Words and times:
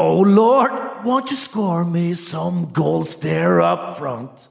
Oh 0.00 0.20
Lord, 0.20 0.70
won't 1.02 1.28
you 1.28 1.36
score 1.36 1.84
me 1.84 2.14
some 2.14 2.70
goals 2.72 3.16
there 3.16 3.60
up 3.60 3.98
front? 3.98 4.46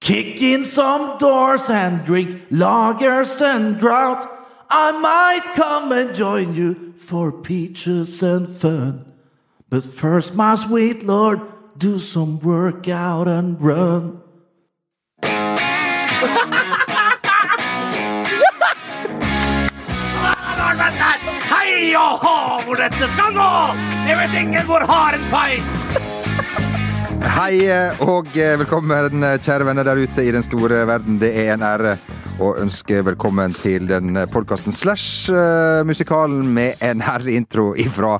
Kick 0.00 0.40
in 0.40 0.64
some 0.64 1.18
doors 1.18 1.68
and 1.68 2.06
drink 2.06 2.48
lagers 2.48 3.38
and 3.42 3.78
drought. 3.78 4.26
I 4.70 4.92
might 4.92 5.44
come 5.54 5.92
and 5.92 6.14
join 6.14 6.54
you 6.54 6.94
for 6.96 7.30
peaches 7.30 8.22
and 8.22 8.48
fun. 8.56 9.12
But 9.68 9.84
first, 9.84 10.32
my 10.32 10.54
sweet 10.54 11.02
Lord, 11.02 11.42
do 11.76 11.98
some 11.98 12.40
workout 12.40 13.28
and 13.28 13.60
run. 13.60 14.22
Hå, 21.96 22.60
hvor 22.66 22.76
dette 22.76 23.06
skal 23.14 23.32
gå! 23.32 23.50
Jeg 24.04 24.16
vet 24.18 24.34
ingen 24.36 24.66
hvor 24.68 24.82
haren 24.84 25.22
feil! 25.32 25.62
Hei 27.24 27.62
eh, 27.64 28.02
og 28.04 28.28
eh, 28.36 28.58
velkommen, 28.60 29.22
eh, 29.24 29.38
kjære 29.40 29.64
venner 29.70 29.86
der 29.88 30.02
ute 30.02 30.26
i 30.26 30.34
den 30.34 30.44
store 30.44 30.82
verden. 30.90 31.16
Det 31.22 31.30
er 31.32 31.54
en 31.54 31.64
ære 31.64 31.94
å 32.44 32.52
ønske 32.60 33.00
velkommen 33.06 33.56
til 33.56 33.88
den 33.88 34.20
podkasten 34.28 34.76
slash 34.76 35.32
musikalen 35.88 36.44
med 36.54 36.76
en 36.84 37.00
herlig 37.02 37.38
intro 37.40 37.70
ifra 37.72 38.18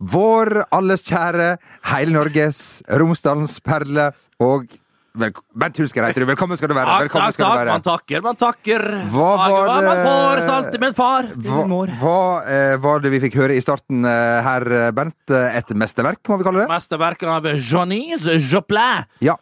vår 0.00 0.64
alles 0.72 1.04
kjære, 1.06 1.58
hele 1.92 2.16
Norges, 2.16 2.80
Romsdalens 2.88 3.60
perle 3.62 4.08
og 4.42 4.72
vel, 5.18 5.32
Bernt 5.54 5.78
Hulsker 5.80 6.06
heter 6.06 6.24
du. 6.24 6.28
Velkommen 6.30 6.58
skal 6.58 6.70
du 6.72 6.76
være. 6.76 6.88
Takk, 6.88 7.06
Velkommen 7.06 7.34
skal 7.36 7.46
du 7.50 7.58
være. 7.58 7.76
Man 7.76 7.84
takker, 7.86 8.24
man 8.24 8.40
takker. 8.40 8.84
Hva 9.12 9.30
var 9.36 9.68
det 9.68 9.86
man 9.86 9.96
det- 9.96 10.06
får, 10.06 10.42
så 10.46 10.56
alltid 10.58 10.80
med 10.80 10.96
far. 10.96 11.30
Hva, 11.36 11.86
hva 12.02 12.18
eh, 12.48 12.76
var 12.82 13.00
det 13.00 13.12
vi 13.12 13.20
fikk 13.28 13.38
høre 13.42 13.56
i 13.56 13.62
starten 13.64 14.04
eh, 14.04 14.42
her, 14.42 14.92
Bernt? 14.92 15.30
Eh, 15.30 15.58
Et 15.62 15.74
mesterverk, 15.76 16.20
må 16.28 16.38
vi 16.38 16.44
kalle 16.48 16.64
det? 16.64 16.68
Mesterverk 16.68 17.22
av 17.22 17.44
Jeanise 17.44 18.38
Joplin. 18.40 19.04
Ja. 19.20 19.36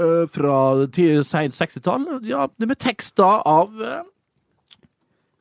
Uh, 0.00 0.24
fra 0.32 0.86
seint 1.26 1.52
60-tall. 1.52 2.06
Ja, 2.24 2.46
det 2.56 2.68
med 2.70 2.78
tekster 2.80 3.42
av 3.44 3.74
eh, 3.82 3.98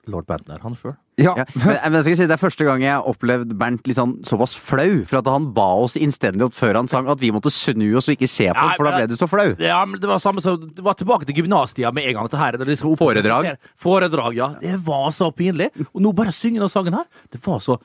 lord 0.08 0.25
Bentner, 0.25 0.59
han 0.64 0.73
sjøl. 0.80 0.94
ja. 1.19 1.33
Ja, 1.38 1.44
men, 1.53 1.75
men 1.83 1.94
jeg 2.00 2.03
skal 2.05 2.16
si, 2.16 2.25
Det 2.30 2.36
er 2.38 2.42
første 2.42 2.66
gang 2.66 2.81
jeg 2.81 2.94
har 2.95 3.03
opplevd 3.05 3.52
Bernt 3.59 3.86
litt 3.86 3.97
sånn 4.00 4.14
såpass 4.25 4.55
flau. 4.55 5.03
For 5.05 5.19
at 5.19 5.28
han 5.28 5.50
ba 5.53 5.66
oss 5.83 5.97
innstendig 6.00 6.47
før 6.55 6.80
han 6.80 6.88
sang 6.88 7.09
at 7.11 7.19
vi 7.19 7.30
måtte 7.36 7.52
snu 7.52 7.86
oss 8.00 8.08
og 8.09 8.16
ikke 8.16 8.30
se 8.31 8.47
på, 8.47 8.55
Nei, 8.58 8.75
for 8.80 8.88
da 8.88 8.94
ble 8.95 9.08
du 9.11 9.16
så 9.20 9.27
flau. 9.30 9.53
Ja, 9.61 9.83
men 9.86 10.00
det 10.02 10.08
var 10.09 10.17
samme 10.23 10.42
som 10.42 10.58
Det 10.75 10.81
var 10.86 10.95
tilbake 10.97 11.27
til 11.30 11.36
gymnastida 11.42 11.92
med 11.94 12.08
en 12.09 12.16
gang. 12.22 12.30
Det 12.31 12.39
her, 12.39 12.58
det 12.58 12.67
liksom 12.72 12.94
opp- 12.95 13.03
Foredrag? 13.03 13.52
Foredrag, 13.77 14.36
ja. 14.39 14.53
Det 14.64 14.77
var 14.88 15.09
så 15.11 15.30
pinlig. 15.36 15.70
Og 15.94 16.02
nå 16.02 16.14
bare 16.16 16.31
synger 16.33 16.66
den 16.66 16.70
sangen 16.73 16.94
her. 16.97 17.05
Det 17.30 17.42
var 17.45 17.59
så 17.59 17.77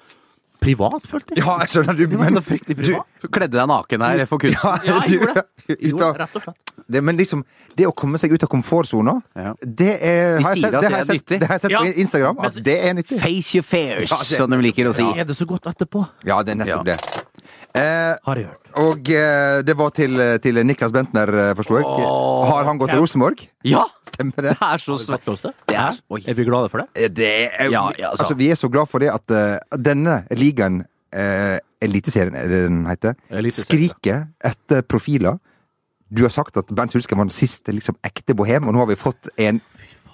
privat, 0.64 1.06
følte 1.10 1.36
jeg. 1.36 1.44
ja, 1.44 1.58
jeg 1.62 1.68
skjønner 1.74 1.96
du, 1.98 2.04
Det 2.06 2.18
var 2.18 2.24
men 2.30 2.38
så 2.40 2.44
fryktelig 2.48 2.76
du, 2.76 2.82
privat. 2.82 3.06
Så 3.24 3.30
kledde 3.36 3.56
deg 3.60 3.68
naken 3.70 4.04
her 4.08 4.24
for 4.30 4.42
kunsten. 4.42 4.60
Ja, 4.88 5.00
jeg 5.04 5.18
gjorde 5.18 5.34
det. 5.38 5.44
Jeg 5.68 5.92
gjorde 5.92 6.08
det, 6.10 6.20
rett 6.24 6.36
og 6.40 6.42
slett. 6.48 6.72
det, 6.96 7.00
men 7.04 7.16
liksom, 7.16 7.44
det 7.78 7.86
å 7.88 7.92
komme 7.96 8.18
seg 8.20 8.32
ut 8.34 8.42
av 8.44 8.50
komfortsona, 8.52 9.14
Ja. 9.36 9.52
det 9.62 9.92
er 10.04 10.40
har 10.44 10.54
jeg 10.56 10.64
sett, 10.66 10.74
det 10.80 10.90
har 10.90 10.98
jeg 10.98 11.06
sett, 11.12 11.26
det 11.30 11.46
har 11.48 11.54
jeg 11.56 11.60
sett 11.66 11.70
Ja. 11.76 11.80
på 11.84 11.94
Instagram, 12.04 12.38
at 12.44 12.54
Men- 12.58 12.64
det 12.64 12.76
er 12.84 12.94
nyttig. 12.98 13.20
Face 13.20 13.54
your 13.56 13.62
fears, 13.64 14.10
Ja, 14.10 14.16
som 14.16 14.50
de 14.50 14.56
liker 14.60 14.90
å 14.90 14.94
si. 14.94 15.02
Er 15.18 15.24
det 15.24 15.36
så 15.38 15.46
godt 15.46 15.64
etterpå? 15.70 16.06
Ja, 16.24 16.42
det 16.42 16.52
er 16.58 16.64
nettopp 16.64 16.86
Ja. 16.86 16.94
det. 16.94 17.23
Eh, 17.74 18.14
Har 18.22 18.38
jeg 18.38 18.46
hørt. 18.46 18.68
og 18.78 19.08
eh, 19.10 19.56
det 19.66 19.74
var 19.76 19.90
til, 19.96 20.14
til 20.44 20.60
Niklas 20.66 20.92
Bentner, 20.94 21.30
forsto 21.58 21.74
jeg. 21.80 21.86
Åh, 21.88 22.44
Har 22.52 22.68
han 22.68 22.78
gått 22.78 22.92
til. 22.94 23.00
Rosenborg? 23.02 23.42
Ja! 23.66 23.82
Stemmer 24.06 24.36
Det 24.36 24.52
det? 24.52 24.56
er 24.62 24.78
så 24.82 24.98
svett. 25.02 25.26
oss 25.32 25.42
det? 25.42 25.50
Det 25.72 25.76
er 25.82 25.98
Oi. 26.14 26.20
Er 26.30 26.36
vi 26.38 26.46
glade 26.46 26.70
for 26.70 26.84
det? 26.84 26.86
Eh, 26.94 27.08
det 27.10 27.30
er, 27.48 27.70
Ja, 27.72 27.88
ja, 27.98 28.12
altså. 28.12 28.28
altså, 28.28 28.36
vi 28.38 28.50
er 28.54 28.60
så 28.60 28.70
glad 28.70 28.86
for 28.92 29.02
det 29.02 29.10
at 29.10 29.34
uh, 29.34 29.78
denne 29.78 30.20
ligaen, 30.38 30.84
uh, 31.16 31.56
Eliteserien 31.82 32.36
er 32.38 32.46
det 32.48 32.62
den 32.68 32.84
heter, 32.86 33.18
Eliteserien, 33.28 33.66
skriker 33.90 34.22
etter 34.52 34.82
profiler. 34.86 35.40
Du 36.14 36.22
har 36.22 36.30
sagt 36.30 36.56
at 36.56 36.70
Bernt 36.70 36.94
Hulsker 36.94 37.18
var 37.18 37.26
den 37.26 37.34
siste 37.34 37.74
liksom, 37.74 37.96
ekte 38.06 38.36
bohem, 38.38 38.68
og 38.70 38.76
nå 38.76 38.84
har 38.84 38.86
vi 38.92 38.96
fått 39.00 39.28
en, 39.42 39.58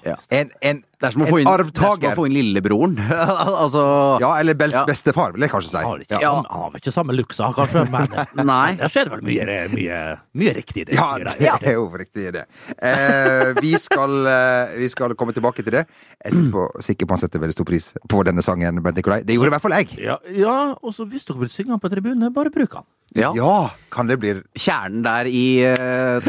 Ja. 0.05 0.15
en, 0.31 0.51
en, 0.63 0.79
Det 1.01 1.07
er 1.09 1.15
som 1.15 1.23
å 1.25 1.27
få 1.29 1.39
inn, 1.41 1.49
er 1.49 1.63
arvtaker. 1.65 2.15
få 2.17 2.27
inn 2.29 2.35
lillebroren. 2.37 2.97
altså 3.63 3.83
Ja, 4.21 4.35
eller 4.41 4.55
bel 4.55 4.71
Ja. 4.75 4.85
bestefar, 4.89 5.33
vil 5.33 5.43
jeg 5.47 5.51
kanskje 5.53 5.75
Han 5.81 5.85
har, 5.89 5.99
si. 5.99 6.05
ikke 6.09 6.21
Ja. 6.23 6.33
han 6.35 6.45
har 6.51 6.77
ikke 6.81 6.93
samme 6.93 7.17
luksa, 7.17 7.49
kanskje, 7.57 7.85
men 7.91 8.47
Nei. 8.51 8.75
der 8.81 8.89
skjer 8.93 9.11
vel 9.13 9.23
mye, 9.25 9.59
mye, 9.73 10.01
mye 10.37 10.55
riktig. 10.57 10.87
Det, 10.91 10.95
Ja, 10.95 11.17
det 11.61 11.69
er 11.73 11.77
jo 11.79 11.87
riktig, 11.93 12.33
det. 12.37 12.45
Eh, 12.83 13.55
vi, 13.61 13.75
skal, 13.79 14.27
eh, 14.27 14.77
vi 14.81 14.89
skal 14.93 15.15
komme 15.15 15.33
tilbake 15.37 15.65
til 15.65 15.73
det. 15.79 15.87
Jeg 16.21 16.33
er 16.33 16.37
sikker 16.37 16.53
på, 16.57 16.67
sikker 16.85 17.07
på 17.11 17.17
han 17.17 17.25
setter 17.25 17.41
veldig 17.45 17.57
stor 17.59 17.69
pris 17.73 17.91
på 18.09 18.25
denne 18.29 18.43
sangen, 18.45 18.83
Bent 18.85 18.97
Nikolai. 19.01 19.23
Det 19.25 19.35
gjorde 19.37 19.53
i 19.53 19.57
hvert 19.57 19.63
fall 19.65 19.77
jeg. 19.81 19.93
Ja, 20.01 20.19
ja, 20.33 20.57
og 20.83 20.93
så 20.97 21.07
hvis 21.09 21.25
dere 21.29 21.41
vil 21.45 21.49
synge 21.53 21.75
han 21.77 21.81
på 21.83 21.91
tribunen, 21.93 22.33
bare 22.37 22.53
bruk 22.55 22.75
han. 22.81 22.85
Ja. 23.17 23.33
Ja, 23.35 23.71
kan 23.91 24.07
det 24.07 24.21
bli 24.23 24.37
Kjernen 24.55 25.03
der 25.03 25.27
i 25.27 25.65
uh, 25.67 26.21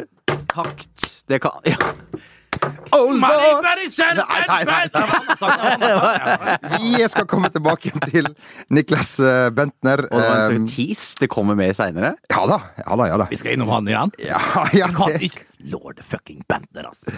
takt 0.50 1.06
Det 1.30 1.38
kan 1.44 1.59
ja. 1.70 1.78
Oh, 2.94 3.10
Lord! 3.16 3.64
Nei, 3.64 3.88
nei, 4.48 4.64
nei. 4.68 6.58
Vi 6.76 7.08
skal 7.10 7.26
komme 7.30 7.50
tilbake 7.54 7.92
til 8.12 8.28
Niklas 8.76 9.16
eh, 9.24 9.48
Bentner. 9.56 10.04
Og 10.10 10.18
det 10.20 10.26
var 10.28 10.36
en 10.36 10.42
Eh, 10.42 10.58
sånn 10.58 10.68
tease. 10.70 11.16
Det 11.22 11.30
kommer 11.32 11.56
med 11.58 11.74
seinere. 11.78 12.14
ja 12.30 12.44
da, 12.50 12.60
ja 12.84 12.96
da. 13.00 13.08
ja 13.10 13.18
da. 13.24 13.28
Vi 13.32 13.40
skal 13.40 13.56
innom 13.56 13.72
han 13.74 13.88
igjen. 13.90 14.12
Ja, 14.28 14.42
ja, 14.78 14.88
det 15.08 15.32
Lord 15.72 16.00
fucking 16.10 16.42
Bentner, 16.50 16.88
altså. 16.90 17.14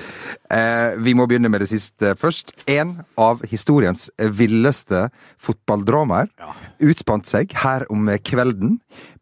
Eh, 0.51 0.95
vi 0.99 1.13
må 1.15 1.25
begynne 1.31 1.49
med 1.51 1.63
det 1.63 1.69
siste 1.71 2.13
først. 2.19 2.51
En 2.67 2.97
av 3.17 3.43
historiens 3.49 4.09
villeste 4.19 5.09
fotballdramaer 5.39 6.27
Ja. 6.39 6.53
utspant 6.83 7.25
seg 7.29 7.53
her 7.63 7.85
om 7.91 8.07
kvelden 8.23 8.79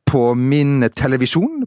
på 0.10 0.34
min 0.36 0.82
televisjon. 0.98 1.64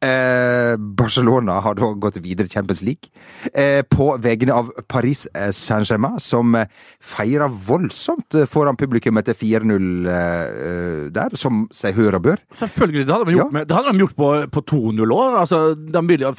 Eh, 0.00 0.76
Barcelona 0.80 1.58
har 1.60 1.74
da 1.76 1.90
gått 2.00 2.16
videre 2.24 2.48
i 2.48 2.50
Champions 2.50 2.80
League. 2.82 3.10
Eh, 3.52 3.82
på 3.84 4.06
vegne 4.24 4.54
av 4.56 4.70
Paris 4.88 5.26
eh, 5.34 5.50
Saint-Germain, 5.52 6.16
som 6.24 6.56
feira 7.04 7.48
voldsomt 7.52 8.32
foran 8.48 8.78
publikum 8.80 9.20
etter 9.20 9.36
4-0 9.36 10.08
eh, 10.08 11.10
der, 11.12 11.36
som 11.36 11.66
seg 11.74 11.98
hør 12.00 12.16
og 12.16 12.24
bør. 12.30 12.40
Selvfølgelig. 12.62 13.04
Det 13.06 13.14
hadde 13.14 13.28
de 13.28 13.36
gjort, 13.36 13.44
Ja. 13.52 13.58
med, 13.58 13.68
det 13.68 13.76
hadde 13.76 13.92
de 13.92 14.04
gjort 14.06 14.16
på, 14.16 14.30
på 14.56 14.64
2-0 14.72 15.14
òg. 15.18 15.38
Altså, 15.42 15.60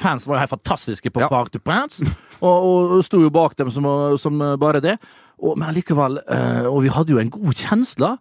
fansen 0.02 0.32
var 0.32 0.40
jo 0.40 0.42
helt 0.42 0.56
fantastiske 0.56 1.10
på 1.14 1.22
Ja. 1.22 1.30
Parc 1.30 1.52
du 1.54 1.60
Prince, 1.62 2.02
og, 2.40 2.56
og, 2.66 2.96
og 2.98 3.04
sto 3.06 3.22
jo 3.22 3.30
bak 3.30 3.54
dem 3.56 3.70
som, 3.70 3.86
som 4.18 4.42
bare 4.58 4.82
det. 4.82 4.98
Og, 5.38 5.54
men 5.58 5.74
likevel 5.74 6.18
Og 6.70 6.82
vi 6.84 6.90
hadde 6.94 7.10
jo 7.14 7.18
en 7.18 7.30
god 7.30 7.54
kjensle 7.54 8.16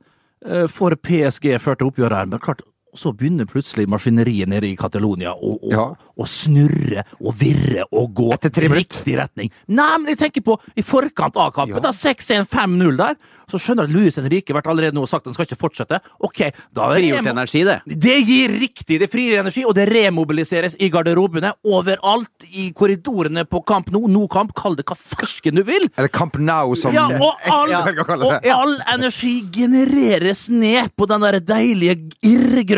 for 0.73 0.93
PSG 0.97 1.51
før 1.61 1.75
til 1.77 1.89
oppgjøret 1.91 2.17
her, 2.17 2.29
men 2.29 2.41
klart 2.41 2.61
så 2.97 3.13
begynner 3.15 3.45
plutselig 3.49 3.87
maskineriet 3.91 4.49
nede 4.51 4.67
i 4.69 4.75
Catalonia 4.79 5.33
å, 5.35 5.55
å, 5.57 5.71
Ja. 5.71 5.85
å 6.17 6.27
snurre 6.27 7.05
og 7.19 7.35
virre 7.39 7.85
og 7.91 8.13
gå 8.17 8.31
Etter 8.33 8.49
tre 8.53 8.65
i 8.69 8.73
riktig 8.73 9.17
retning. 9.19 9.51
Nei, 9.67 9.91
men 9.99 10.13
jeg 10.13 10.19
tenker 10.25 10.41
på 10.45 10.57
i 10.75 10.81
forkant 10.85 11.37
av 11.37 11.51
kampen. 11.55 11.77
Ja. 11.79 11.83
Da 11.83 11.91
6-1-5-0 11.95 12.97
der. 12.97 13.15
Så 13.51 13.59
skjønner 13.59 13.83
jeg 13.83 13.91
at 13.91 13.95
Luis 13.97 14.15
Henrique 14.15 14.53
vært 14.55 14.67
allerede 14.71 14.95
nå 14.95 15.03
sagt 15.09 15.25
at 15.25 15.31
han 15.31 15.35
skal 15.35 15.47
ikke 15.49 15.59
fortsette. 15.59 15.97
Ok, 16.23 16.39
da 16.71 16.85
er 16.93 17.01
Frigjort 17.01 17.27
energi, 17.33 17.63
det. 17.67 17.75
det 17.99 18.13
gir 18.23 18.53
riktig, 18.61 18.99
det 19.01 19.09
frigjør 19.11 19.41
energi, 19.43 19.65
og 19.67 19.75
det 19.75 19.89
remobiliseres 19.91 20.77
i 20.79 20.87
garderobene 20.93 21.51
overalt 21.67 22.45
i 22.47 22.69
korridorene 22.71 23.43
på 23.49 23.59
Kamp 23.67 23.91
nå, 23.91 24.05
No-kamp, 24.07 24.53
kall 24.55 24.77
det 24.79 24.85
hva 24.87 24.95
fersken 24.95 25.59
du 25.59 25.65
vil. 25.67 25.89
Eller 25.97 26.07
Camp 26.15 26.37
Now, 26.39 26.71
som 26.79 26.95
Ja, 26.95 27.09
og 27.11 27.43
all, 27.51 27.73
jeg 27.73 27.89
velger 27.89 28.05
å 28.05 28.07
kalle 28.07 28.29
og 28.31 28.47
all 28.55 28.77
energi 28.95 29.33
genereres 29.51 30.45
ned 30.51 30.95
på 30.95 31.09
den 31.11 31.27
der 31.27 31.41
deilige 31.43 31.97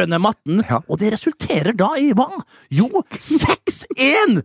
irrgrønne 0.04 0.20
matten, 0.22 0.64
Ja. 0.70 0.82
og 0.88 1.00
det 1.00 1.14
resulterer 1.14 1.76
da 1.76 1.94
i 1.98 2.12
hva? 2.14 2.30
Jo, 2.72 2.90
6-1! 3.18 4.44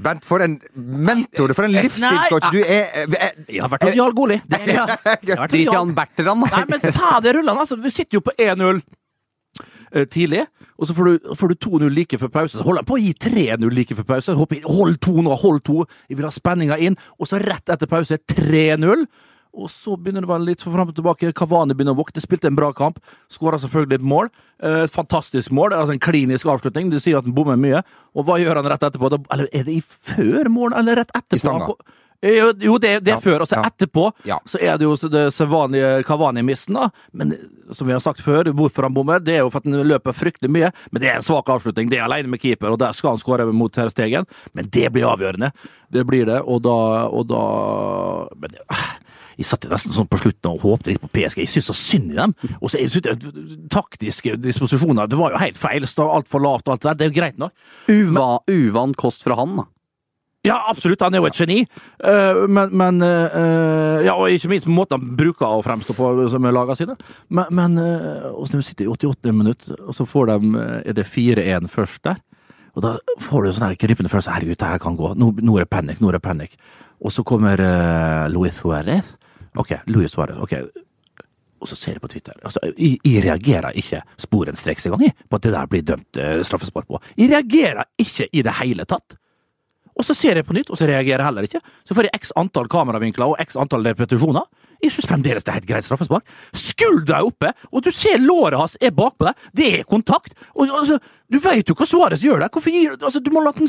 Bent, 0.00 0.24
for 0.24 0.40
en 0.40 0.58
mentor, 0.74 1.52
for 1.52 1.64
en 1.64 1.72
livsstilscoach 1.72 2.50
du 2.52 2.60
er. 2.62 2.88
er, 2.94 3.06
eh, 3.20 3.30
Jeg 3.48 3.60
har 3.60 3.68
vært 3.68 3.82
hos 3.82 3.94
Jarl 3.96 4.14
Goli. 4.14 4.40
Drit 4.48 5.52
i 5.54 5.64
han 5.66 5.94
Bertrand, 5.94 6.46
Nei, 6.50 6.64
men 6.68 6.80
fader 6.92 7.34
rullan, 7.34 7.58
altså. 7.58 7.76
Du 7.76 7.90
sitter 7.90 8.16
jo 8.16 8.20
på 8.20 8.32
1-0 8.38 8.80
eh, 9.92 10.06
tidlig, 10.06 10.46
og 10.78 10.86
så 10.86 10.94
får 10.94 11.04
du, 11.04 11.34
får 11.34 11.48
du 11.48 11.54
2-0 11.54 11.90
like 11.92 12.16
før 12.18 12.28
pause. 12.30 12.56
Så 12.56 12.64
holder 12.64 12.80
jeg 12.80 12.86
på 12.86 12.96
å 12.96 13.02
gi 13.02 13.12
3-0 13.12 13.74
like 13.74 13.94
før 13.94 14.04
pause. 14.14 14.34
Hold 14.64 14.96
2 15.00 15.22
nå, 15.22 15.36
hold 15.36 15.60
2! 15.60 15.84
Jeg 16.08 16.16
vil 16.16 16.24
ha 16.24 16.30
spenninga 16.30 16.78
inn. 16.80 16.96
Og 17.18 17.28
så 17.28 17.36
rett 17.42 17.68
etter 17.68 17.86
pause 17.86 18.16
3-0. 18.16 19.04
Og 19.54 19.70
så 19.72 19.96
begynner 19.98 20.22
det 20.22 20.30
vel 20.30 20.44
litt 20.46 20.62
fram 20.62 20.88
og 20.88 20.94
tilbake. 20.94 21.32
Kavani 21.36 21.74
begynner 21.74 21.96
å 21.96 22.00
våkne. 22.00 22.22
Spilte 22.22 22.46
en 22.50 22.58
bra 22.58 22.72
kamp. 22.76 23.00
Skåra 23.32 23.58
selvfølgelig 23.58 23.98
et 24.00 24.06
mål. 24.12 24.30
Et 24.62 24.92
fantastisk 24.94 25.50
mål. 25.50 25.74
Altså 25.74 25.96
en 25.96 26.02
klinisk 26.02 26.46
avslutning. 26.46 26.90
Det 26.92 27.00
sier 27.02 27.18
at 27.18 27.26
han 27.26 27.34
bommer 27.34 27.58
mye. 27.58 27.80
Og 28.14 28.28
hva 28.28 28.38
gjør 28.40 28.60
han 28.62 28.70
rett 28.70 28.84
etterpå? 28.86 29.10
Eller 29.32 29.48
er 29.52 29.66
det 29.66 29.80
i 29.80 29.82
før 29.82 30.48
mål, 30.54 30.76
eller 30.78 31.02
rett 31.02 31.10
etterpå? 31.16 31.40
I 31.40 31.42
stanga. 31.42 31.74
Jo, 32.20 32.50
jo, 32.60 32.74
det, 32.76 32.88
det 33.00 33.14
er 33.14 33.16
Ja, 33.16 33.20
før. 33.24 33.40
Og 33.40 33.48
så 33.48 33.56
ja. 33.56 33.62
etterpå 33.70 34.02
Ja. 34.28 34.36
så 34.44 34.58
er 34.60 34.76
det 34.76 34.84
jo 34.84 34.92
det 35.08 35.22
sedvanlige 35.32 36.02
Kavani-missen, 36.04 36.76
da. 36.76 36.90
Men 37.16 37.32
som 37.72 37.88
vi 37.88 37.94
har 37.96 38.02
sagt 38.04 38.20
før, 38.20 38.50
hvorfor 38.52 38.84
han 38.84 38.92
bommer, 38.94 39.18
det 39.24 39.38
er 39.38 39.40
jo 39.40 39.48
for 39.50 39.62
at 39.64 39.68
han 39.70 39.88
løper 39.88 40.12
fryktelig 40.12 40.50
mye. 40.52 40.68
Men 40.92 41.00
det 41.00 41.08
er 41.08 41.16
en 41.16 41.24
svak 41.24 41.48
avslutning. 41.48 41.88
Det 41.88 41.96
er 41.98 42.04
alene 42.04 42.28
med 42.28 42.42
keeper, 42.42 42.70
og 42.74 42.78
der 42.82 42.92
skal 42.92 43.14
han 43.16 43.22
skåre 43.22 43.48
mot 43.56 43.72
Ter 43.72 43.88
Stegen. 43.88 44.28
Men 44.52 44.68
det 44.68 44.92
blir 44.92 45.08
avgjørende. 45.08 45.50
Det 45.90 46.04
blir 46.06 46.28
det, 46.28 46.42
og 46.44 46.60
da, 46.68 46.76
og 47.08 47.24
da 47.32 47.40
Men 48.36 48.60
Jeg 49.40 49.48
satt 49.48 49.64
nesten 49.72 49.94
sånn 49.94 50.08
på 50.10 50.20
slutten 50.20 50.52
og 50.52 50.64
håpte 50.66 50.92
litt 50.92 51.00
på 51.00 51.08
PSG. 51.14 51.40
Jeg 51.46 51.52
syns 51.54 51.70
så 51.70 51.76
synd 51.76 52.12
i 52.12 52.18
dem. 52.18 52.34
Og 52.60 52.68
så 52.68 52.80
taktiske 53.72 54.36
disposisjoner. 54.36 55.08
Det 55.08 55.16
var 55.16 55.32
jo 55.32 55.40
helt 55.40 55.60
feil. 55.60 55.86
Altfor 55.88 56.42
lavt 56.44 56.68
og 56.68 56.74
alt 56.74 56.82
det 56.82 56.90
der. 56.90 56.98
Det 56.98 57.06
er 57.06 57.12
jo 57.12 57.16
greit 57.16 57.40
nok. 57.40 57.68
Uva, 57.88 58.26
uvant 58.52 58.98
kost 59.00 59.24
fra 59.24 59.38
han, 59.40 59.62
da. 59.62 59.68
Ja, 60.44 60.56
absolutt. 60.70 61.02
Han 61.04 61.16
er 61.16 61.20
jo 61.20 61.28
et 61.28 61.36
geni. 61.36 61.58
Eh, 62.04 62.42
men, 62.48 62.72
men 62.76 63.00
eh, 63.04 64.06
Ja, 64.06 64.14
og 64.16 64.32
ikke 64.32 64.52
minst 64.52 64.68
måten 64.68 64.96
han 64.96 65.16
bruker 65.16 65.58
å 65.58 65.64
fremstå 65.64 65.96
på 65.96 66.10
som 66.32 66.48
er 66.48 66.56
lagene 66.56 66.78
sine. 66.78 66.96
Men, 67.28 67.52
men 67.56 67.76
så 67.80 68.48
når 68.48 68.62
vi 68.62 68.68
sitter 68.70 68.86
i 68.86 68.92
88 68.92 69.34
minutter, 69.36 69.80
og 69.84 69.96
så 69.96 70.08
får 70.08 70.32
de 70.32 70.52
eh, 70.60 70.76
Er 70.92 70.96
det 70.96 71.08
4-1 71.08 71.68
først 71.72 72.04
der? 72.08 72.20
Og 72.76 72.84
da 72.84 72.94
får 73.24 73.44
du 73.44 73.52
sånn 73.52 73.66
her 73.68 73.80
gripende 73.80 74.12
følelse 74.12 74.32
Herregud, 74.32 74.60
det 74.60 74.72
her 74.72 74.80
kan 74.80 74.96
gå. 74.96 75.12
Nå, 75.18 75.32
nå 75.42 75.56
er 75.58 75.66
det 75.66 75.72
panikk. 75.72 76.00
Nå 76.00 76.12
er 76.12 76.16
det 76.20 76.24
panikk. 76.24 76.56
Og 77.00 77.12
så 77.12 77.24
kommer 77.26 77.60
uh, 77.60 78.28
Louis 78.30 78.54
Suárez. 78.54 79.16
Ok, 79.58 79.72
Luis 79.86 80.12
Suárez. 80.14 80.38
ok. 80.38 80.54
Og 81.60 81.68
så 81.68 81.76
ser 81.76 81.98
jeg 81.98 82.00
på 82.00 82.08
Twitter. 82.08 82.36
Altså, 82.44 82.60
jeg, 82.64 82.98
jeg 83.04 83.24
reagerer 83.24 83.76
ikke 83.76 84.00
sporenstreks 84.18 84.86
engang 84.88 85.10
på 85.28 85.36
at 85.36 85.42
det 85.44 85.52
der 85.52 85.66
blir 85.68 85.82
dømt 85.84 86.16
uh, 86.16 86.38
straffespark 86.46 86.86
på. 86.88 87.00
Jeg 87.18 87.28
reagerer 87.34 87.84
ikke 88.00 88.30
i 88.32 88.44
det 88.46 88.54
hele 88.62 88.86
tatt. 88.88 89.18
Og 90.00 90.06
så 90.06 90.14
ser 90.16 90.38
jeg 90.38 90.46
på 90.48 90.56
nytt, 90.56 90.70
og 90.72 90.78
så 90.80 90.88
reagerer 90.88 91.20
jeg 91.20 91.28
heller 91.28 91.48
ikke. 91.48 91.60
Så 91.84 91.96
får 91.96 92.08
jeg 92.08 92.20
x 92.22 92.32
antall 92.40 92.70
kameravinkler 92.72 93.34
og 93.34 93.42
x 93.42 93.58
antall 93.60 93.84
repetisjoner. 93.84 94.46
Jeg 94.82 94.92
syns 94.94 95.08
fremdeles 95.10 95.44
det 95.44 95.52
er 95.52 95.58
helt 95.60 95.68
greit 95.68 95.84
straffespark. 95.86 96.24
Skuldra 96.56 97.20
er 97.20 97.28
oppe, 97.30 97.52
og 97.72 97.84
du 97.84 97.90
ser 97.94 98.18
låret 98.22 98.58
hans 98.60 98.76
er 98.80 98.90
bakpå 98.96 99.28
deg. 99.28 99.48
Det 99.56 99.70
er 99.80 99.88
kontakt. 99.88 100.34
Og 100.56 100.68
altså, 100.70 100.98
Du 101.30 101.36
veit 101.38 101.68
jo 101.70 101.76
hva 101.78 101.86
Suárez 101.86 102.24
gjør 102.26 102.40
der. 102.42 102.48
Hvorfor 102.50 102.72
gir 102.74 102.96
altså, 102.98 103.20
Du 103.22 103.28
må 103.30 103.38
la 103.44 103.52
den, 103.54 103.68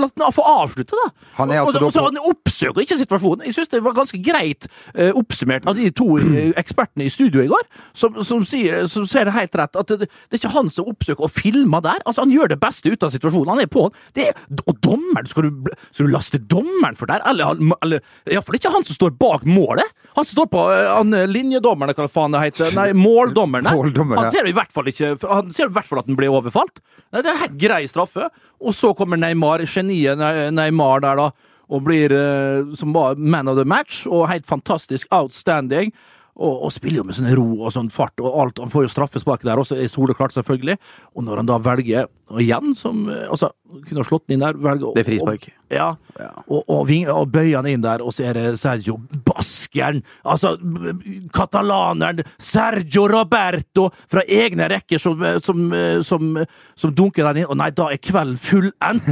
la 0.00 0.06
den 0.08 0.22
få 0.32 0.44
avslutte, 0.48 0.96
da. 0.96 1.10
Han 1.36 1.50
er 1.52 1.60
altså 1.60 1.76
og, 1.82 1.84
og 1.84 1.92
så 1.92 2.04
Han 2.06 2.16
oppsøker 2.30 2.80
ikke 2.86 2.96
situasjonen. 3.02 3.42
Jeg 3.44 3.52
syns 3.58 3.68
det 3.68 3.82
var 3.84 3.92
ganske 3.98 4.16
greit 4.24 4.64
eh, 4.94 5.10
oppsummert 5.18 5.66
av 5.68 5.76
de 5.76 5.90
to 5.92 6.06
eh, 6.22 6.54
ekspertene 6.56 7.04
i 7.04 7.12
studio 7.12 7.42
i 7.44 7.50
går, 7.50 7.66
som, 7.92 8.16
som, 8.24 8.40
sier, 8.48 8.86
som 8.88 9.04
ser 9.10 9.28
det 9.28 9.34
helt 9.36 9.58
rett. 9.60 9.76
At 9.76 9.92
det, 9.92 10.08
det 10.08 10.38
er 10.38 10.40
ikke 10.40 10.54
han 10.54 10.70
som 10.72 10.88
oppsøker 10.88 11.26
og 11.28 11.34
filmer 11.36 11.84
der. 11.84 12.00
Altså, 12.08 12.24
Han 12.24 12.32
gjør 12.32 12.54
det 12.54 12.60
beste 12.64 12.88
ut 12.94 13.04
av 13.04 13.12
situasjonen. 13.12 13.52
Han 13.58 13.60
er 13.66 13.68
på 13.76 13.84
han. 13.90 13.98
Det 14.16 14.28
er, 14.30 14.40
og 14.64 14.80
dommeren, 14.80 15.28
skal 15.28 15.50
du, 15.50 15.68
skal 15.92 16.08
du 16.08 16.14
laste 16.16 16.40
dommeren 16.40 16.96
for 16.96 17.10
det 17.12 17.18
her? 17.20 17.28
Eller, 17.34 17.52
han- 17.52 17.76
eller 17.84 18.00
iallfall 18.32 18.56
ikke 18.56 18.72
han 18.72 18.88
som 18.88 18.96
står 18.96 19.12
bak 19.20 19.44
målet. 19.44 19.84
Han 20.16 20.24
som 20.24 20.32
står 20.38 20.48
på 20.52 20.64
eh, 20.72 20.88
han, 20.88 21.14
eh, 21.16 21.28
linjedommeren, 21.30 21.96
hva 21.96 22.08
faen 22.12 22.36
det 22.36 22.42
heter. 22.46 22.74
Nei. 22.76 22.90
Måldommeren, 22.96 23.66
ja. 23.66 24.18
Han 24.20 24.32
ser 24.34 24.48
i 24.48 24.54
hvert 24.56 24.72
fall 24.74 24.90
ikke 24.92 25.14
Han 25.28 25.52
ser 25.54 25.70
i 25.70 25.74
hvert 25.74 25.88
fall 25.88 26.02
at 26.02 26.10
den 26.10 26.18
blir 26.18 26.32
overfalt. 26.32 26.82
Nei, 27.12 27.24
det 27.24 27.32
er 27.32 27.40
helt 27.46 27.58
grei 27.60 27.82
straffe. 27.90 28.28
Og 28.62 28.76
så 28.76 28.92
kommer 28.96 29.20
Neymar, 29.20 29.64
geniet 29.66 30.20
Neymar 30.54 31.02
der, 31.04 31.18
da, 31.18 31.52
og 31.72 31.84
blir 31.86 32.12
eh, 32.12 32.74
som 32.78 32.92
man 32.92 33.48
of 33.48 33.58
the 33.58 33.66
match, 33.68 34.04
og 34.06 34.28
helt 34.30 34.46
fantastisk 34.48 35.08
outstanding. 35.10 35.92
Og, 36.32 36.62
og 36.64 36.70
spiller 36.72 37.02
jo 37.02 37.04
med 37.04 37.14
sånn 37.18 37.28
ro 37.36 37.44
og 37.66 37.72
sånn 37.74 37.90
fart 37.92 38.20
og 38.24 38.32
alt. 38.40 38.60
Han 38.62 38.70
får 38.72 38.86
jo 38.86 38.92
straffespark 38.94 39.42
der 39.44 39.60
også, 39.60 39.76
er 39.76 39.90
soleklart, 39.92 40.32
selvfølgelig. 40.32 40.78
Og 41.12 41.26
når 41.26 41.42
han 41.42 41.50
da 41.50 41.58
velger, 41.60 42.06
og 42.32 42.40
igjen, 42.40 42.70
som 42.78 43.02
eh, 43.12 43.26
Altså, 43.28 43.50
kunne 43.86 44.00
ha 44.00 44.06
slått 44.08 44.24
den 44.28 44.38
inn 44.38 44.44
der, 44.46 44.56
velger 44.56 44.94
Det 44.96 45.02
er 45.04 45.08
frispark. 45.10 45.44
Og, 45.50 45.58
Ja. 45.72 45.90
Og, 46.48 46.64
og, 46.68 46.82
ving- 46.88 47.08
og 47.08 47.30
bøyer 47.32 47.56
han 47.60 47.68
inn 47.70 47.84
der, 47.84 48.02
og 48.04 48.12
så 48.12 48.26
er 48.28 48.36
det 48.36 48.58
Sergio 48.60 48.98
Baskeren, 49.24 50.02
altså 50.28 50.54
katalaneren 51.32 52.22
Sergio 52.38 53.06
Roberto 53.08 53.88
fra 54.10 54.24
egne 54.28 54.68
rekker 54.72 55.00
som, 55.00 55.22
som, 55.42 55.62
som, 56.04 56.32
som 56.78 56.94
dunker 56.96 57.24
den 57.30 57.42
inn. 57.42 57.48
Og 57.52 57.58
nei, 57.60 57.70
da 57.76 57.88
er 57.92 58.00
kvelden 58.02 58.38
fullendt, 58.40 59.08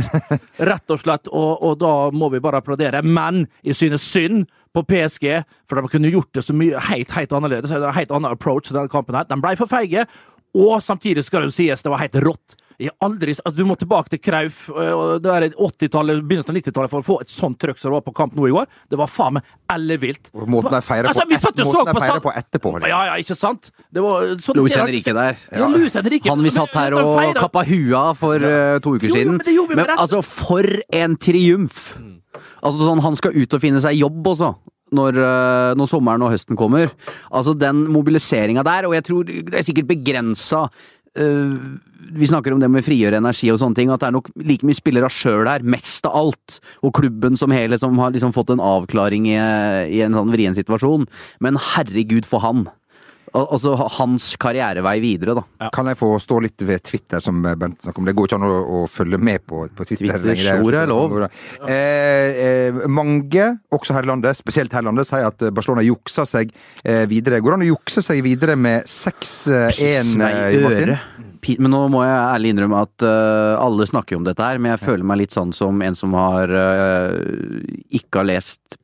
rett 0.61 0.93
og 0.95 1.01
slett. 1.03 1.31
Og, 1.33 1.63
og 1.65 1.79
da 1.81 1.95
må 2.13 2.31
vi 2.35 2.43
bare 2.45 2.61
applaudere. 2.61 3.03
Men 3.05 3.47
jeg 3.67 3.79
synes 3.81 4.05
synd 4.11 4.47
på 4.75 4.85
PSG, 4.87 5.43
for 5.69 5.81
de 5.81 5.91
kunne 5.91 6.13
gjort 6.13 6.33
det 6.37 6.45
så 6.47 6.55
mye 6.57 6.79
helt, 6.91 7.11
helt 7.17 7.33
annerledes. 7.35 7.73
Er 7.75 7.83
en 7.83 7.97
helt 7.97 8.13
annen 8.15 8.31
approach 8.31 8.69
til 8.69 8.79
denne 8.79 8.93
kampen 8.93 9.19
her. 9.19 9.27
De 9.31 9.39
ble 9.43 9.57
for 9.59 9.71
feige, 9.71 10.07
og 10.55 10.81
samtidig 10.83 11.25
skal 11.27 11.45
det 11.45 11.53
jo 11.53 11.59
sies 11.61 11.83
det 11.83 11.91
var 11.93 12.03
helt 12.05 12.19
rått. 12.23 12.57
Jeg 12.81 12.95
aldri, 13.05 13.35
altså 13.37 13.59
Du 13.59 13.67
må 13.69 13.75
tilbake 13.77 14.09
til 14.15 14.21
Krauf 14.25 14.63
og 14.73 15.21
det 15.21 15.29
er 15.35 15.45
80-tallet, 15.53 16.23
begynnelsen 16.25 16.55
av 16.55 16.57
90-tallet 16.63 16.93
for 16.95 17.03
å 17.03 17.05
få 17.05 17.17
et 17.21 17.33
sånt 17.33 17.59
trøkk 17.61 17.77
som 17.77 17.91
det 17.91 17.99
var 17.99 18.05
på 18.07 18.15
kamp 18.17 18.33
nå 18.39 18.47
i 18.49 18.55
går. 18.55 18.71
Det 18.89 18.97
var 18.97 19.11
faen 19.13 19.37
meg 19.37 19.51
ellevilt. 19.75 20.31
Og 20.33 20.49
måten 20.49 20.73
de 20.73 20.81
feirer 20.87 21.11
Altså, 21.11 21.27
på, 21.29 21.37
jo 21.37 21.67
så 21.69 21.83
måten 21.85 22.01
på 22.01 22.31
på 22.31 22.33
etterpå. 22.41 22.73
Ja, 22.89 23.03
ja, 23.11 23.19
ikke 23.21 23.37
sant? 23.37 23.69
Det 23.93 24.01
var 24.01 24.33
sånn 24.41 24.63
Luis 24.63 24.79
Henrique 24.81 25.13
der. 25.13 25.37
Ja, 25.53 25.69
Luis 25.69 25.99
Henrique. 25.99 26.33
Han 26.33 26.41
vi 26.47 26.55
satt 26.55 26.73
her 26.73 26.97
Men- 26.97 27.05
men 27.05 27.35
og 27.35 27.43
kappa 27.43 27.67
hua 27.69 28.15
for 28.17 28.41
ja. 28.41 28.79
to 28.79 28.97
uker 28.97 29.09
Jo, 29.09 29.15
jo, 29.15 29.21
siden. 29.21 29.37
men 29.45 29.55
gjorde 29.55 29.69
vi 29.69 29.77
Men 29.77 29.99
altså, 29.99 30.23
for 30.25 30.65
en 30.93 31.17
triumf! 31.17 31.99
Altså 32.63 32.87
sånn, 32.87 33.03
Han 33.05 33.19
skal 33.19 33.37
ut 33.37 33.55
og 33.57 33.63
finne 33.63 33.83
seg 33.83 33.99
jobb 34.01 34.33
også. 34.35 34.55
Når, 34.91 35.19
eh, 35.23 35.73
når 35.79 35.87
sommeren 35.87 36.23
og 36.27 36.33
høsten 36.33 36.59
kommer. 36.59 36.91
Altså 37.31 37.55
Den 37.55 37.85
mobiliseringa 37.95 38.65
der, 38.67 38.89
og 38.89 38.97
jeg 38.97 39.07
tror 39.07 39.29
det 39.29 39.55
er 39.55 39.67
sikkert 39.67 39.87
begrensa 39.87 40.67
vi 42.11 42.27
snakker 42.27 42.55
om 42.55 42.61
det 42.63 42.69
med 42.71 42.85
frigjøre 42.87 43.19
energi 43.21 43.51
og 43.53 43.59
sånne 43.61 43.79
ting, 43.79 43.91
at 43.93 44.03
det 44.03 44.09
er 44.09 44.17
nok 44.17 44.31
like 44.47 44.67
mye 44.67 44.79
spillere 44.79 45.11
sjøl 45.13 45.49
her, 45.49 45.65
mest 45.67 46.07
av 46.09 46.17
alt. 46.17 46.59
Og 46.87 46.95
klubben 46.97 47.39
som 47.39 47.53
hele 47.55 47.79
som 47.81 47.99
har 48.01 48.15
liksom 48.15 48.35
fått 48.37 48.53
en 48.55 48.63
avklaring 48.63 49.29
i, 49.31 49.39
i 49.91 50.03
en 50.07 50.17
sånn 50.17 50.33
vrien 50.35 50.57
situasjon. 50.57 51.07
Men 51.45 51.61
herregud 51.75 52.29
for 52.29 52.43
han. 52.45 52.69
Al 53.37 53.47
altså 53.55 53.75
hans 53.99 54.33
karrierevei 54.41 54.97
videre, 55.03 55.37
da. 55.39 55.71
Kan 55.75 55.91
jeg 55.91 55.99
få 56.01 56.13
stå 56.23 56.41
litt 56.45 56.65
ved 56.67 56.83
Twitter, 56.87 57.23
som 57.25 57.39
Bent 57.43 57.85
snakker 57.85 58.03
om? 58.03 58.09
Det 58.09 58.17
går 58.19 58.31
ikke 58.31 58.41
an 58.41 58.47
å, 58.49 58.57
å 58.61 58.83
følge 58.91 59.21
med 59.23 59.45
på, 59.47 59.63
på 59.77 59.87
Twitter. 59.87 60.19
Twitter, 60.19 60.79
er 60.83 60.91
lov. 60.91 61.17
Eh, 61.21 61.71
eh, 61.71 62.83
mange, 62.91 63.47
også 63.75 63.97
her 63.97 64.09
i 64.09 64.11
landet, 64.11 64.39
spesielt 64.41 64.75
her 64.75 64.85
i 64.85 64.91
landet, 64.91 65.09
sier 65.09 65.29
at 65.31 65.47
Barcelona 65.55 65.87
juksa 65.87 66.27
seg 66.29 66.53
eh, 66.83 67.07
videre. 67.11 67.41
Går 67.41 67.55
det 67.55 67.61
an 67.61 67.67
å 67.69 67.73
jukse 67.73 68.05
seg 68.05 68.25
videre 68.27 68.59
med 68.59 68.89
6-1, 68.91 69.79
Piss 69.79 70.15
meg 70.21 70.37
eh, 70.37 70.59
i 70.59 70.65
Martin? 70.67 70.91
øret. 70.91 71.57
Men 71.59 71.73
nå 71.73 71.81
må 71.93 72.03
jeg 72.05 72.19
ærlig 72.19 72.53
innrømme 72.53 72.83
at 72.85 73.07
uh, 73.07 73.57
alle 73.63 73.87
snakker 73.89 74.15
jo 74.15 74.21
om 74.21 74.27
dette 74.27 74.45
her, 74.45 74.61
men 74.61 74.75
jeg 74.75 74.83
føler 74.83 75.07
meg 75.09 75.23
litt 75.23 75.33
sånn 75.33 75.55
som 75.57 75.81
en 75.83 75.97
som 75.97 76.13
har 76.19 76.53
uh, 76.53 77.17
ikke 77.97 78.21
har 78.21 78.29
lest 78.29 78.77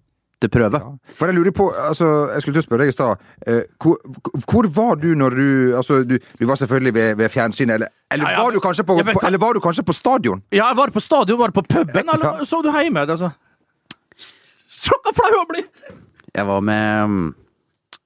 til 0.47 0.53
prøve. 0.55 0.81
For 1.19 1.31
jeg 1.31 1.37
lurer 1.37 1.55
på, 1.55 1.69
altså, 1.89 2.09
jeg 2.33 2.45
skulle 2.45 2.57
til 2.57 2.65
å 2.65 2.67
spørre 2.69 2.87
deg 2.87 2.93
i 2.93 2.97
stad. 2.97 3.25
eh, 3.47 3.63
hvor, 3.83 3.99
hvor 4.47 4.69
var 4.79 5.01
du 5.03 5.11
når 5.19 5.37
du 5.37 5.47
Altså, 5.77 6.01
du, 6.07 6.17
du 6.39 6.45
var 6.47 6.59
selvfølgelig 6.63 6.95
ved, 6.95 7.17
ved 7.21 7.29
fjernsynet, 7.35 7.75
eller, 7.75 7.93
eller, 8.11 8.31
Ja, 8.31 8.37
ja, 8.39 8.45
var 8.45 8.55
du 8.55 8.61
kanskje 8.65 8.85
på, 8.87 8.97
ja, 8.99 9.05
men 9.05 9.19
på, 9.19 9.27
eller 9.27 9.43
var 9.43 9.59
du 9.59 9.61
kanskje 9.61 9.85
på 9.87 9.93
stadion? 9.97 10.43
Ja, 10.55 10.69
jeg 10.71 10.79
var 10.79 10.95
på 10.95 11.03
stadion, 11.03 11.39
var 11.39 11.51
på 11.55 11.63
puben, 11.67 12.09
eller 12.15 12.45
så 12.47 12.63
du 12.65 12.71
hjemme? 12.73 13.03
Altså. 13.05 13.31
Sjokka 14.87 15.13
flau 15.17 15.43
å 15.43 15.47
bli! 15.51 15.65
Jeg 16.37 16.47
var 16.47 16.61
med 16.65 17.35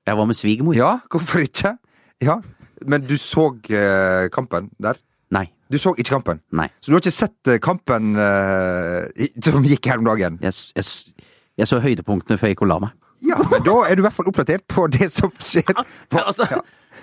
Jeg 0.06 0.16
var 0.16 0.26
med 0.30 0.38
svigermor. 0.38 0.74
Ja, 0.78 0.98
hvorfor 1.10 1.42
ikke? 1.44 1.76
Ja, 2.22 2.40
Men 2.86 3.04
du 3.04 3.16
så 3.20 3.50
eh, 3.68 4.28
kampen 4.32 4.70
der? 4.80 4.96
Nei. 5.30 5.46
Du 5.70 5.76
så 5.78 5.92
ikke 5.94 6.16
kampen? 6.16 6.40
Nei. 6.56 6.66
Så 6.80 6.90
du 6.90 6.96
har 6.96 7.02
ikke 7.04 7.12
sett 7.14 7.50
eh, 7.52 7.58
kampen 7.62 8.16
eh, 8.18 9.28
som 9.44 9.66
gikk 9.68 9.86
her 9.86 10.00
om 10.00 10.08
dagen? 10.08 10.38
Jeg, 10.42 10.56
jeg, 10.74 10.86
jeg 11.60 11.68
så 11.70 11.78
høydepunktene 11.84 12.38
før 12.40 12.50
jeg 12.50 12.56
gikk 12.56 12.64
og 12.66 12.70
la 12.72 12.78
meg. 12.86 12.96
Ja, 13.24 13.36
men 13.50 13.64
da 13.66 13.74
er 13.86 13.98
du 13.98 14.02
i 14.02 14.06
hvert 14.06 14.16
fall 14.16 14.30
oppdatert 14.30 14.64
på 14.72 14.86
det 14.92 15.10
som 15.12 15.32
skjer. 15.38 15.68
På, 16.10 16.22
Altså, 16.24 16.46
ja. 16.48 16.60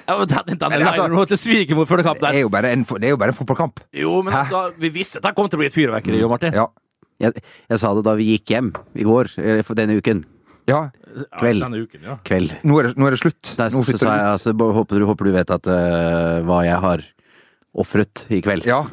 ja, 0.07 0.15
men 0.17 0.27
den, 0.31 0.57
den 0.57 0.75
altså- 0.81 1.27
til 1.29 1.39
svigermor 1.41 1.85
før 1.89 2.01
kamp 2.05 2.17
det, 2.19 2.25
der. 2.25 2.39
er 2.39 2.45
jo 2.47 2.49
bare 2.53 2.71
en, 2.73 2.83
det 2.87 3.09
er 3.11 3.13
jo 3.13 3.19
bare 3.21 3.33
en 3.35 3.37
fotballkamp. 3.37 3.83
Jo, 3.93 4.21
men 4.25 4.33
altså, 4.33 4.63
vi 4.81 4.89
visste 4.95 5.21
at 5.21 5.27
det 5.29 5.35
kom 5.37 5.49
til 5.49 5.59
å 5.59 5.63
bli 5.63 5.69
et 5.69 5.77
fyrverkeri, 5.77 6.19
jo, 6.23 6.29
Martin. 6.31 6.55
Ja. 6.57 6.67
Jeg, 7.21 7.33
jeg 7.69 7.79
sa 7.81 7.93
det 7.97 8.03
da 8.05 8.13
vi 8.17 8.27
gikk 8.35 8.51
hjem 8.53 8.73
i 8.97 9.05
går, 9.07 9.31
denne 9.77 9.97
uken. 9.97 10.25
ja. 10.69 10.87
Kveld. 11.39 11.63
Denne 11.63 11.79
uken, 11.81 12.01
ja. 12.05 12.17
Kveld. 12.27 12.51
Nå, 12.67 12.75
er 12.77 12.89
det, 12.89 12.97
nå 12.99 13.07
er 13.07 13.15
det 13.15 13.17
slutt. 13.23 13.55
Der, 13.57 13.71
Nå 13.73 13.79
så, 13.81 13.87
så 13.87 13.91
flytter 13.93 14.09
jeg 14.11 14.21
ut. 14.21 14.31
altså, 14.35 14.53
håper, 14.77 14.99
du, 15.01 15.05
håper 15.09 15.25
du 15.25 15.31
vet 15.33 15.53
at 15.55 15.69
uh, 15.71 16.43
hva 16.45 16.59
jeg 16.67 16.77
har 16.83 17.05
ofret 17.77 18.25
i 18.33 18.41
kveld. 18.45 18.67
Ja, 18.69 18.83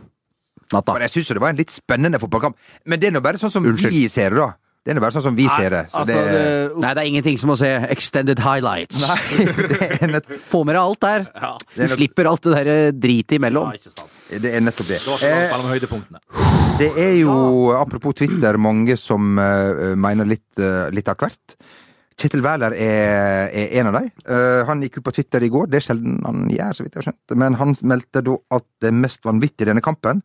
Natta. 0.72 0.94
Men 0.96 1.04
jeg 1.04 1.12
syns 1.12 1.28
det 1.36 1.42
var 1.42 1.52
en 1.52 1.58
litt 1.60 1.70
spennende 1.74 2.18
fotballkamp. 2.22 2.56
Men 2.88 3.00
det 3.02 3.10
er 3.10 3.14
nå 3.14 3.20
bare 3.24 3.38
sånn 3.38 3.52
som 3.52 3.66
Unnskyld. 3.68 3.92
vi 3.92 4.06
ser 4.12 4.32
det, 4.32 4.40
da. 4.40 4.48
Det 4.84 4.92
er 4.92 5.00
bare 5.00 5.14
sånn 5.14 5.24
som 5.24 5.36
vi 5.36 5.46
ser 5.48 5.72
det. 5.72 5.82
Så 5.88 6.02
altså, 6.02 6.12
det, 6.12 6.32
det, 6.36 6.80
Nei, 6.82 6.88
det 6.92 7.02
er 7.02 7.08
ingenting 7.08 7.38
som 7.40 7.54
å 7.54 7.56
se 7.56 7.70
extended 7.94 8.40
highlights. 8.44 9.00
Nei, 9.00 9.46
det 9.70 9.78
er, 9.96 10.10
nett, 10.12 10.28
Få 10.50 10.60
med 10.68 10.76
deg 10.76 10.82
alt 10.82 11.00
der. 11.06 11.24
ja. 11.32 11.52
Du 11.78 11.84
slipper 11.94 12.28
alt 12.28 12.44
det 12.44 12.52
der 12.58 12.70
eh, 12.74 12.90
dritet 12.92 13.38
imellom. 13.38 13.72
ja, 13.72 14.38
det 14.44 14.52
er 14.58 14.64
nettopp 14.64 14.90
det. 14.92 15.00
Det 15.00 15.14
Eh. 15.24 16.80
Det 16.80 16.90
er 17.00 17.14
jo, 17.20 17.34
apropos 17.78 18.16
Twitter, 18.18 18.58
mange 18.60 18.96
som 18.98 19.38
uh, 19.38 19.94
mener 19.96 20.28
litt, 20.28 20.50
uh, 20.58 20.90
litt 20.92 21.08
av 21.08 21.16
hvert. 21.22 21.56
Kjetil 22.20 22.42
Wæler 22.44 22.74
er, 22.76 23.48
er 23.54 23.74
en 23.80 23.90
av 23.90 23.98
dem. 23.98 24.10
Uh, 24.26 24.62
han 24.68 24.82
gikk 24.84 25.00
ut 25.00 25.06
på 25.08 25.14
Twitter 25.16 25.46
i 25.46 25.50
går, 25.54 25.70
det 25.70 25.80
er 25.80 25.86
sjelden 25.88 26.20
han 26.26 26.44
gjør, 26.50 26.76
så 26.76 26.84
vidt 26.84 26.96
jeg 26.96 27.00
har 27.00 27.08
skjønt. 27.08 27.36
Men 27.40 27.58
han 27.62 27.76
meldte 27.94 28.24
da 28.26 28.36
at 28.58 28.66
det 28.84 28.92
mest 28.94 29.24
vanvittige 29.26 29.68
i 29.68 29.72
denne 29.72 29.84
kampen 29.86 30.22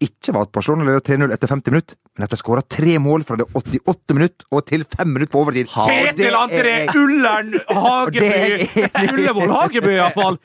ikke 0.00 0.32
var 0.32 0.46
at 0.46 0.52
Barcelona 0.54 0.86
leda 0.86 1.02
3-0 1.04 1.34
etter 1.34 1.50
50 1.50 1.74
minutter, 1.74 1.96
men 2.16 2.24
at 2.24 2.32
de 2.32 2.38
skåra 2.40 2.62
tre 2.64 2.96
mål 3.02 3.24
fra 3.28 3.36
det 3.36 3.46
88 3.56 4.16
minutt 4.16 4.44
og 4.48 4.62
til 4.68 4.84
fem 4.88 5.10
minutter 5.12 5.32
på 5.34 5.42
overtid. 5.42 5.68
Kjetil 5.70 6.36
André 6.38 6.74
Ullern 6.96 7.52
Hageby! 7.84 8.22
Det 8.24 8.68
i. 8.80 8.86
Ullevål 9.10 9.52
Hageby, 9.54 9.92
iallfall. 9.98 10.38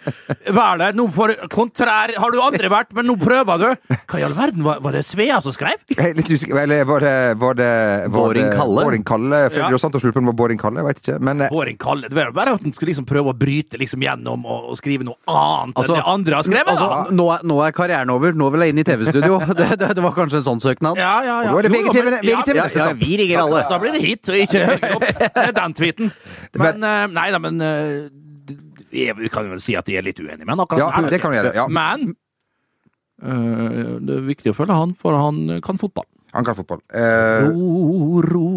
Vær 0.56 0.82
der. 0.82 0.98
Nå 0.98 1.08
for 1.16 1.32
kontrær 1.54 2.14
har 2.20 2.36
du 2.36 2.42
aldri 2.44 2.72
vært, 2.72 2.92
men 2.98 3.08
nå 3.08 3.16
prøver 3.22 3.64
du. 3.64 3.96
Hva 3.96 4.20
i 4.20 4.26
all 4.28 4.36
verden, 4.38 4.66
var, 4.68 4.82
var 4.84 4.98
det 4.98 5.06
Svea 5.08 5.40
som 5.44 5.56
skrev? 5.56 5.80
Jeg 5.96 6.12
er 6.12 6.20
litt 6.20 6.30
usikker 6.32 6.60
Eller 6.66 6.84
var 6.88 7.04
det, 7.06 7.16
var 7.42 7.58
det 7.60 7.72
var 8.12 8.20
Båring 8.20 8.52
Kalle? 8.52 8.86
Båring 8.90 9.08
Kalle. 9.08 9.42
Ja. 9.56 9.72
Sant 9.82 9.96
å 9.96 10.04
lurer 10.04 10.18
på 10.20 10.36
Båring 10.36 10.60
Kalle, 10.62 10.84
jeg 10.84 10.90
vet 10.90 11.02
ikke. 11.04 11.18
Men 11.24 11.46
eh, 11.46 11.54
Båring 11.54 11.80
Kalle. 11.82 12.12
Det 12.12 12.20
var 12.20 12.36
bare 12.36 12.56
at 12.60 12.68
han 12.68 12.76
skulle 12.76 12.92
liksom 12.92 13.08
prøve 13.10 13.32
å 13.32 13.38
bryte 13.38 13.80
liksom 13.80 14.04
gjennom 14.04 14.44
og, 14.44 14.72
og 14.74 14.80
skrive 14.80 15.08
noe 15.08 15.18
annet 15.32 15.80
Altså, 15.80 15.96
enn 15.96 16.02
det 16.02 16.08
andre 16.12 16.40
har 16.40 16.48
skrevet. 16.48 16.72
Altså, 16.76 17.16
nå, 17.16 17.28
er, 17.36 17.48
nå 17.48 17.60
er 17.66 17.76
karrieren 17.76 18.12
over. 18.14 18.36
Nå 18.36 18.52
vil 18.54 18.66
jeg 18.66 18.76
inn 18.76 18.84
i 18.84 18.88
TV-studio. 18.88 19.40
Det, 19.60 19.68
det, 19.80 19.90
det 19.98 20.04
var 20.04 20.14
kanskje 20.16 20.40
en 20.42 20.46
sånn 20.48 20.62
søknad. 20.64 20.98
Ja, 21.00 21.14
ja, 21.26 21.36
ja. 21.46 21.54
Og 21.54 21.60
da 21.60 21.64
er 21.64 21.68
det 21.68 21.72
VGTV 21.76 22.12
VGTV 22.26 22.60
ja, 22.80 22.88
vi 23.00 23.18
ringer 23.22 23.42
alle. 23.46 23.64
Da 23.70 23.80
blir 23.82 23.96
det 23.96 24.02
hit, 24.04 24.30
og 24.32 24.38
ikke 24.42 24.62
høyere 24.72 24.92
opp. 24.98 25.06
Det 25.22 25.46
er 25.46 25.56
den 25.60 25.76
tweeten. 25.78 26.12
Men 26.64 26.86
eh, 26.90 27.06
Nei 27.16 27.28
da, 27.34 27.40
men 27.44 27.62
eh, 27.66 28.10
vi 28.96 29.30
kan 29.32 29.50
vel 29.52 29.60
si 29.64 29.76
at 29.76 29.88
de 29.90 29.98
er 30.00 30.06
litt 30.06 30.20
uenige 30.24 30.46
med 30.46 30.54
han 30.56 30.64
akkurat 30.64 30.80
Ja, 30.84 30.90
her. 30.96 31.10
det 31.12 31.20
kan 31.24 31.34
vi 31.34 31.40
gjøre. 31.42 31.54
Ja. 31.58 31.66
Men 31.68 32.14
eh, 33.22 33.96
det 34.08 34.20
er 34.22 34.28
viktig 34.30 34.54
å 34.54 34.58
følge 34.58 34.78
han, 34.78 34.94
for 35.00 35.18
han 35.20 35.60
kan 35.66 35.80
fotball. 35.82 36.08
Han 36.36 36.44
kan 36.44 36.56
fotball. 36.58 36.82
Eh, 36.92 37.46
Ro, 37.48 38.20
ro, 38.26 38.48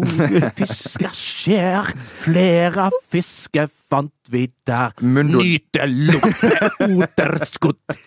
fisker 0.57 1.13
skjer, 1.15 1.91
flere 2.25 2.89
fiske 3.11 3.69
fant 3.89 4.11
vi 4.33 4.49
der. 4.67 4.91
Nyte 4.99 5.87
loppe, 5.87 6.51
oterskutt. 6.89 7.99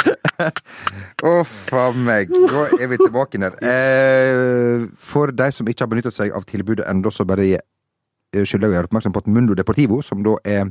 Uff 1.32 1.73
a 1.76 1.85
meg. 1.94 2.32
Da 2.32 2.66
er 2.78 2.90
vi 2.90 2.99
tilbake 3.00 3.40
der. 3.42 3.59
Eh, 3.62 4.88
for 4.99 5.32
de 5.35 5.50
som 5.54 5.68
ikke 5.68 5.87
har 5.87 5.92
benyttet 5.92 6.16
seg 6.16 6.35
av 6.37 6.47
tilbudet 6.49 6.88
ennå, 6.90 7.12
så 7.14 7.26
bare 7.28 7.49
eh, 7.52 8.42
skylder 8.42 8.68
jeg 8.68 8.73
å 8.73 8.78
gjøre 8.78 8.90
oppmerksom 8.90 9.14
på 9.14 9.25
at 9.25 9.32
Mundo 9.32 9.56
Deportivo, 9.59 10.02
som 10.04 10.25
da 10.26 10.37
er 10.44 10.68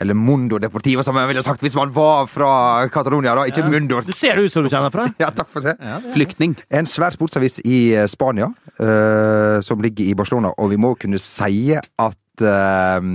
eller 0.00 0.14
Mundo 0.14 0.58
Deportivo, 0.58 1.02
som 1.04 1.16
jeg 1.18 1.28
ville 1.28 1.42
sagt 1.44 1.62
hvis 1.64 1.76
man 1.76 1.90
var 1.94 2.28
fra 2.30 2.50
Catalonia, 2.92 3.34
da. 3.36 3.46
Ikke 3.50 3.66
Mundo. 3.66 4.00
Du 4.06 4.14
ser 4.16 4.38
ut 4.40 4.52
som 4.52 4.64
du 4.64 4.70
kjenner 4.72 4.92
fra. 4.94 5.08
Ja, 5.20 5.28
takk 5.34 5.50
for 5.52 5.64
det. 5.64 5.74
Flyktning. 6.14 6.54
En 6.72 6.88
svær 6.88 7.12
sportsavis 7.16 7.60
i 7.68 7.90
eh, 7.98 8.06
Spania, 8.08 8.48
uh, 8.80 9.58
som 9.64 9.82
ligger 9.82 10.08
i 10.08 10.16
Barcelona, 10.16 10.54
og 10.56 10.70
vi 10.72 10.78
må 10.80 10.94
kunne 11.00 11.20
si 11.20 11.74
at 11.76 12.46
uh, 12.46 13.10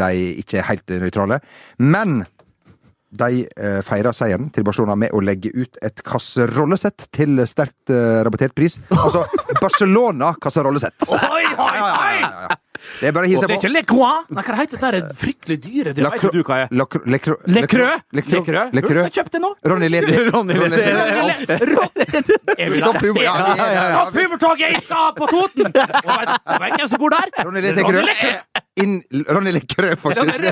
de 0.00 0.08
ikke 0.40 0.62
er 0.62 0.68
helt 0.70 0.96
nøytrale. 1.04 1.40
Men 1.82 2.22
de 3.10 3.46
feira 3.46 3.82
feirer 3.86 4.12
seieren 4.16 4.50
til 4.52 4.64
Barcelona 4.66 4.94
med 4.98 5.10
å 5.14 5.20
legge 5.24 5.50
ut 5.54 5.76
et 5.82 6.02
kasserollesett 6.04 7.06
til 7.14 7.46
sterkt 7.48 7.90
eh, 7.90 8.22
rabattert 8.26 8.54
pris. 8.56 8.78
Altså 8.90 9.24
Barcelona 9.62 10.34
kasserollesett. 10.42 10.94
Oi, 11.08 11.44
oi, 11.56 11.78
oi! 11.80 12.18
Det 13.00 13.06
er 13.08 13.12
bare 13.16 13.24
å 13.24 13.28
hive 13.30 13.40
Det 13.46 13.50
er 13.54 13.56
ikke 13.56 13.70
Le 13.72 13.82
Croix. 13.88 14.24
Nei, 14.36 14.42
hva 14.44 14.54
heter 14.58 14.76
det? 14.82 14.90
Det 14.92 14.98
er 15.00 15.14
fryktelig 15.22 15.56
dyre. 15.64 15.92
Det 15.96 16.02
vet 16.04 16.32
du 16.34 16.42
hva 16.44 16.56
er. 16.64 16.68
Le 16.76 16.84
Cro- 16.86 17.00
Le 17.48 17.66
Creux. 17.66 18.00
Jeg 18.76 19.12
kjøpte 19.16 19.38
nå. 19.40 19.48
Ronny 19.64 19.88
Leti. 19.88 20.12
Ronny 20.30 20.54
Stopp 22.76 23.00
der? 23.00 23.12
der. 23.16 24.12
Humortoget! 24.12 24.68
Jeg 24.76 24.82
skal 24.84 25.12
på 25.16 25.24
Toten! 25.32 25.66
Og 25.66 25.72
vet 25.72 25.80
du 26.36 26.40
hvem 26.76 26.88
som 26.92 26.98
bor 27.00 27.10
der? 27.16 27.26
Ronny 27.42 27.60
Leti 27.64 27.80
Creux. 27.86 28.04
Inn, 28.76 28.98
Ronny 29.32 29.52
Lekkerød, 29.56 29.96
faktisk. 30.02 30.42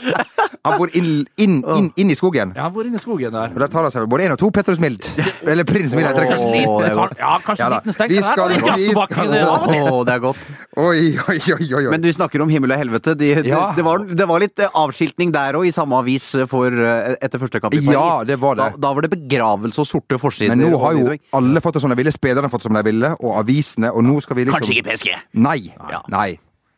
Han 0.66 0.74
bor 0.76 0.90
inn, 0.92 1.22
inn, 1.40 1.54
inn, 1.64 1.86
inn 1.96 2.10
i 2.12 2.14
skogen. 2.18 2.50
Ja, 2.52 2.66
han 2.66 2.72
bor 2.74 2.84
inne 2.84 2.98
i 2.98 3.00
skogen 3.00 3.32
der. 3.32 3.52
Og 3.54 3.62
der 3.62 3.70
tar 3.72 3.86
han 3.86 3.92
seg 3.94 4.04
både 4.12 4.26
én 4.26 4.34
og 4.34 4.38
to 4.42 4.50
Petrus 4.52 4.76
Mild. 4.82 5.06
Eller 5.48 5.64
Prins 5.64 5.94
Mild. 5.96 6.04
heter 6.10 6.20
det 6.20 6.26
Kanskje. 6.34 6.50
Liten, 6.52 7.14
ja, 7.16 7.30
kanskje 7.46 7.62
Ja 7.62 7.68
en 7.70 7.76
liten 7.78 7.94
stenker 7.96 8.12
Vi 8.12 8.20
der. 8.20 8.74
vi 8.76 8.90
skal-. 8.92 9.88
Å, 9.94 10.02
det 10.04 10.12
er 10.18 10.20
godt. 10.20 10.42
Oi, 10.76 11.06
oi, 11.32 11.38
oi, 11.56 11.68
oi. 11.78 11.82
Men 11.94 12.04
du 12.04 12.10
snakker 12.12 12.44
om 12.44 12.52
himmel 12.52 12.74
og 12.76 12.82
helvete. 12.82 13.14
De, 13.16 13.30
Ja. 13.30 13.62
det, 13.70 13.78
det, 13.80 13.86
var, 13.86 14.04
det 14.20 14.26
var 14.28 14.44
litt 14.44 14.60
eh, 14.60 14.68
avskiltning 14.82 15.32
der 15.32 15.56
òg, 15.56 15.64
i 15.70 15.72
samme 15.72 15.96
avis 16.02 16.28
for, 16.52 16.68
eh, 16.76 17.16
etter 17.24 17.40
første 17.40 17.62
kamp 17.64 17.78
i 17.78 17.80
Paris. 17.80 17.96
Ja, 17.96 18.20
det 18.28 18.36
var 18.44 18.60
det. 18.60 18.68
Da, 18.76 18.82
da 18.84 18.92
var 18.98 19.08
det 19.08 19.12
begravelse 19.16 19.80
og 19.80 19.88
sorte 19.88 20.20
forsider. 20.20 20.52
Men 20.52 20.66
nå 20.68 20.76
har 20.84 21.00
jo 21.00 21.16
alle 21.40 21.64
fått 21.64 21.80
det 21.80 21.84
som 21.86 21.94
de 21.94 21.96
ville, 22.02 22.12
spillerne 22.12 22.44
har 22.50 22.52
fått 22.52 22.66
det 22.66 22.68
som 22.68 22.76
de 22.76 22.84
ville, 22.92 23.14
og 23.16 23.40
avisene, 23.40 23.88
og 23.96 24.04
nå 24.04 24.20
skal 24.20 24.36
vi 24.42 24.44
liksom 24.50 24.60
Kanskje 24.60 24.76
ikke 24.76 24.88
PSG. 24.92 25.16
Nei. 25.40 25.58
Ja. 25.88 26.04
Nei. 26.12 26.28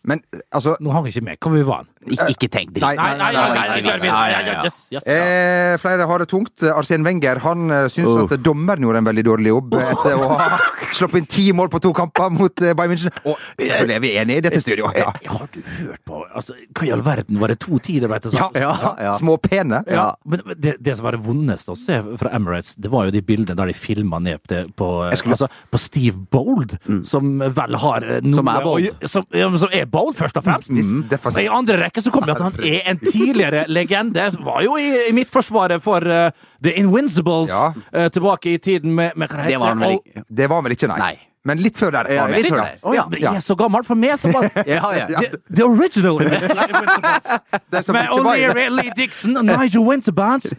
Men 0.04 0.22
altså 0.50 0.76
Nå 0.82 0.90
hang 0.90 1.04
vi 1.06 1.12
ikke 1.14 1.24
med. 1.24 1.38
hvor 1.42 1.52
vi 1.54 1.62
var? 1.66 1.84
Ik 2.02 2.18
ikke 2.34 2.48
tenk 2.50 2.72
dritt. 2.74 2.82
Nei, 2.82 2.96
Nei, 3.14 3.30
nei, 3.30 5.02
eh, 5.06 5.76
Flere 5.78 6.06
har 6.10 6.18
det 6.18 6.28
tungt. 6.32 6.62
Arsen 6.74 7.04
Wenger 7.06 7.38
han 7.44 7.70
eh, 7.70 7.84
syns 7.92 8.08
uh. 8.10 8.24
at 8.26 8.42
dommeren 8.42 8.82
gjorde 8.82 8.98
en 9.02 9.06
veldig 9.06 9.24
dårlig 9.28 9.52
jobb 9.52 9.76
etter 9.78 10.18
å 10.18 10.30
ha 10.32 10.58
sluppet 10.92 11.22
inn 11.22 11.28
ti 11.30 11.44
mål 11.56 11.70
på 11.72 11.80
to 11.84 11.92
kamper 11.96 12.32
mot 12.34 12.62
eh, 12.64 12.74
Bayern 12.74 12.94
München. 12.96 13.14
Og 13.22 13.38
selvfølgelig 13.60 13.94
er 13.96 14.02
vi 14.04 14.10
enige 14.22 14.42
i 14.42 14.44
dette 14.48 14.62
studioet. 14.64 14.98
Ja. 14.98 15.12
Eh, 15.22 15.30
Har 15.32 15.48
du 15.54 15.60
hørt 15.62 16.02
på 16.08 16.22
altså, 16.34 16.56
Hva 16.74 16.88
i 16.88 16.92
all 16.96 17.04
verden 17.06 17.38
var 17.42 17.52
det 17.54 17.58
to 17.62 17.78
tider, 17.82 18.10
veit 18.12 18.26
du? 18.26 18.34
Ja? 18.34 18.48
Ja, 18.58 18.74
ja. 19.06 19.14
Småpene. 19.18 19.82
Ja, 19.86 20.08
men 20.26 20.42
det, 20.58 20.76
det 20.82 20.96
som 20.98 21.06
var 21.06 21.16
det 21.16 21.22
vondeste 21.24 21.74
å 21.74 21.78
se 21.78 22.00
fra 22.20 22.34
Emirates, 22.36 22.74
det 22.82 22.90
var 22.92 23.06
jo 23.08 23.14
de 23.14 23.22
bildene 23.30 23.56
der 23.58 23.70
de 23.72 23.78
filma 23.78 24.18
ned 24.22 24.42
på, 24.48 24.62
på, 24.78 24.90
skulle- 25.18 25.38
altså, 25.38 25.48
på 25.72 25.80
Steve 25.80 26.18
Bold, 26.34 26.74
som 27.08 27.36
vel 27.42 27.78
har 27.86 28.08
eh, 28.18 28.20
noe 28.26 28.40
Som 28.42 28.50
er 28.52 28.66
bold. 28.66 28.90
å- 28.90 29.12
Som, 29.12 29.26
ja, 29.36 29.48
som 29.62 29.70
er 29.72 29.86
bold, 29.92 30.16
først 30.18 30.36
og 30.40 30.44
fremst. 30.46 30.70
Mm. 30.72 31.04
Og. 31.12 31.38
I 31.42 31.48
andre 31.52 31.76
rekke 31.84 32.02
så 32.04 32.12
kommer 32.14 32.32
det 32.32 32.36
at 32.38 32.46
han 32.48 32.70
er 32.72 32.90
en 32.92 33.00
tidligere 33.02 33.64
legende. 33.68 34.28
Var 34.42 34.62
jo 34.66 34.76
i, 34.80 34.88
i 35.08 35.12
midtforsvaret 35.16 35.82
for 35.84 36.04
uh, 36.08 36.30
The 36.64 36.74
Invincibles 36.80 37.52
Ja. 37.52 37.68
uh, 37.76 38.08
tilbake 38.12 38.54
i 38.54 38.58
tiden 38.62 38.94
med, 38.94 39.12
med 39.16 39.28
hva 39.28 39.44
Det 39.48 39.60
var 39.60 39.76
vel. 39.78 40.00
Det 40.28 40.48
var 40.48 40.60
han 40.62 40.64
vel 40.70 40.76
ikke, 40.78 40.90
nei. 40.94 40.98
Nei. 41.02 41.14
Men 41.44 41.58
litt 41.58 41.74
før 41.74 41.90
der. 41.90 42.06
Ja, 42.14 42.26
litt 42.30 42.46
før 42.52 42.60
der. 42.60 42.76
Oh, 42.86 42.94
ja, 42.94 43.02
jeg 43.18 43.34
er 43.34 43.42
så 43.42 43.56
gammel. 43.58 43.82
For 43.86 43.98
meg 43.98 44.14
så 44.22 44.30
var 44.30 44.46
Ja, 44.68 44.92
ja. 44.94 45.06
the, 45.10 45.40
the 45.50 45.64
original 45.66 46.20
Invincibles. 46.22 47.88
Med. 47.90 48.12
O'Leary, 48.14 48.68
Lee 48.70 48.92
Dixon 48.96 49.36
og 49.40 49.48
Nigel 49.48 49.82
Winterbands. 49.82 50.52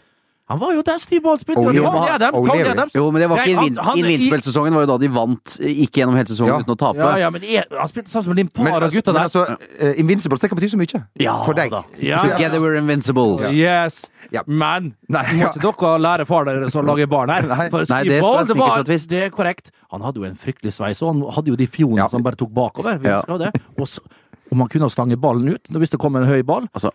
Han 0.51 0.59
var 0.59 0.73
jo 0.75 0.81
der 0.83 0.97
Steve 1.00 1.21
Ball 1.23 1.38
spilte. 1.39 1.62
O'Leary. 1.62 1.85
Tony 1.88 2.09
Adams. 2.12 2.71
Adams. 2.73 2.93
Jo, 2.93 3.05
men 3.12 3.21
det 3.21 3.29
var 3.31 3.38
ikke 3.38 3.55
han- 3.55 4.73
var 4.73 4.81
jo 4.83 4.88
da 4.91 4.97
de 4.97 5.07
vant 5.07 5.53
eh, 5.62 5.83
ikke 5.85 6.01
gjennom 6.01 6.15
hele 6.19 6.27
sesongen 6.27 6.51
Ja. 6.51 6.59
uten 6.59 6.75
å 6.75 6.77
tape. 6.77 6.97
Ja, 7.00 7.15
ja, 7.17 7.29
men 7.29 7.41
jeg, 7.41 7.63
han 7.71 7.88
spilte 7.88 8.12
sammen 8.12 8.27
med 8.35 8.38
Limpar 8.41 8.63
Men, 8.63 8.73
og 8.73 8.81
altså, 8.83 9.00
gutta 9.00 9.13
men 9.13 9.21
der. 9.21 9.23
altså, 9.23 9.57
uh, 9.81 10.00
Invincible 10.03 10.38
det 10.38 10.50
kan 10.50 10.57
bety 10.59 10.69
så 10.73 10.77
mye. 10.77 11.03
Ja, 11.23 11.43
For 11.45 11.53
deg. 11.53 11.71
Ja. 12.01 12.19
Together 12.21 12.59
we're 12.59 12.75
invincible. 12.77 13.39
Yes. 13.53 14.01
Ja. 14.31 14.41
Men 14.45 14.95
Nei, 15.07 15.23
ja. 15.39 15.47
måtte 15.53 15.62
dere 15.63 16.00
lære 16.00 16.25
far 16.27 16.45
deres 16.45 16.75
å 16.75 16.83
lage 16.83 17.07
barn 17.07 17.29
her. 17.29 17.41
Nei. 17.53 17.69
Nei, 17.71 18.03
det 18.03 18.21
Ball, 18.21 18.45
det, 18.45 18.57
var, 18.57 18.83
det 18.83 19.12
er 19.23 19.29
korrekt. 19.29 19.71
Han 19.91 20.01
hadde 20.01 20.19
jo 20.19 20.25
en 20.27 20.35
fryktelig 20.35 20.73
sveis, 20.73 21.01
og 21.01 21.13
han 21.13 21.23
hadde 21.31 21.47
jo 21.53 21.55
de 21.55 21.67
fjonene 21.67 21.97
Ja. 22.03 22.07
som 22.09 22.21
bare 22.23 22.35
tok 22.35 22.51
bakover. 22.51 23.00
Vi 23.00 23.07
Ja. 23.07 23.21
det. 23.38 23.51
Og, 23.79 23.88
så, 23.88 24.01
og 24.51 24.57
man 24.59 24.67
kunne 24.69 24.89
stange 24.91 25.15
ballen 25.17 25.47
ut 25.55 25.67
hvis 25.69 25.89
det 25.93 26.00
kom 26.00 26.15
en 26.15 26.25
høy 26.27 26.43
ball. 26.45 26.67
Altså, 26.75 26.91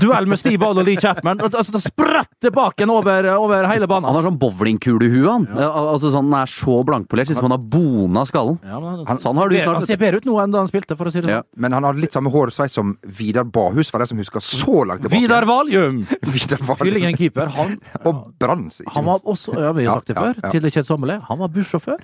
Duell 0.00 0.26
med 0.26 0.38
Steve 0.40 0.58
Ball 0.58 0.78
og 0.80 0.86
Lee 0.86 0.96
Chapman. 0.98 1.38
Altså, 1.40 1.72
det 1.72 1.82
spretter 1.84 2.50
baken 2.54 2.90
over, 2.90 3.28
over 3.36 3.66
hele 3.70 3.86
banen. 3.90 4.08
han 4.08 4.16
har 4.18 4.26
sånn 4.26 4.38
bowlingkulehue, 4.40 5.26
han. 5.30 5.46
Ja. 5.54 5.68
Altså, 5.70 6.10
sånn, 6.14 6.30
han 6.32 6.42
er 6.42 6.50
så 6.50 6.80
blankpolert, 6.86 7.30
Synes 7.30 7.40
han 7.44 7.54
har 7.54 7.62
bona 7.62 8.24
skallen. 8.26 8.58
Ja, 8.66 8.80
men, 8.80 9.04
Han- 9.06 9.18
sånn 9.22 9.36
har 9.36 9.48
du 9.48 9.54
ser- 9.56 9.64
snart, 9.66 9.76
Han 9.80 9.86
ser 9.86 9.96
bedre 10.00 10.16
ut 10.16 10.24
nå 10.24 10.38
enn 10.42 10.50
da 10.52 10.58
han 10.58 10.68
spilte, 10.68 10.96
for 10.96 11.06
å 11.06 11.12
si 11.12 11.20
det 11.20 11.28
Ja. 11.30 11.40
sånn. 11.42 11.46
Men 11.56 11.72
han 11.72 11.82
hadde 11.84 12.00
litt 12.00 12.12
samme 12.12 12.30
hår 12.30 12.46
og 12.46 12.52
sveis 12.52 12.72
som 12.72 12.96
Vidar 13.04 13.44
Bahus, 13.44 13.90
for 13.90 13.98
de 13.98 14.06
som 14.06 14.18
husker 14.18 14.40
så 14.40 14.84
langt 14.86 15.02
tilbake. 15.02 15.20
Vidar 15.20 15.44
Valium! 15.46 16.06
Vidar 16.22 16.58
Valium. 16.58 16.76
Tvillingen 16.82 17.16
keeper. 17.16 17.46
Han, 17.48 17.78
Og 18.06 18.34
Brann, 18.38 18.68
ikke 18.70 18.92
han 18.94 19.04
var 19.04 19.18
også 19.20 19.54
ja, 19.58 19.72
vi 19.72 19.84
har 19.84 19.94
sagt 20.00 20.06
det 20.08 20.16
ja, 20.16 20.32
før, 20.32 20.60
det 20.60 20.72
kjedsommelige. 20.74 21.22
Han 21.28 21.38
var 21.38 21.48
bussjåfør. 21.48 21.98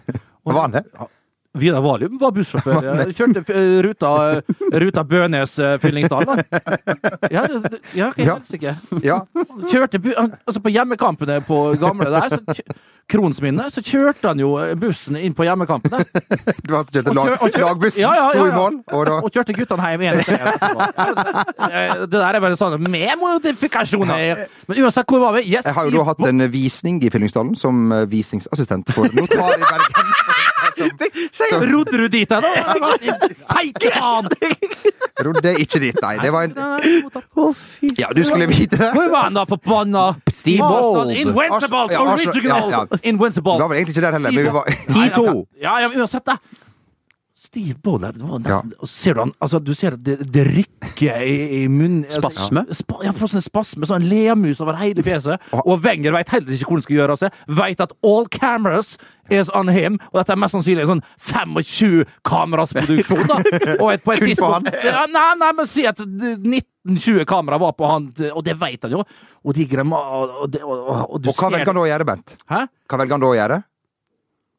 Og- 0.46 0.54
Var 0.54 0.62
han 0.62 0.70
det? 0.72 0.84
Vidar 1.56 1.82
Valium 1.84 2.18
var 2.20 2.32
bussjåfør. 2.36 2.90
Kjørte 3.16 3.42
eh, 3.54 3.78
ruta, 3.86 4.10
ruta 4.84 5.04
Bønes-Fyllingsdal, 5.10 6.26
da. 6.26 6.34
Ja, 7.32 7.46
det, 7.46 7.80
ja, 7.96 8.10
Ja. 8.16 8.38
Ja. 9.02 9.20
Kjørte 9.70 9.98
bu 10.02 10.12
altså 10.16 10.60
På 10.62 10.70
hjemmekampene 10.72 11.40
på 11.46 11.62
gamle 11.80 12.10
der, 12.12 12.36
så 12.38 12.62
Kronsminne, 13.06 13.68
så 13.70 13.78
kjørte 13.86 14.32
han 14.32 14.40
jo 14.42 14.48
bussen 14.82 15.14
inn 15.20 15.34
på 15.38 15.44
hjemmekampene. 15.46 16.00
Du 16.66 16.72
har 16.74 16.88
kjørt 16.90 17.12
lag, 17.14 17.36
lagbussen, 17.54 18.00
Ja, 18.02 18.10
ja, 18.18 18.24
ja, 18.34 18.46
i 18.48 18.54
mål, 18.56 18.80
og 18.90 19.10
Og 19.20 19.28
kjørte 19.30 19.54
guttene 19.54 19.92
hjem 19.92 20.02
igjen. 20.08 20.18
det- 21.70 22.10
der 22.10 22.34
er 22.34 22.40
bare 22.42 22.56
sånn 22.58 22.74
med 22.82 23.14
modifikasjoner. 23.20 24.46
Men 24.66 24.82
uansett, 24.82 25.06
hvor 25.06 25.22
var 25.22 25.36
vi? 25.38 25.44
Yes, 25.52 25.64
Jeg 25.64 25.74
har 25.76 25.86
jo 25.86 25.98
da 26.00 26.04
hatt 26.10 26.26
en 26.26 26.42
visning 26.50 26.98
i 27.06 27.10
Fyllingsdalen 27.14 27.54
som 27.58 27.92
eh, 27.94 28.06
visningsassistent 28.10 28.90
for 28.96 29.06
Notar 29.14 29.54
i 29.54 29.62
Bergen. 29.62 30.14
Som, 30.76 31.62
Rodde 31.72 31.96
du 32.02 32.08
dit, 32.12 32.28
da? 32.28 32.40
Feite 33.50 33.92
faen! 33.94 34.28
rodde 35.24 35.52
ikke 35.60 35.80
dit, 35.80 35.96
nei. 36.02 36.16
Det 36.20 36.32
var 36.32 36.48
en. 36.48 36.54
Ja, 37.98 38.10
du 38.16 38.22
skulle 38.24 38.48
videre. 38.50 38.92
Hvor 38.92 39.08
var 39.12 39.28
han 39.28 39.38
da, 39.38 39.46
forbanna? 39.48 40.04
Steve 40.34 40.68
Bold. 40.68 41.14
Invincible! 41.16 41.98
Original! 42.02 42.88
Invincible! 43.02 43.56
Vi 43.56 43.64
var 43.64 43.72
vel 43.72 43.80
egentlig 43.80 43.96
ikke 43.96 44.06
der 44.06 44.18
heller, 44.18 44.30
men 44.30 44.44
vi 44.44 44.52
var 44.52 44.64
10-2. 44.92 45.36
Ja, 45.62 45.78
ja, 45.84 45.90
uansett, 45.94 46.26
da. 46.26 46.38
Nesten, 48.42 48.72
og 48.80 48.90
Ser 48.90 49.16
du 49.16 49.22
han 49.22 49.32
altså, 49.42 49.60
Du 49.62 49.72
ser 49.76 49.96
at 49.96 50.02
det, 50.04 50.18
det 50.32 50.44
rykker 50.48 51.22
i, 51.24 51.36
i 51.60 51.66
munnen. 51.72 52.04
Spasme? 52.16 52.64
Ja, 52.68 52.78
spa, 52.78 52.98
ja, 53.06 53.12
får 53.16 53.34
sånn 53.34 53.44
spasme. 53.44 53.88
Sånn 53.88 54.06
lemus 54.10 54.62
over 54.64 54.78
hele 54.80 55.04
fjeset. 55.06 55.42
Og 55.64 55.82
Wenger 55.84 56.14
veit 56.16 56.32
heller 56.34 56.56
ikke 56.56 56.68
hvor 56.68 56.80
han 56.80 56.86
skal 56.86 56.98
gjøre 56.98 57.16
av 57.16 57.22
seg. 57.22 57.44
Veit 57.60 57.82
at 57.84 57.94
all 58.06 58.28
cameras 58.32 58.96
is 59.32 59.50
on 59.54 59.70
him. 59.72 60.00
Og 60.12 60.20
dette 60.20 60.34
er 60.34 60.40
mest 60.40 60.56
sannsynlig 60.56 60.86
en 60.86 60.96
sånn 60.96 61.04
25 61.28 62.04
kameras 62.26 62.74
produksjon. 62.76 63.24
da 63.30 63.40
Og 63.82 63.92
et, 63.92 64.04
på 64.04 64.14
et 64.14 64.22
Kun 64.22 64.32
tidspunkt 64.32 64.72
ja, 64.86 65.06
Nei, 65.10 65.28
nei, 65.40 65.52
men 65.56 65.70
si 65.70 65.86
at 65.88 66.00
19-20 66.02 67.24
kamera 67.28 67.60
var 67.62 67.76
på 67.78 67.88
han, 67.90 68.10
og 68.32 68.42
det 68.46 68.56
veit 68.60 68.84
han 68.86 68.98
jo. 68.98 69.06
Og 69.46 69.56
de 69.56 69.66
gremmer 69.70 70.12
Og, 70.18 70.36
og, 70.46 70.60
og, 70.66 70.82
og, 70.82 71.16
du 71.22 71.30
Og 71.30 71.38
hva 71.38 71.52
velger 71.54 71.72
han 71.72 71.80
da 71.80 71.86
å 71.86 71.90
gjøre, 71.90 72.08
Bent? 72.08 72.36
Hæ? 72.50 72.66
Hva 72.86 73.00
velger 73.02 73.18
han 73.18 73.26
da 73.26 73.32
å 73.32 73.40
gjøre? 73.40 73.64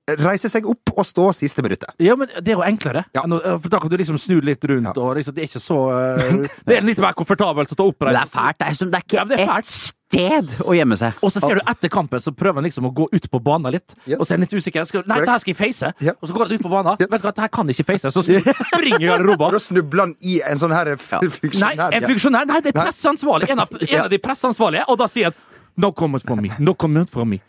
Reise 0.07 0.47
seg 0.47 0.63
opp 0.71 0.93
og 0.95 1.03
stå 1.03 1.25
siste 1.35 1.59
minuttet. 1.65 1.89
Ja, 1.99 2.13
men 2.15 2.29
det 2.39 2.53
er 2.53 2.55
jo 2.55 2.63
enklere. 2.63 3.01
Ja. 3.17 3.25
For 3.27 3.67
da 3.73 3.79
kan 3.83 3.91
du 3.91 3.97
liksom 3.99 4.15
snu 4.21 4.37
litt 4.39 4.63
rundt, 4.63 4.93
Ja. 4.95 5.03
og 5.03 5.17
liksom, 5.19 5.35
det 5.35 5.43
er 5.43 5.49
ikke 5.49 5.59
så 5.59 5.79
eh, 5.91 6.47
Det 6.69 6.77
er 6.77 6.85
litt 6.87 7.01
mer 7.03 7.11
komfortabelt 7.17 7.73
å 7.73 7.75
stå 7.75 7.87
oppreist. 7.91 8.15
det 8.15 8.21
er 8.23 8.31
fælt. 8.31 8.57
Det 8.61 8.67
er, 8.69 8.77
som, 8.79 8.91
det 8.93 9.01
er 9.01 9.03
ikke 9.03 9.17
Ja, 9.19 9.25
det 9.27 9.39
er 9.43 9.51
et 9.57 9.67
sted 9.67 10.53
å 10.63 10.71
gjemme 10.77 10.95
seg. 10.95 11.17
Og 11.19 11.33
så 11.35 11.41
ser 11.43 11.59
du 11.59 11.61
etter 11.67 11.91
kampen, 11.91 12.23
så 12.23 12.31
prøver 12.31 12.61
han 12.61 12.67
liksom 12.69 12.87
å 12.87 12.93
gå 12.95 13.09
ut 13.11 13.27
på 13.33 13.41
banen 13.43 13.75
litt. 13.75 13.97
Yes. 14.07 14.15
Og 14.15 14.23
så 14.23 14.31
er 14.31 14.39
han 14.39 14.45
litt 14.47 14.55
usikker. 14.55 14.87
Skal, 14.87 15.03
nei, 15.11 15.17
det 15.19 15.27
her 15.33 15.43
skal 15.43 15.51
jeg 15.51 15.59
face. 15.59 15.91
Ja. 15.99 16.13
Og 16.21 16.31
så 16.31 16.37
går 16.37 16.47
han 16.47 16.55
ut 16.55 16.63
på 16.63 16.71
banen. 16.71 16.93
Yes. 17.03 17.11
Vet 17.11 17.25
du 17.25 17.27
hva, 17.27 17.33
det 17.35 17.43
her 17.43 17.51
kan 17.59 17.67
jeg 17.67 17.75
ikke 17.81 17.87
face. 17.91 18.13
Så 18.15 18.23
springer 18.71 19.03
garderoben. 19.03 19.57
da 19.57 19.59
snubler 19.67 20.05
han 20.07 20.15
i 20.23 20.37
en 20.47 20.63
sånn 20.63 20.71
her 20.77 20.93
funksjonær. 21.01 21.75
Nei, 21.83 21.89
en 21.99 22.07
funksjonær. 22.13 22.47
Nei, 22.47 22.61
det 22.63 22.71
er 22.71 22.79
presseansvarlig. 22.79 23.51
En 23.51 23.65
av, 23.65 23.75
en 23.83 24.05
av 24.05 24.09
de 24.15 24.21
presseansvarlige. 24.23 24.87
Og 24.87 25.01
da 25.03 25.09
sier 25.11 25.33
han 25.33 25.43
No 25.77 25.91
comment 25.93 26.23
from 26.23 26.39
me. 26.41 26.49
No 26.63 26.73
comment 26.73 27.11
from 27.11 27.35
me. 27.35 27.41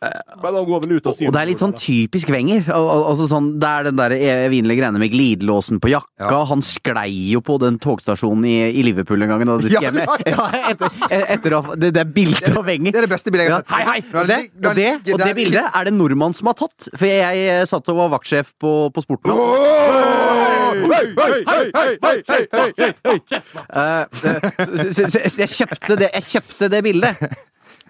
Men 0.00 0.54
han 0.56 0.64
går 0.64 0.80
vel 0.86 0.92
ut 0.96 1.08
og 1.10 1.12
sier 1.16 1.28
Og 1.28 1.34
det 1.36 1.40
er 1.42 1.48
litt 1.50 1.60
sånn 1.60 1.74
typisk 1.76 2.30
Wenger. 2.32 2.70
Al- 2.72 2.86
al- 2.88 3.02
Altså 3.10 3.26
sånn, 3.28 3.50
det 3.60 3.68
er 3.68 3.88
den 3.90 3.98
der 3.98 4.14
evinnelige 4.16 4.80
greiene 4.80 5.00
med 5.02 5.12
glidelåsen 5.12 5.80
på 5.82 5.90
jakka. 5.92 6.30
Ja. 6.30 6.38
Han 6.48 6.62
sklei 6.64 7.10
jo 7.34 7.42
på 7.44 7.58
den 7.60 7.76
togstasjonen 7.82 8.46
i, 8.48 8.54
i 8.80 8.84
Liverpool 8.86 9.20
en 9.26 9.28
gang. 9.34 9.44
Da 9.50 9.58
du 9.60 9.68
Ja, 9.68 9.82
skrev 9.82 9.98
med- 9.98 10.24
ja, 10.24 10.46
ja, 10.56 10.70
etter, 10.72 11.26
etter 11.36 11.56
å, 11.58 11.60
det, 11.76 11.92
det 11.98 12.00
er 12.06 12.12
bildet 12.16 12.48
av 12.56 12.64
Wenger. 12.64 12.96
Det 12.96 13.02
er 13.02 13.08
det 13.08 13.12
beste 13.12 13.34
bildet 13.34 13.48
jeg 13.50 13.56
har 13.58 13.66
sett. 13.66 13.74
Hei, 13.76 13.84
hei! 13.90 14.00
Og 14.22 14.26
det, 14.30 14.40
og, 14.64 14.74
det, 14.80 14.88
og 15.12 15.20
det 15.26 15.34
bildet 15.36 15.68
er 15.68 15.84
det 15.84 15.92
en 15.92 16.00
nordmann 16.00 16.36
som 16.38 16.48
har 16.48 16.56
tatt. 16.62 16.88
For 16.96 17.04
jeg, 17.10 17.44
jeg 17.50 17.68
satt 17.68 17.92
og 17.92 18.00
var 18.00 18.14
vaktsjef 18.16 18.54
på, 18.60 18.74
på 18.96 19.04
Sporten. 19.04 19.36
jeg 26.10 26.24
kjøpte 26.30 26.68
det 26.72 26.82
bildet. 26.86 27.16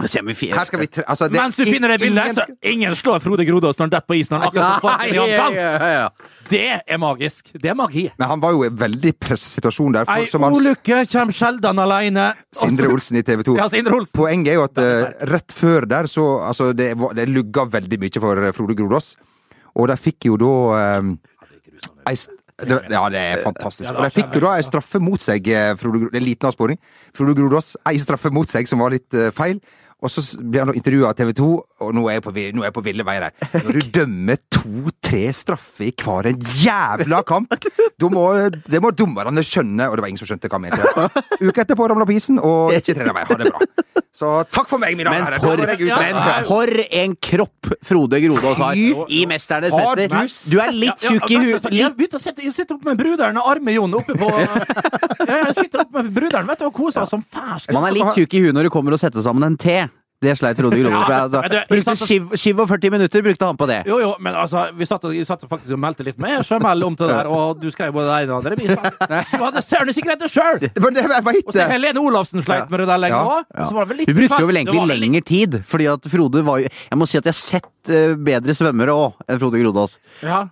Her 0.01 0.65
skal 0.65 0.81
vi 0.81 0.87
tre- 0.87 1.05
altså, 1.05 1.29
det- 1.29 1.41
Mens 1.41 1.57
du 1.57 1.65
finner 1.65 1.89
det 1.89 2.01
bildet, 2.01 2.25
ingen 2.25 2.35
så 2.37 2.45
ingen 2.63 2.95
slår 2.97 3.21
Frode 3.21 3.45
Grodås 3.45 3.77
når 3.79 3.85
han 3.87 3.91
detter 3.91 4.07
på 4.07 4.17
isen. 4.21 4.37
han 4.41 4.49
akkurat 4.49 4.81
så 4.81 5.07
i 5.07 5.17
han. 5.17 5.55
ja, 5.55 5.73
ja, 5.79 5.89
ja. 5.93 6.09
Det 6.51 6.83
er 6.87 6.99
magisk. 6.99 7.53
Det 7.53 7.71
er 7.71 7.75
magi. 7.75 8.11
Men 8.19 8.29
han 8.29 8.41
var 8.41 8.53
jo 8.53 8.65
i 8.65 8.67
en 8.67 8.77
veldig 8.77 9.13
presset 9.21 9.61
situasjon 9.61 9.93
der. 9.95 10.09
Ei 10.11 10.27
ulykke 10.27 11.05
kommer 11.13 11.37
sjelden 11.37 11.79
alene. 11.79 12.35
Sindre 12.53 12.91
Olsen 12.91 13.21
i 13.21 13.23
TV 13.23 13.45
2. 13.47 13.57
Ja, 13.57 13.69
Sindre 13.69 13.95
Olsen. 14.01 14.17
Poenget 14.19 14.55
er 14.55 14.59
jo 14.59 14.65
at 14.67 14.79
uh, 14.79 15.27
rett 15.31 15.55
før 15.55 15.87
der 15.87 16.11
så 16.11 16.29
Altså, 16.51 16.73
det, 16.77 16.95
det 17.15 17.29
lugga 17.29 17.65
veldig 17.71 17.99
mye 18.01 18.21
for 18.23 18.45
eh, 18.45 18.53
Frode 18.57 18.75
Grodås. 18.79 19.15
Og 19.79 19.89
de 19.91 19.97
fikk 20.01 20.27
jo 20.31 20.37
da 20.41 20.99
um, 20.99 21.15
ei 22.09 22.17
det, 22.61 22.77
ja, 22.93 23.03
det 23.09 23.21
er 23.21 23.43
fantastisk. 23.45 23.89
Og 23.95 24.05
de 24.05 24.11
fikk 24.13 24.35
jo 24.37 24.43
da 24.45 24.57
ei 24.59 24.65
straffe 24.67 25.01
mot 25.01 25.23
seg, 25.23 25.47
Frode, 25.81 26.03
Grodås. 26.03 26.13
det 26.13 26.21
en 26.21 26.27
liten 26.27 26.49
avsporing. 26.51 26.81
Frode 27.17 27.37
Grodås, 27.39 27.71
ei 27.89 28.01
straffe 28.03 28.33
mot 28.35 28.51
seg 28.51 28.69
som 28.69 28.83
var 28.85 28.93
litt 28.93 29.17
uh, 29.17 29.31
feil. 29.33 29.63
Og 30.01 30.13
så 30.13 30.23
blir 30.41 30.65
han 30.65 30.73
intervjua 30.75 31.11
av 31.11 31.19
TV 31.19 31.33
2, 31.37 31.49
og 31.85 31.93
nå 31.97 32.07
er 32.09 32.19
jeg 32.19 32.25
på, 32.25 32.33
nå 32.33 32.65
er 32.65 32.71
jeg 32.71 32.77
på 32.77 32.85
ville 32.87 33.05
veier 33.07 33.27
her. 33.29 33.49
Når 33.67 33.79
du 33.79 33.91
dømmer 34.01 34.41
to-tre 34.53 35.23
straffer 35.37 35.91
i 35.91 35.93
hver 36.01 36.31
en 36.33 36.47
jævla 36.63 37.23
kamp, 37.29 37.53
må, 38.17 38.27
det 38.71 38.81
må 38.83 38.95
dommerne 38.97 39.45
skjønne, 39.45 39.91
og 39.91 39.99
det 39.99 40.05
var 40.07 40.13
ingen 40.13 40.23
som 40.23 40.31
skjønte 40.33 40.49
hva 40.49 40.57
han 40.57 40.67
mente. 40.69 41.09
Uka 41.47 41.67
etterpå 41.67 41.91
ramla 41.93 42.09
på 42.09 42.17
isen, 42.17 42.41
og 42.41 42.73
ikke 42.77 42.97
trener 42.97 43.17
mer. 43.17 43.29
Ha 43.29 43.41
det 43.41 43.53
bra. 43.53 43.91
Så 44.11 44.29
takk 44.51 44.67
for 44.67 44.83
meg, 44.83 44.97
mine 44.99 45.07
damer 45.07 45.37
Men 45.39 45.39
og 45.39 45.77
herrer. 45.79 46.47
for, 46.49 46.71
en 46.99 47.13
kropp 47.23 47.69
Frode 47.87 48.19
Grodås 48.25 48.59
har 48.59 48.75
i 48.75 49.21
'Mesternes 49.29 49.73
Har 49.73 49.97
mester'. 49.97 50.51
du 50.51 50.57
Du 50.57 50.59
er 50.61 50.73
litt 50.73 50.99
tjukk 50.99 51.31
i 51.31 51.39
huet. 51.45 51.69
Jeg 51.71 51.95
begynte 51.95 52.19
å 52.19 52.23
sitte, 52.23 52.43
jeg 52.43 52.53
sitter 52.55 52.75
opp 52.75 52.85
med 52.85 52.99
bruderen 52.99 53.39
og 53.39 53.47
Arme-Jon 53.55 53.95
oppe 53.95 54.17
på 54.19 54.31
Jeg 54.35 55.55
sitter 55.55 55.85
oppe 55.85 56.03
med 56.03 56.13
bruderen 56.13 56.47
vet 56.51 56.59
du, 56.59 56.67
og 56.67 56.75
koser 56.75 57.05
meg 57.05 57.09
som 57.09 57.23
færs. 57.23 57.69
Man 57.73 57.87
er 57.87 57.97
litt 58.01 58.15
tjukk 58.19 58.35
i 58.35 58.43
huet 58.45 58.55
når 58.57 58.69
det 58.69 58.73
kommer 58.75 58.93
og 58.93 59.03
setter 59.03 59.23
sammen 59.23 59.47
en 59.47 59.57
te. 59.57 59.79
Det 60.21 60.35
sleit 60.37 60.59
Frode 60.59 60.77
Grodås 60.77 61.09
med. 61.09 61.17
Altså, 61.17 61.41
du, 61.49 61.57
brukte 61.71 61.93
ikke 61.97 62.37
47 62.37 62.91
minutter 62.93 63.23
brukte 63.25 63.47
han 63.49 63.57
på 63.57 63.69
det. 63.71 63.79
Jo, 63.89 64.01
jo, 64.03 64.11
men 64.21 64.35
altså, 64.37 64.67
vi 64.77 64.85
satt, 64.89 65.07
vi 65.09 65.23
satt 65.25 65.47
faktisk 65.49 65.73
og 65.73 65.81
meldte 65.81 66.05
litt 66.05 66.19
med 66.21 66.45
Jamel 66.45 66.85
om 66.85 66.97
til 66.99 67.09
det 67.09 67.17
der, 67.17 67.31
og 67.33 67.63
du 67.63 67.71
skrev 67.73 67.95
både 67.97 68.11
det 68.11 68.19
ene 68.27 68.37
og 68.37 68.45
det 68.45 68.53
andre. 68.61 69.25
Du 69.41 69.45
hadde 69.47 69.63
søren 69.65 69.93
ikke 69.95 70.17
det 70.21 70.29
sjøl! 70.31 70.67
Og 70.69 71.55
så! 71.55 71.65
Helene 71.71 72.03
Olafsen 72.05 72.45
sleit 72.45 72.69
med 72.71 72.83
det 72.83 72.89
der 72.91 73.01
lenge 73.01 73.21
Ja. 73.21 73.41
òg. 73.41 73.97
Vi 74.07 74.15
brukte 74.17 74.41
jo 74.43 74.51
vel 74.51 74.61
egentlig 74.61 74.99
lengre 75.01 75.25
tid, 75.25 75.61
fordi 75.67 75.89
at 75.91 76.09
Frode 76.13 76.45
var 76.45 76.61
jo 76.61 76.69
Jeg 76.69 76.99
må 76.99 77.09
si 77.09 77.19
at 77.19 77.25
jeg 77.25 77.33
har 77.33 77.41
sett 77.41 77.91
eh, 77.93 78.15
bedre 78.17 78.55
svømmere 78.57 78.93
òg 78.93 79.25
enn 79.25 79.41
Frode 79.41 79.61
Grodås. 79.63 79.97
Ja, 80.23 80.43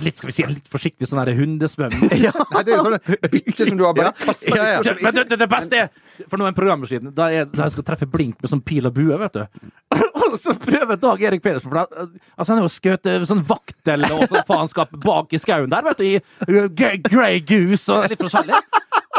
litt, 0.00 0.16
skal 0.16 0.30
vi 0.30 0.36
si, 0.36 0.46
litt 0.48 0.68
forsiktig 0.72 1.08
sånn 1.10 1.20
her 1.20 1.30
ja. 2.24 2.32
Nei, 2.54 2.62
det 2.64 2.72
er 2.72 2.78
jo 2.78 2.86
sånn 2.86 2.98
bytte 3.30 3.66
som 3.68 3.78
du 3.78 3.84
har 3.84 3.94
bare 3.96 4.12
kasta 4.16 4.54
Ja, 4.56 4.64
ja. 4.64 4.80
ja. 4.84 4.94
Men 5.02 5.16
det, 5.16 5.24
det, 5.30 5.38
det 5.42 5.48
beste 5.50 5.78
er 5.84 5.90
For 6.28 6.40
noen 6.40 6.56
programmer 6.56 6.90
siden, 6.90 7.12
da 7.16 7.28
jeg, 7.32 7.48
da 7.52 7.66
jeg 7.66 7.76
skal 7.76 7.86
treffe 7.92 8.08
blink 8.10 8.40
med 8.40 8.52
sånn 8.52 8.62
pil 8.64 8.88
og 8.88 8.94
bue, 8.96 9.09
vet 9.18 9.38
du. 9.38 9.70
Og 10.30 10.36
så 10.38 10.54
prøver 10.60 10.98
Dag 11.00 11.22
Erik 11.26 11.42
Pedersen, 11.42 11.70
for 11.70 11.80
det, 11.80 12.06
altså 12.36 12.52
han 12.52 12.60
er 12.60 12.66
jo 12.66 12.72
skutt 12.72 13.08
eh, 13.10 13.24
sånn 13.26 13.42
vaktel 13.48 14.06
og 14.06 14.24
sånn 14.30 14.46
faenskap 14.46 14.92
bak 15.02 15.34
i 15.34 15.40
skauen 15.42 15.72
der, 15.72 15.84
vet 15.88 16.00
du, 16.00 16.06
i 16.06 16.62
Grey 17.08 17.40
Goose 17.46 17.96
og 17.96 18.10
litt 18.12 18.22
forskjellig. 18.22 18.60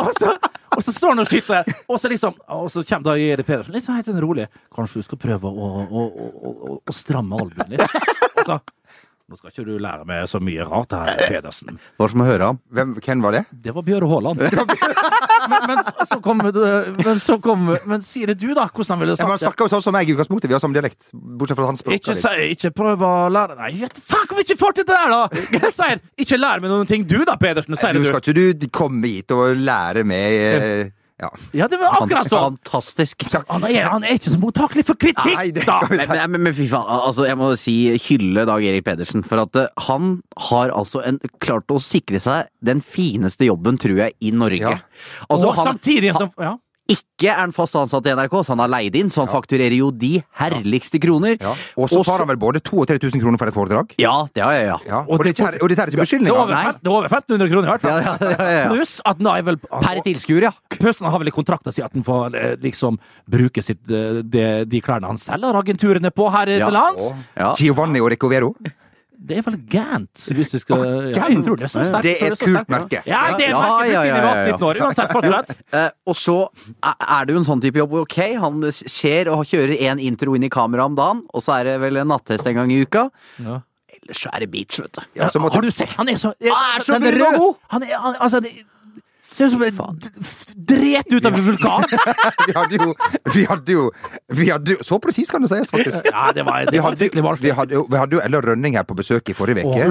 Og 0.02 0.12
så, 0.16 0.32
og 0.78 0.84
så 0.86 0.94
står 0.96 1.14
han 1.14 1.24
og 1.24 1.30
skyter, 1.30 1.68
og 1.92 2.00
så 2.00 2.10
liksom 2.10 2.38
Og 2.56 2.70
så 2.72 2.84
kommer 2.88 3.12
Dag 3.12 3.20
Erik 3.22 3.50
Pedersen 3.50 3.76
litt 3.76 3.86
sånn 3.86 4.00
helt 4.00 4.08
sånn 4.08 4.22
rolig. 4.24 4.48
Kanskje 4.74 5.02
du 5.02 5.10
skal 5.10 5.20
prøve 5.22 5.52
å, 5.52 5.72
å, 5.84 6.06
å, 6.32 6.78
å 6.80 6.96
stramme 6.96 7.42
albuen 7.44 7.76
litt? 7.76 8.00
Og 8.32 8.46
så 8.48 8.62
Nå 9.32 9.38
skal 9.40 9.54
ikke 9.54 9.64
du 9.64 9.78
lære 9.80 10.04
meg 10.04 10.26
så 10.28 10.42
mye 10.44 10.66
rart 10.68 10.92
her, 10.92 11.10
Pedersen. 11.32 11.78
Det 11.80 12.08
som 12.12 12.24
å 12.24 12.26
høre 12.28 12.50
ham. 12.50 12.58
Hvem, 12.76 12.90
hvem 13.00 13.22
var 13.24 13.38
det? 13.38 13.42
Det 13.64 13.72
var 13.78 13.86
Bjøre 13.88 14.10
Haaland. 14.12 14.42
men, 15.52 15.62
men 15.70 15.80
så 16.10 16.18
kom 16.26 16.42
Men 16.44 17.22
så 17.24 17.38
kom 17.42 17.64
Men 17.88 18.04
si 18.04 18.26
det 18.28 18.36
du, 18.42 18.50
da, 18.58 18.66
hvordan 18.68 18.98
han 18.98 19.04
ville 19.06 19.16
Ja, 19.16 19.24
han 19.24 19.32
sagt 19.32 19.40
det. 19.40 19.48
snakker 19.48 19.70
jo 19.70 19.74
sånn 19.78 19.86
som 19.88 19.96
meg 19.96 20.12
i 20.12 20.16
utgangspunktet. 20.18 20.52
Vi 20.52 20.58
har 20.58 20.64
samme 20.64 20.76
dialekt. 20.76 21.08
Bortsett 21.16 21.62
fra 21.62 21.70
hans 21.72 21.80
språk. 21.80 21.96
Ikke, 22.02 22.18
si, 22.20 22.52
ikke 22.58 22.74
prøv 22.76 23.08
å 23.08 23.14
lære 23.32 23.56
Nei, 23.62 23.72
vet, 23.86 24.04
faen, 24.04 24.28
hvorfor 24.28 24.44
ikke 24.44 24.60
får 24.60 24.78
til 24.82 24.90
det 24.92 25.00
der, 25.00 25.16
da?! 25.16 25.72
Sier, 25.80 26.04
ikke 26.26 26.42
lær 26.42 26.64
meg 26.64 26.74
noen 26.74 26.90
ting, 26.92 27.08
du 27.08 27.22
da, 27.24 27.38
Pedersen. 27.40 27.80
Sier 27.80 27.96
Du 27.96 28.04
skal 28.10 28.20
ikke 28.20 28.50
du 28.60 28.68
komme 28.76 29.16
hit 29.16 29.32
og 29.32 29.56
lære 29.64 30.04
meg 30.08 30.42
eh, 30.60 30.90
Ja. 31.22 31.30
Ja, 31.54 31.68
det 31.70 31.78
var 31.78 32.00
akkurat 32.00 32.30
sånn. 32.32 32.58
Fantastisk. 32.58 33.28
Han 33.52 33.66
er, 33.68 33.86
han 33.92 34.06
er 34.06 34.18
ikke 34.18 34.34
så 34.34 34.40
mottakelig 34.42 34.86
for 34.88 34.98
kritikk, 35.00 35.36
Nei, 35.38 35.52
da! 35.54 35.78
Men, 35.92 36.16
men, 36.34 36.46
men, 36.48 36.56
fy 36.58 36.66
faen, 36.72 36.88
altså 37.10 37.28
jeg 37.28 37.38
må 37.38 37.52
si 37.60 37.76
hylle 38.08 38.46
Dag 38.50 38.66
Erik 38.66 38.88
Pedersen. 38.88 39.26
For 39.28 39.44
at 39.44 39.60
eh, 39.60 39.70
han 39.88 40.18
har 40.50 40.74
altså 40.74 41.04
en, 41.06 41.22
klart 41.44 41.70
å 41.74 41.78
sikre 41.84 42.22
seg 42.24 42.50
den 42.66 42.82
fineste 42.82 43.46
jobben, 43.48 43.78
tror 43.82 44.02
jeg, 44.06 44.18
i 44.20 44.34
Norge. 44.34 44.66
Ja. 44.66 44.82
Altså, 45.28 45.52
og 45.52 45.58
han, 45.60 45.74
samtidig 45.76 46.16
som 46.18 46.34
ja. 46.42 46.56
Ikke 46.92 47.30
er 47.32 47.38
han 47.40 47.52
fast 47.56 47.76
ansatt 47.80 48.06
i 48.10 48.14
NRK, 48.18 48.34
så 48.44 48.54
han 48.56 48.62
har 48.64 48.72
leid 48.74 48.96
inn, 49.00 49.10
så 49.14 49.24
han 49.24 49.30
fakturerer 49.32 49.76
jo 49.78 49.90
de 49.92 50.14
herligste 50.42 51.00
kroner. 51.02 51.38
ja. 51.42 51.54
Og 51.78 51.90
så 51.92 52.02
tar 52.06 52.24
han 52.24 52.28
vel 52.32 52.40
både 52.42 52.60
2000 52.62 52.82
og 52.82 52.88
3000 52.92 53.22
kroner 53.24 53.38
for 53.42 53.48
et 53.52 53.56
foredrag? 53.56 53.94
Ja, 54.02 54.16
det 54.36 54.44
har 54.44 54.52
jeg, 54.58 54.66
ja. 54.72 54.78
Ja. 54.88 55.00
Og 55.08 55.20
Og, 55.20 55.24
det- 55.24 55.40
og 55.62 55.70
dette 55.70 55.82
er 55.82 55.92
ikke 55.92 56.20
Det 56.20 56.28
er 56.28 56.32
over, 56.36 56.48
det 56.82 56.88
er 56.88 56.92
over 56.92 57.08
1500 57.08 57.50
kroner, 57.52 57.68
i 57.68 57.72
hvert 57.72 57.82
fall. 57.82 58.02
ja, 58.02 58.18
ja, 58.22 58.50
ja. 58.64 58.68
Pluss 58.74 59.00
at 59.06 59.18
han 59.22 59.28
er 59.38 59.42
vel 59.44 59.58
Per 59.58 60.02
tilskuer, 60.04 60.42
ja. 60.50 60.52
Pøsen 60.82 61.10
har 61.10 61.20
vel 61.20 61.28
i 61.28 61.32
kontrakten 61.32 61.72
si 61.74 61.82
at 61.82 61.94
han 61.94 62.04
får 62.04 62.36
eh, 62.36 62.56
liksom 62.62 62.98
bruke 63.30 63.62
sitt, 63.64 63.82
de, 63.88 64.66
de 64.66 64.82
klærne 64.82 65.06
han 65.08 65.18
selger 65.18 65.56
agenturene 65.62 66.12
på 66.12 66.30
her 66.32 66.48
i 66.50 66.58
Ja. 66.60 66.70
lands. 66.70 67.02
ja. 67.38 67.54
Giovanni 67.56 68.00
og 68.02 68.10
Recovero? 68.12 68.56
Det 69.22 69.36
er 69.38 69.44
vel 69.46 69.58
Gant, 69.70 70.24
hvis 70.34 70.50
vi 70.56 70.60
skal 70.64 70.80
ja, 70.82 70.94
Gant? 71.14 71.30
jeg 71.36 71.44
tror 71.46 71.60
det 71.60 71.66
er 71.68 71.72
så 71.72 71.84
sterkt. 71.86 72.06
Det 72.08 72.14
er 72.26 72.32
et 72.34 72.40
så 72.40 72.48
kult 72.48 72.72
merke. 72.74 73.02
Ja, 73.06 73.20
det 73.38 73.46
er 73.46 73.52
et 73.52 73.54
Ja, 73.54 73.60
merke 73.62 73.92
ja, 73.92 74.02
ja, 74.02 74.16
ja, 74.16 74.16
ja. 74.18 74.56
18-19 74.58 74.66
år. 74.70 74.80
Uansett, 74.88 75.12
fortsett. 75.14 75.52
Eh, 75.78 75.90
og 76.10 76.16
så 76.18 76.38
er 76.84 77.26
det 77.30 77.36
jo 77.36 77.40
en 77.44 77.46
sånn 77.48 77.62
type 77.64 77.80
jobb 77.80 77.94
hvor 77.94 78.02
ok, 78.08 78.18
han 78.42 78.66
ser 78.74 79.30
og 79.32 79.46
kjører 79.48 79.78
én 79.88 80.02
intro 80.04 80.34
inn 80.36 80.44
i 80.44 80.50
kamera 80.52 80.84
om 80.90 80.98
dagen, 80.98 81.22
og 81.32 81.46
så 81.46 81.60
er 81.62 81.70
det 81.70 81.76
vel 81.86 82.02
en 82.02 82.10
nattest 82.12 82.50
en 82.50 82.58
gang 82.58 82.74
i 82.74 82.82
uka. 82.82 83.06
Ja. 83.46 83.62
Ellers 84.02 84.24
så 84.26 84.34
er 84.34 84.44
det 84.44 84.50
beach, 84.52 84.82
vet 84.82 84.98
du. 84.98 85.02
Ja, 85.22 85.30
så 85.30 85.40
måtte- 85.40 85.62
Har 85.62 85.62
du 85.62 85.72
sett? 85.72 85.94
Han 86.02 86.10
er 86.10 86.18
så, 86.18 86.34
Han 86.42 86.76
er 86.82 86.84
så 86.84 86.98
den 86.98 87.06
brun 87.20 87.40
og. 87.46 87.58
Han 87.76 87.84
er, 87.86 87.94
han, 88.02 88.16
altså, 88.20 88.42
det 88.42 88.52
ser 89.36 89.46
ut 89.46 89.54
som 89.54 89.64
en 89.64 90.00
dret 90.56 91.14
ut 91.14 91.26
av 91.26 91.34
en 91.36 91.46
vulkan. 91.46 91.84
Vi 92.48 92.54
hadde 92.56 92.80
jo 92.80 92.94
Vi 93.36 93.46
hadde 93.50 93.76
jo, 93.76 93.86
vi 94.30 94.50
hadde 94.50 94.76
jo 94.76 94.84
Så 94.86 95.00
presis 95.04 95.32
kan 95.32 95.44
det 95.44 95.50
sies, 95.52 95.72
faktisk. 95.72 95.98
Ja, 96.06 96.32
det 96.36 96.46
var, 96.48 96.66
Vi 96.66 96.72
det 96.72 96.82
var 96.82 96.90
hadde, 96.90 97.00
virkelig 97.00 97.24
vi 97.42 97.54
hadde, 97.56 97.84
vi 97.90 97.98
hadde 97.98 98.18
jo 98.18 98.22
Ella 98.24 98.42
Rønning 98.42 98.76
her 98.78 98.84
på 98.88 98.98
besøk 98.98 99.30
i 99.30 99.36
forrige 99.38 99.64
uke. 99.66 99.86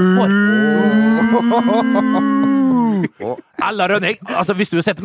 Ella 3.68 3.88
Rønning, 3.88 4.20
altså 4.26 4.54
hvis 4.54 4.70
du 4.70 4.78
har 4.80 4.86
sett 4.90 5.00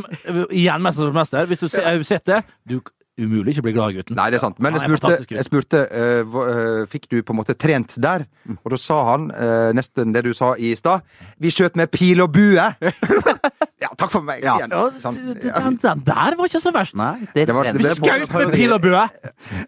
igjen 0.52 0.84
Mesternes 0.84 1.16
mester, 1.16 1.46
hvis 1.50 1.64
du 1.64 1.68
har 1.70 2.04
sett 2.08 2.26
det 2.28 2.42
du, 2.70 2.80
umulig 3.20 3.54
ikke 3.56 3.66
bli 3.70 3.74
glad 3.76 3.94
i 3.94 4.00
gutten. 4.00 4.18
Nei, 4.18 4.28
det 4.32 4.40
er 4.40 4.44
sant. 4.44 4.58
Men 4.64 4.76
jeg 4.76 4.90
spurte, 4.90 5.12
jeg 5.32 5.48
spurte 5.48 5.84
uh, 5.88 6.22
hva- 6.32 6.48
uh, 6.50 6.82
fikk 6.92 7.08
du 7.12 7.22
på 7.24 7.36
en 7.36 7.40
måte 7.40 7.56
trent 7.56 7.96
der? 8.02 8.26
Og 8.58 8.74
da 8.76 8.80
sa 8.82 8.98
han 9.14 9.30
uh, 9.32 9.70
nesten 9.76 10.16
det 10.16 10.26
du 10.28 10.34
sa 10.36 10.54
i 10.60 10.74
stad. 10.76 11.06
Vi 11.40 11.54
skjøt 11.54 11.80
med 11.80 11.94
pil 11.94 12.24
og 12.26 12.34
bue! 12.36 12.68
takk 13.98 14.12
for 14.12 14.22
meg 14.22 14.44
Ja. 14.44 14.56
igjen. 14.60 14.72
Sånn, 15.02 15.18
ja. 15.44 15.60
den, 15.60 15.78
den 15.82 16.04
der 16.06 16.36
var 16.40 16.46
ikke 16.50 16.62
så 16.64 16.72
verst. 16.76 16.96
Nei, 16.96 17.28
det, 17.34 17.48
Det 17.48 17.56
var- 17.56 17.64
det 17.72 17.76
ble 17.80 17.96
Skaut 17.96 18.32
med 18.34 18.54
pil 18.54 18.74
og 18.74 18.82
bue! 18.82 19.04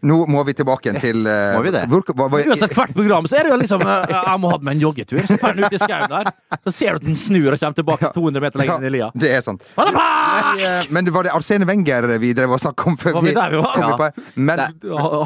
Nå 0.07 0.15
må 0.31 0.41
vi 0.47 0.53
tilbake 0.57 0.87
igjen 0.89 0.99
til 1.01 1.27
uh, 1.27 1.57
Må 1.57 1.61
vi 1.65 1.71
det? 1.75 1.83
Hvor, 1.91 2.01
hva, 2.15 2.27
hva, 2.31 2.39
Uansett 2.49 2.73
hvert 2.73 2.93
program 2.95 3.27
så 3.29 3.37
er 3.39 3.47
det 3.47 3.51
jo 3.53 3.57
liksom 3.61 3.83
uh, 3.85 4.05
Jeg 4.09 4.39
må 4.41 4.49
ha 4.53 4.57
med 4.63 4.77
en 4.77 4.81
joggetur. 4.87 5.19
Så 5.27 5.37
drar 5.37 5.53
han 5.53 5.63
ut 5.65 5.75
i 5.75 5.81
skauen 5.81 6.09
der. 6.11 6.31
Så 6.63 6.73
ser 6.73 6.95
du 6.95 7.01
at 7.01 7.05
den 7.07 7.17
snur 7.19 7.51
og 7.53 7.59
kommer 7.61 7.77
tilbake 7.77 8.11
200 8.15 8.43
meter 8.45 8.63
lenger 8.63 8.81
inn 8.81 8.87
i 8.89 8.93
lia. 8.97 9.09
det 9.13 9.31
er 9.37 9.43
sant. 9.45 9.65
Eh, 9.77 10.87
Men 10.93 11.11
var 11.13 11.27
det 11.27 11.33
Arsene 11.35 11.67
Wenger 11.69 12.07
vi 12.21 12.31
drev 12.37 12.55
og 12.55 12.61
snakket 12.63 12.87
om 12.91 12.97
før 13.01 13.17
Var 13.19 13.25
vi 13.27 13.33
der 13.37 13.53
vi 13.53 13.61
var? 13.61 13.73
kom 13.75 13.83
Ja. 13.83 13.97
på- 13.97 14.23
Men, 14.47 14.63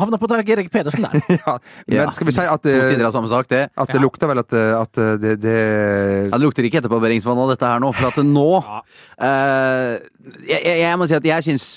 Havna 0.01 0.17
på 0.21 0.27
Dag 0.31 0.49
Erik 0.55 0.71
Pedersen 0.73 1.05
der. 1.07 1.21
ja, 1.39 1.57
men 1.87 1.97
Ja. 2.01 2.09
skal 2.11 2.27
vi 2.27 2.35
si 2.35 2.41
at, 2.41 2.61
To 2.61 2.69
sider 2.89 3.05
av 3.07 3.13
samme 3.15 3.29
sak, 3.31 3.47
det. 3.47 3.63
at 3.77 3.87
det 3.93 4.01
lukter 4.01 4.27
vel 4.31 4.39
at, 4.43 4.53
at 4.53 4.93
det, 5.21 5.35
det 5.41 5.57
Ja, 6.31 6.37
det 6.37 6.43
lukter 6.45 6.67
ikke 6.67 6.81
etterbarberingsvann 6.81 7.37
av 7.45 7.53
dette 7.53 7.65
her 7.71 7.79
nå, 7.83 7.91
for 7.95 8.09
at 8.11 8.19
det 8.19 8.25
nå 8.27 8.49
uh, 9.21 9.95
jeg, 10.47 10.59
jeg, 10.65 10.77
jeg 10.83 10.97
må 10.99 11.07
si 11.09 11.15
at 11.17 11.25
jeg 11.31 11.47
syns 11.51 11.69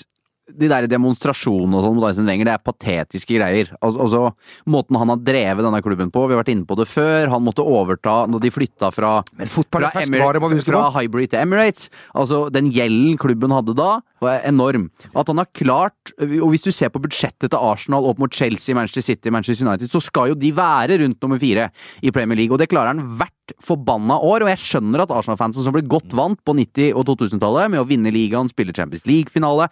de 0.45 0.69
der 0.69 0.85
demonstrasjonene 0.89 1.79
og 1.79 1.85
sånn 1.85 1.95
mot 1.97 2.05
Arsene 2.05 2.29
Wenger, 2.29 2.49
det 2.49 2.53
er 2.53 2.63
patetiske 2.63 3.37
greier. 3.37 3.71
Altså, 3.79 4.05
altså, 4.05 4.21
Måten 4.69 4.97
han 4.99 5.09
har 5.09 5.21
drevet 5.25 5.65
denne 5.65 5.81
klubben 5.85 6.11
på, 6.13 6.25
vi 6.29 6.35
har 6.35 6.43
vært 6.43 6.51
inne 6.53 6.67
på 6.69 6.77
det 6.77 6.85
før. 6.89 7.31
Han 7.33 7.45
måtte 7.45 7.65
overta 7.65 8.17
når 8.29 8.43
de 8.45 8.51
flytta 8.53 8.91
fra 8.93 9.15
fra, 9.25 10.51
huske 10.53 10.69
fra 10.69 10.83
Hybrid 10.95 11.31
til 11.33 11.41
Emirates. 11.41 11.89
Altså, 12.13 12.45
den 12.53 12.69
gjelden 12.73 13.17
klubben 13.21 13.53
hadde 13.55 13.75
da, 13.77 13.99
var 14.23 14.45
enorm. 14.47 14.87
At 15.17 15.27
han 15.29 15.41
har 15.41 15.49
klart 15.53 16.13
Og 16.21 16.47
hvis 16.53 16.63
du 16.63 16.71
ser 16.73 16.91
på 16.93 17.01
budsjettet 17.03 17.51
til 17.51 17.59
Arsenal 17.59 18.05
opp 18.07 18.21
mot 18.21 18.33
Chelsea, 18.33 18.75
Manchester 18.77 19.03
City, 19.03 19.33
Manchester 19.33 19.67
United, 19.67 19.91
så 19.91 20.01
skal 20.03 20.31
jo 20.31 20.39
de 20.39 20.51
være 20.55 20.99
rundt 21.01 21.21
nummer 21.23 21.41
fire 21.41 21.69
i 22.01 22.13
Premier 22.15 22.37
League, 22.39 22.53
og 22.53 22.61
det 22.61 22.69
klarer 22.71 22.93
han 22.93 23.03
hvert 23.19 23.55
forbanna 23.63 24.17
år. 24.21 24.45
Og 24.45 24.51
jeg 24.53 24.63
skjønner 24.63 25.03
at 25.03 25.13
Arsenal-fansen 25.13 25.65
som 25.65 25.75
ble 25.75 25.85
godt 25.89 26.15
vant 26.17 26.41
på 26.45 26.55
90- 26.57 26.95
og 26.95 27.05
2000-tallet 27.11 27.73
med 27.73 27.81
å 27.81 27.87
vinne 27.89 28.13
ligaen, 28.13 28.51
spille 28.51 28.75
Champions 28.75 29.05
League-finale 29.09 29.69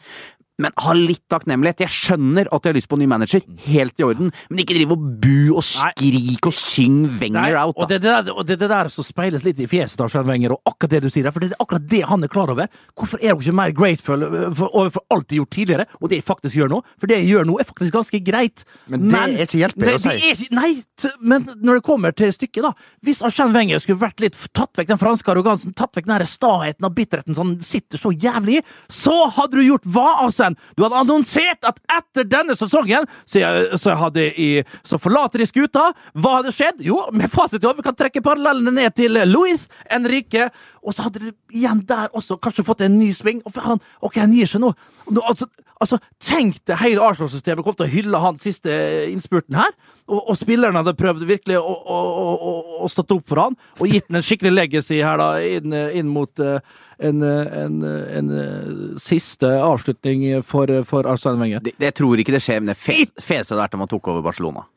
men 0.61 0.71
ha 0.77 0.93
litt 0.93 1.23
takknemlighet. 1.31 1.79
Jeg 1.85 1.89
skjønner 1.89 2.47
at 2.53 2.61
de 2.63 2.69
har 2.69 2.75
lyst 2.77 2.89
på 2.91 2.97
en 2.97 3.01
ny 3.03 3.07
manager, 3.09 3.41
helt 3.65 3.99
i 3.99 4.03
orden, 4.05 4.29
men 4.51 4.59
ikke 4.61 4.75
drive 4.77 4.93
og 4.97 5.05
bu 5.23 5.55
og 5.57 5.63
skrik 5.65 6.45
og 6.45 6.53
syng 6.53 6.99
Wenger 7.19 7.55
out, 7.57 7.73
out, 7.73 7.83
og 7.83 7.89
det, 7.89 7.95
er 7.97 8.03
det, 8.03 8.11
der, 8.27 8.33
og 8.37 8.45
det 8.45 8.53
er 8.57 8.61
det 8.63 8.69
der 8.69 8.89
som 8.93 9.03
speiles 9.07 9.43
litt 9.47 9.59
i 9.63 9.67
fjeset 9.67 9.97
til 9.97 10.05
Arsene 10.05 10.29
Wenger, 10.29 10.53
og 10.53 10.61
akkurat 10.69 10.93
det 10.93 11.01
du 11.03 11.09
sier 11.09 11.25
der, 11.25 11.33
for 11.35 11.41
det 11.43 11.51
er 11.51 11.61
akkurat 11.63 11.87
det 11.89 12.03
han 12.09 12.23
er 12.23 12.31
klar 12.31 12.53
over. 12.53 12.69
Hvorfor 12.99 13.17
er 13.21 13.31
dere 13.33 13.41
ikke 13.41 13.55
mer 13.57 13.73
grateful 13.73 14.27
for, 14.53 14.69
overfor 14.73 15.05
alt 15.15 15.27
de 15.29 15.35
har 15.35 15.41
gjort 15.43 15.53
tidligere, 15.57 15.87
og 15.99 16.09
det 16.13 16.19
jeg 16.21 16.27
faktisk 16.29 16.59
gjør 16.59 16.71
nå? 16.75 16.81
For 17.01 17.09
det 17.09 17.17
jeg 17.23 17.29
gjør 17.33 17.49
nå, 17.49 17.57
er 17.63 17.69
faktisk 17.71 17.95
ganske 17.97 18.21
greit. 18.29 18.63
Men 18.93 19.07
det 19.09 19.41
er 19.41 19.47
ikke 19.47 19.61
hjelp 19.63 19.77
å 19.89 19.97
si. 20.05 20.09
er 20.13 20.35
ikke- 20.37 20.51
Nei, 20.53 20.71
t- 21.01 21.11
men 21.21 21.49
når 21.63 21.79
det 21.79 21.83
kommer 21.83 22.11
til 22.15 22.31
stykket, 22.31 22.61
da. 22.61 22.73
Hvis 23.03 23.21
Arsene 23.25 23.53
Wenger 23.53 23.79
skulle 23.79 23.99
vært 23.99 24.19
litt 24.21 24.37
tatt 24.53 24.73
vekk 24.77 24.87
den 24.87 24.97
franske 25.01 25.33
arrogansen, 25.33 25.73
tatt 25.75 25.93
vekk 25.97 26.05
den 26.05 26.25
staheten 26.29 26.85
og 26.85 26.93
bitterheten 26.95 27.35
som 27.35 27.47
han 27.53 27.59
sitter 27.61 27.97
så 27.97 28.11
jævlig 28.13 28.59
i, 28.59 28.63
så 28.91 29.29
hadde 29.33 29.57
du 29.57 29.63
gjort 29.65 29.83
hva, 29.89 30.29
Arsene? 30.43 30.73
Du 30.75 30.83
hadde 30.83 30.99
annonsert 30.99 31.67
at 31.67 31.79
etter 31.97 32.27
denne 32.27 32.55
sesongen 32.57 33.07
så, 33.25 33.39
jeg, 33.39 33.79
så, 33.79 33.95
hadde 33.99 34.27
jeg, 34.27 34.65
så 34.85 34.99
forlater 35.01 35.43
de 35.43 35.47
skuta. 35.49 35.89
Hva 36.13 36.39
hadde 36.39 36.53
skjedd? 36.55 36.83
Jo, 36.85 36.99
med 37.15 37.31
fasit 37.31 37.63
i 37.63 37.67
hånd, 37.67 37.79
vi 37.79 37.87
kan 37.87 37.97
trekke 37.97 38.23
parallellene 38.25 38.73
ned 38.75 38.95
til 38.97 39.17
Louis 39.29 39.67
Henrique, 39.89 40.49
og 40.83 40.95
så 40.95 41.07
hadde 41.07 41.21
de 41.21 41.33
igjen 41.55 41.83
der 41.87 42.11
også 42.13 42.37
kanskje 42.43 42.65
fått 42.67 42.83
en 42.85 42.97
ny 42.99 43.09
sving. 43.15 43.41
Og 43.47 43.59
han, 43.63 43.81
ok, 44.03 44.19
han 44.19 44.35
gir 44.35 44.49
seg 44.49 44.63
nå. 44.63 44.73
nå 45.15 45.23
altså, 45.29 45.47
altså, 45.79 45.99
tenk 46.23 46.59
deg 46.67 46.81
hele 46.81 47.03
Arsenal-systemet 47.03 47.65
kom 47.65 47.77
til 47.79 47.87
å 47.87 47.93
hylle 47.93 48.21
han 48.23 48.39
siste 48.41 48.73
innspurten 49.11 49.57
her, 49.59 49.71
og, 50.07 50.19
og 50.19 50.39
spillerne 50.39 50.81
hadde 50.83 50.95
prøvd 50.99 51.25
virkelig 51.29 51.59
å, 51.59 51.73
å, 51.73 51.99
å, 52.33 52.55
å, 52.83 52.89
stått 52.91 53.13
opp 53.15 53.27
for 53.31 53.45
han, 53.45 53.59
og 53.79 53.91
gitt 53.91 54.09
han 54.09 54.19
en 54.19 54.25
skikkelig 54.25 54.53
legacy 54.53 54.99
her 55.03 55.19
da, 55.21 55.29
inn, 55.43 55.73
inn 55.73 56.11
mot 56.11 56.43
eh, 56.43 56.59
en, 57.03 57.23
eh, 57.23 57.63
en, 57.63 57.83
eh, 57.83 58.17
en, 58.17 58.31
eh, 58.39 58.97
siste 59.01 59.49
avslutning 59.61 60.43
for, 60.43 60.71
for 60.87 61.07
Arsene 61.09 61.39
Wenger. 61.39 61.63
Det, 61.63 61.77
det 61.79 61.93
tror 61.97 62.19
ikke 62.19 62.35
det 62.35 62.43
skjer 62.43 62.63
men 62.63 62.73
det 62.73 62.79
fe 62.79 63.03
fese 63.17 63.53
hadde 63.53 63.63
vært 63.63 63.77
om 63.77 63.85
han 63.85 63.91
tok 63.91 64.11
over 64.13 64.25
Barcelona. 64.25 64.67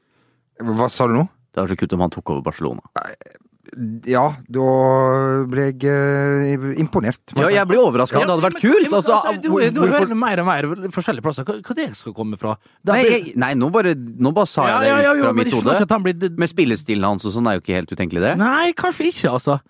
Hva 0.62 0.88
sa 0.92 1.08
du 1.08 1.18
nå? 1.18 1.26
Det 1.52 1.62
var 1.62 1.72
så 1.72 1.78
kutt 1.80 1.96
om 1.96 2.04
han 2.04 2.12
tok 2.12 2.34
over 2.34 2.44
Barcelona. 2.44 2.84
Ja, 4.08 4.22
da 4.48 4.66
ble 5.52 5.66
jeg 5.68 5.84
eh, 5.84 6.62
imponert. 6.80 7.20
Ja, 7.36 7.42
jeg 7.50 7.58
jeg 7.58 7.68
blir 7.68 7.82
overraska. 7.84 8.22
Det 8.22 8.30
hadde 8.32 8.44
vært 8.46 8.60
kult. 8.62 8.86
men, 8.86 8.94
Altså, 8.96 9.16
du, 9.42 9.48
du, 9.48 9.80
hvorfor- 9.82 9.92
hører 9.92 10.16
mer 10.16 10.40
og 10.40 10.46
mer 10.48 10.68
forskjellige 10.96 11.22
plasser. 11.26 11.44
Hva, 11.44 11.58
hva 11.60 11.76
det 11.76 11.88
skal 11.98 12.14
komme 12.16 12.38
fra? 12.40 12.56
Det 12.80 12.94
Nei, 12.94 13.02
er- 13.04 13.10
jeg, 13.12 13.36
nei 13.36 13.52
nå, 13.54 13.68
bare, 13.70 13.92
nå 13.94 14.32
bare 14.32 14.46
sa 14.48 14.64
jeg 14.66 14.80
det 14.80 14.92
ut 14.96 15.20
fra 15.20 15.32
men 15.32 15.36
mitt 15.44 15.52
jeg 15.52 15.62
hode. 15.62 16.02
blir- 16.08 16.38
Med 16.38 16.48
spillestilen 16.48 17.04
hans 17.04 17.24
og 17.28 17.32
sånn 17.36 17.46
er 17.50 17.58
jo 17.58 17.60
ikke 17.60 17.76
helt 17.76 17.92
utenkelig, 17.92 18.20
det. 18.20 18.36
Nei, 18.38 18.72
kanskje 18.72 19.12
ikke, 19.12 19.28
altså. 19.36 19.60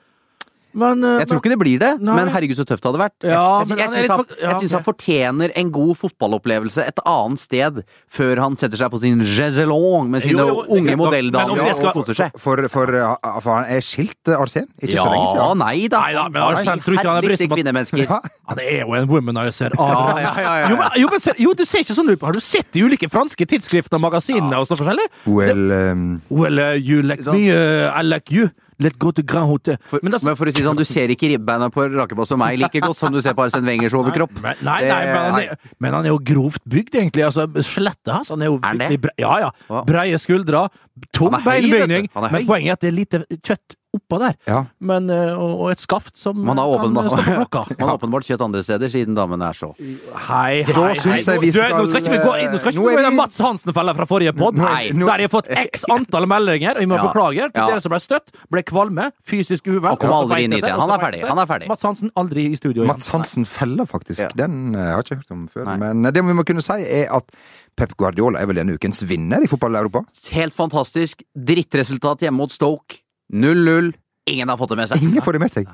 Men, 0.76 1.00
eh, 1.08 1.20
Jeg 1.22 1.28
tror 1.30 1.40
ikke 1.40 1.52
det 1.54 1.58
blir 1.62 1.78
det, 1.80 1.90
Nei. 2.04 2.16
men 2.18 2.28
herregud 2.34 2.58
så 2.58 2.66
tøft 2.68 2.82
det 2.84 2.90
hadde 2.90 3.00
vært. 3.00 3.16
Ja, 3.24 3.44
jeg 3.64 3.68
jeg, 3.70 3.78
jeg, 3.78 3.86
han 3.86 3.94
syns 3.96 4.10
han, 4.12 4.24
ja, 4.42 4.50
okay. 4.56 4.68
han 4.76 4.84
fortjener 4.84 5.54
en 5.56 5.70
god 5.72 5.94
fotballopplevelse 6.02 6.84
et 6.84 7.00
annet 7.08 7.40
sted 7.40 7.80
før 8.12 8.42
han 8.44 8.58
setter 8.60 8.76
seg 8.82 8.90
på 8.92 9.00
sin 9.00 9.22
jezelong 9.24 10.10
med 10.12 10.20
sine 10.26 10.36
Jo, 10.36 10.46
jo, 10.52 10.64
unge 10.76 10.90
greit 10.92 11.00
modelldamer 11.00 11.56
men 11.56 11.74
skal- 11.78 11.88
og 11.92 11.96
koser 11.96 12.18
seg. 12.20 12.36
For, 12.36 12.60
for, 12.68 12.92
for, 12.92 13.40
for 13.40 13.50
han 13.56 13.70
er 13.72 13.80
skilt, 13.80 14.20
eh, 14.28 14.36
Arsen? 14.36 14.68
Ikke 14.82 14.98
så 15.00 15.08
lenge 15.08 15.32
Ja, 15.40 15.48
nei 15.54 15.88
da. 15.88 16.02
Nei 16.04 16.12
da, 16.18 16.26
men 16.28 16.42
Arsenal 16.42 16.84
tror 16.84 16.98
ikke 16.98 17.08
han 17.08 17.24
er. 17.24 18.04
Ja. 18.06 18.20
Han 18.52 18.58
er 18.60 18.80
jo 18.82 18.92
en 19.00 19.08
womanizer. 19.08 19.72
Ja, 19.76 19.88
ja, 19.88 20.20
ja, 20.20 20.34
ja, 20.44 20.54
ja. 20.60 20.68
Jo, 20.68 20.76
men, 20.76 21.00
jo, 21.00 21.08
men, 21.14 21.20
se- 21.24 21.36
jo, 21.40 21.54
du 21.56 21.64
ser 21.64 21.82
ikke 21.86 21.96
sånn 21.96 22.12
ut. 22.12 22.20
Har 22.20 22.36
du 22.36 22.40
sett 22.44 22.68
de 22.76 22.84
ulike 22.84 23.08
franske 23.12 23.46
tidsskriftene 23.48 23.96
og 23.96 24.04
magasinene 24.10 24.60
og 24.60 24.68
så 24.68 24.76
forskjellig? 24.78 25.08
Well, 25.26 25.72
um, 25.72 26.06
Well, 26.28 26.58
uh, 26.60 26.74
you 26.76 27.00
like 27.02 27.24
Sånn. 27.24 27.40
me, 27.40 27.50
uh, 27.54 27.90
I 27.96 28.02
like 28.04 28.30
you. 28.34 28.50
Let's 28.78 28.98
go 29.00 29.10
to 29.10 29.22
Grand 29.22 29.48
Hotel. 29.48 29.78
For, 29.88 30.00
Men 30.02 30.10
men, 30.10 30.18
altså- 30.18 30.36
for 30.36 30.46
å 30.46 30.52
si 30.52 30.62
sånn, 30.62 30.76
du 30.76 30.84
ser 30.84 31.08
ikke 31.08 31.30
ribbeina 31.32 31.70
på 31.72 31.86
Rakebass 31.94 32.32
og 32.32 32.38
meg 32.38 32.58
like 32.58 32.80
godt 32.80 32.96
som 32.96 33.12
du 33.12 33.20
ser 33.24 33.32
på 33.32 33.46
Arsene 33.46 33.64
Wengers 33.64 33.92
overkropp. 33.96 34.34
Nei, 34.42 34.54
nei, 34.62 34.80
nei 34.84 35.04
men, 35.06 35.16
han 35.32 35.40
er, 35.40 35.58
men 35.80 35.92
han 35.92 36.04
er 36.04 36.08
jo 36.12 36.18
grovt 36.18 36.62
bygd, 36.68 36.94
egentlig. 37.00 37.24
Altså, 37.24 37.46
skjelettet 37.64 38.12
hans 38.12 38.28
han 38.28 38.42
er 38.42 38.46
jo 38.52 38.60
Er 38.62 38.98
bre 38.98 39.10
ja, 39.18 39.38
ja. 39.48 39.82
Breie 39.88 40.18
skuldre, 40.20 40.68
tung 41.12 41.32
beinbygning. 41.44 42.10
Men 42.14 42.46
poenget 42.46 42.68
er 42.68 42.72
at 42.72 42.80
det 42.80 42.92
er 42.92 42.96
lite 43.00 43.24
kjøtt 43.40 43.76
oppå 43.98 44.18
der. 44.22 44.36
ja. 44.46 44.64
Men, 44.80 45.10
uh, 45.10 45.34
og, 45.38 45.60
og 45.66 45.70
et 45.72 45.80
skaft 45.82 46.16
som 46.16 46.36
Man 46.44 46.56
har 46.58 46.66
kan 46.76 46.86
åpenbart, 46.86 47.10
stå 47.10 47.16
på 47.24 47.34
klokka. 47.40 47.62
man 47.80 47.88
har 47.88 47.98
åpenbart 47.98 48.26
kjøtt 48.28 48.44
andre 48.46 48.62
steder, 48.62 48.88
siden 48.92 49.14
damen 49.16 49.42
er 49.42 49.52
så 49.56 49.72
Hei, 49.76 50.62
hei, 50.62 50.94
hei. 50.94 51.38
vi 51.40 51.50
Du, 51.50 51.60
Nå 51.60 51.86
skal 51.90 52.00
ikke 52.02 52.14
vi 52.14 52.20
gå 52.22 52.34
inn 52.42 52.50
Nå 52.52 52.58
skal 52.60 52.72
ikke 52.72 52.80
Nå 52.80 52.86
vi 52.88 52.94
gå 52.96 53.02
inn 53.02 53.10
i 53.12 53.16
Mats 53.16 53.38
Hansen-fella 53.42 53.94
fra 53.96 54.06
forrige 54.06 54.32
pod. 54.36 54.54
Nå- 54.56 54.68
nå- 54.94 55.06
Der 55.10 55.24
jeg 55.24 55.30
har 55.30 55.34
fått 55.34 55.50
x 55.66 55.84
antall 55.90 56.26
meldinger, 56.30 56.76
og 56.76 56.80
jeg 56.84 56.88
må 56.90 56.96
Ja. 57.00 57.06
beklage 57.08 57.50
til 57.52 57.62
Ja. 57.62 57.66
dere 57.72 57.80
som 57.80 57.90
ble 57.90 58.00
støtt, 58.00 58.32
ble 58.50 58.62
kvalme, 58.62 59.10
fysisk 59.26 59.66
uvel. 59.66 59.92
Og 59.92 60.00
kom 60.00 60.10
aldri 60.12 60.44
inn 60.44 60.52
i 60.52 60.60
det, 60.60 60.70
Han 60.70 60.90
er 60.90 60.98
ferdig. 61.02 61.24
Han 61.26 61.38
er 61.38 61.46
ferdig. 61.46 61.68
Mats 61.68 61.82
Hansen 61.82 62.10
aldri 62.16 62.46
i 62.52 62.56
studio 62.56 62.82
igjen. 62.82 62.88
Mats 62.92 63.08
Hansen-fella, 63.08 63.86
faktisk. 63.86 64.20
Ja. 64.20 64.28
Den 64.36 64.72
jeg 64.72 64.82
har 64.82 65.02
jeg 65.02 65.04
ikke 65.04 65.16
hørt 65.22 65.30
om 65.36 65.48
før. 65.48 65.64
Nei. 65.64 65.76
Men 65.92 66.02
det 66.12 66.22
vi 66.24 66.32
må 66.36 66.44
kunne 66.44 66.62
si, 66.62 66.72
er 66.82 67.08
at 67.14 67.30
Pep 67.76 67.92
Guardiola 67.96 68.40
er 68.40 68.46
vel 68.46 68.56
denne 68.56 68.72
ukens 68.78 69.02
vinner 69.04 69.42
i 69.42 69.46
fotball-Europa? 69.46 70.04
Helt 70.32 70.54
fantastisk. 70.56 71.22
Drittresultat 71.36 72.20
hjemme 72.24 72.36
mot 72.40 72.50
Stoke. 72.52 73.02
0-0. 73.32 73.92
Ingen 74.26 74.48
har 74.48 74.56
fått 74.58 74.70
det 74.74 74.76
med 74.76 74.88
seg. 74.90 75.02
Ingen 75.02 75.22
får 75.22 75.32
det 75.32 75.42
med 75.44 75.52
seg. 75.52 75.68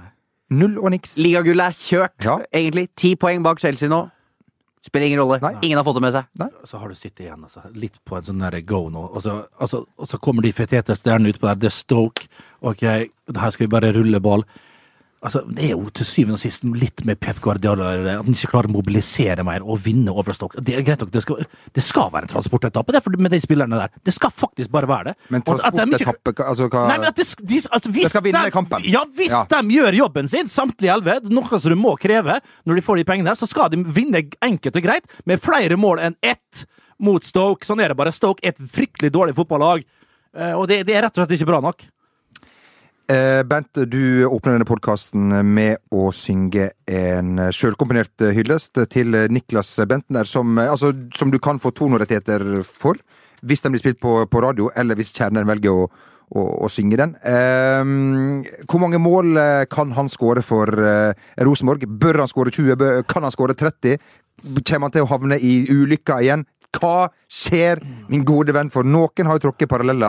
Null 0.52 0.74
og 0.78 0.90
niks. 0.92 1.16
Ligagullet 1.16 1.72
er 1.72 1.78
kjørt, 1.78 2.24
Ja. 2.24 2.38
egentlig. 2.52 2.88
Ti 2.96 3.14
poeng 3.16 3.42
bak 3.42 3.60
Chelsea 3.60 3.88
nå. 3.88 4.10
Spiller 4.84 5.06
ingen 5.06 5.20
rolle. 5.20 5.38
Nei. 5.40 5.54
Ingen 5.62 5.78
har 5.78 5.84
fått 5.84 5.94
det 5.94 6.02
med 6.02 6.12
seg. 6.12 6.50
så 6.66 6.78
har 6.78 6.88
du 6.88 6.94
sittet 6.94 7.20
igjen 7.26 7.42
altså, 7.44 7.62
litt 7.74 8.00
på 8.04 8.16
en 8.16 8.22
sånn 8.24 8.42
der 8.42 8.60
go 8.66 8.88
nå. 8.90 9.04
Og 9.14 9.22
så, 9.22 9.46
altså, 9.60 9.86
og 9.96 10.08
så 10.08 10.18
kommer 10.18 10.42
de 10.42 10.50
fetete 10.52 10.96
stjernene 10.98 11.32
utpå 11.32 11.46
der. 11.46 11.54
Det 11.54 11.66
er 11.70 11.76
Stoke. 11.76 12.26
Ok, 12.60 12.82
her 12.82 13.50
skal 13.50 13.66
vi 13.66 13.70
bare 13.70 13.92
rulle 13.94 14.20
ball. 14.20 14.44
Altså, 15.22 15.44
Det 15.46 15.62
er 15.68 15.76
jo 15.76 15.84
til 15.94 16.06
syvende 16.08 16.34
og 16.34 16.40
sist 16.42 16.64
litt 16.66 17.04
med 17.06 17.20
Pep 17.22 17.38
Guardiola 17.44 17.92
at 17.94 18.24
han 18.24 18.34
ikke 18.34 18.48
klarer 18.50 18.66
å 18.66 18.74
mobilisere 18.74 19.44
mer 19.46 19.62
og 19.62 19.78
vinne 19.84 20.10
over 20.10 20.34
Stoke. 20.34 20.58
Det 20.58 20.74
er 20.74 20.82
greit 20.82 20.98
nok, 21.04 21.12
det 21.14 21.22
skal, 21.22 21.44
det 21.78 21.84
skal 21.86 22.10
være 22.10 22.26
en 22.26 22.32
transportetappe 22.32 22.90
det 22.96 23.02
med 23.22 23.30
de 23.30 23.38
spillerne 23.38 23.78
der. 23.78 23.92
Det 24.02 24.14
skal 24.16 24.30
faktisk 24.34 24.72
bare 24.74 24.88
være 24.90 25.12
det. 25.12 25.14
Men 25.30 25.44
transportetappe 25.46 26.32
ikke- 26.34 26.48
altså, 26.48 26.68
hva 26.68 26.88
Nei, 26.88 26.98
men 26.98 27.08
at 27.12 27.14
de, 27.16 27.24
de, 27.46 27.60
altså, 27.70 27.92
hvis 27.94 28.02
De 28.02 28.08
skal 28.16 28.22
vinne 28.26 28.44
de, 28.44 28.50
kampen. 28.50 28.82
Ja, 28.84 29.04
hvis 29.04 29.30
Ja. 29.30 29.44
de 29.44 29.62
gjør 29.70 29.94
jobben 29.94 30.28
sin, 30.28 30.46
samtlige 30.46 30.90
elleve, 30.96 31.20
noe 31.30 31.58
som 31.58 31.70
du 31.70 31.76
må 31.76 31.96
kreve 31.98 32.40
når 32.66 32.74
de 32.74 32.82
får 32.82 32.96
de 32.96 33.04
pengene, 33.04 33.36
så 33.38 33.46
skal 33.46 33.70
de 33.70 33.76
vinne 33.84 34.24
enkelt 34.42 34.74
og 34.76 34.82
greit 34.82 35.04
med 35.24 35.40
flere 35.40 35.76
mål 35.78 36.00
enn 36.00 36.16
ett 36.20 36.66
mot 36.98 37.22
Stoke. 37.22 37.64
Sånn 37.64 37.80
er 37.80 37.88
det 37.88 37.96
bare. 37.96 38.10
Stoke 38.10 38.40
er 38.42 38.48
et 38.48 38.58
fryktelig 38.58 39.12
dårlig 39.12 39.34
fotballag, 39.36 39.84
eh, 40.34 40.52
og 40.52 40.66
det, 40.66 40.84
det 40.86 40.96
er 40.96 41.02
rett 41.02 41.16
og 41.16 41.28
slett 41.28 41.38
ikke 41.38 41.46
bra 41.46 41.60
nok. 41.60 41.82
Eh, 43.12 43.42
Bernt, 43.44 43.74
du 43.74 44.24
åpner 44.24 44.54
denne 44.54 44.64
podkasten 44.64 45.32
med 45.44 45.80
å 45.92 46.06
synge 46.16 46.70
en 46.88 47.40
sjølkomponert 47.52 48.22
hyllest 48.32 48.78
til 48.92 49.16
Niklas 49.28 49.74
Bentner, 49.90 50.24
som, 50.24 50.54
eh, 50.58 50.70
altså, 50.70 50.92
som 51.12 51.30
du 51.30 51.38
kan 51.38 51.58
få 51.60 51.74
tonorettigheter 51.76 52.62
for, 52.64 52.96
hvis 53.42 53.60
den 53.60 53.74
blir 53.74 53.82
spilt 53.82 54.00
på, 54.00 54.14
på 54.30 54.42
radio, 54.42 54.70
eller 54.76 54.96
hvis 54.96 55.12
kjernen 55.12 55.50
velger 55.50 55.82
å, 55.82 55.90
å, 56.30 56.46
å 56.64 56.70
synge 56.72 57.00
den. 57.02 57.12
Eh, 57.26 58.62
hvor 58.64 58.80
mange 58.80 59.02
mål 59.02 59.36
eh, 59.36 59.64
kan 59.68 59.92
han 59.98 60.08
skåre 60.08 60.46
for 60.46 60.70
eh, 60.72 61.12
Rosenborg? 61.42 61.84
Bør 61.84 62.22
han 62.22 62.32
skåre 62.32 62.54
20? 62.54 62.78
Bør, 62.80 63.02
kan 63.02 63.28
han 63.28 63.34
skåre 63.34 63.58
30? 63.58 63.98
kommer 64.64 64.88
han 64.88 64.94
til 64.94 65.04
å 65.04 65.10
havne 65.10 65.36
i 65.36 65.66
ulykka 65.68 66.22
igjen? 66.22 66.46
Hva 66.72 67.10
skjer, 67.28 67.82
min 68.08 68.24
gode 68.24 68.56
venn? 68.56 68.72
For 68.72 68.86
noen 68.86 69.28
har 69.28 69.36
jo 69.36 69.50
tråkket 69.50 69.68
paralleller. 69.68 70.08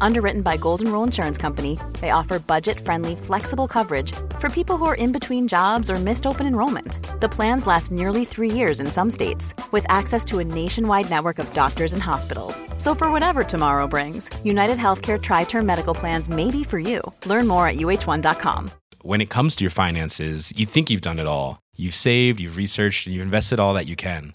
Underwritten 0.00 0.42
by 0.42 0.56
Golden 0.56 0.90
Rule 0.92 1.02
Insurance 1.02 1.36
Company, 1.38 1.78
they 2.00 2.10
offer 2.10 2.38
budget 2.38 2.78
friendly, 2.78 3.16
flexible 3.16 3.66
coverage 3.68 4.12
for 4.38 4.48
people 4.48 4.76
who 4.76 4.84
are 4.86 4.94
in 4.94 5.12
between 5.12 5.48
jobs 5.48 5.90
or 5.90 5.96
missed 5.96 6.26
open 6.26 6.46
enrollment. 6.46 7.20
The 7.20 7.28
plans 7.28 7.66
last 7.66 7.90
nearly 7.90 8.24
three 8.24 8.50
years 8.50 8.80
in 8.80 8.86
some 8.86 9.10
states, 9.10 9.52
with 9.72 9.84
access 9.88 10.24
to 10.26 10.38
a 10.38 10.44
nationwide 10.44 11.10
network 11.10 11.38
of 11.38 11.52
doctors 11.54 11.92
and 11.92 12.02
hospitals. 12.02 12.62
So, 12.78 12.94
for 12.94 13.10
whatever 13.10 13.44
tomorrow 13.44 13.86
brings, 13.86 14.30
United 14.44 14.78
Healthcare 14.78 15.20
Tri 15.20 15.44
Term 15.44 15.66
Medical 15.66 15.94
Plans 15.94 16.30
may 16.30 16.50
be 16.50 16.64
for 16.64 16.78
you. 16.78 17.00
Learn 17.26 17.46
more 17.46 17.68
at 17.68 17.76
uh1.com. 17.76 18.70
When 19.02 19.20
it 19.20 19.28
comes 19.28 19.54
to 19.56 19.64
your 19.64 19.70
finances, 19.70 20.52
you 20.56 20.64
think 20.64 20.88
you've 20.88 21.02
done 21.02 21.18
it 21.18 21.26
all. 21.26 21.60
You've 21.76 21.94
saved, 21.94 22.40
you've 22.40 22.56
researched, 22.56 23.06
and 23.06 23.14
you've 23.14 23.24
invested 23.24 23.60
all 23.60 23.74
that 23.74 23.86
you 23.86 23.96
can. 23.96 24.34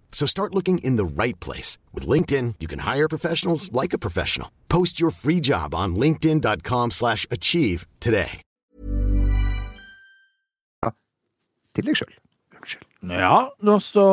So 0.11 0.27
start 0.27 0.53
looking 0.53 0.77
in 0.83 0.97
the 0.97 1.23
right 1.23 1.39
place. 1.39 1.79
With 1.95 2.07
LinkedIn, 2.07 2.55
you 2.59 2.67
can 2.67 2.79
hire 2.79 3.07
professionals 3.07 3.71
like 3.71 3.93
a 3.93 3.97
professional. 3.97 4.51
Post 4.69 4.99
your 4.99 5.09
free 5.09 5.39
job 5.39 5.73
on 5.73 5.95
linkedin.com 5.95 6.91
slash 6.91 7.25
achieve 7.31 7.87
today. 7.99 8.41
Til 11.71 11.87
deg 11.87 11.95
sjøl. 11.95 12.17
Ja, 13.07 13.35
da 13.63 13.75
så, 13.81 14.05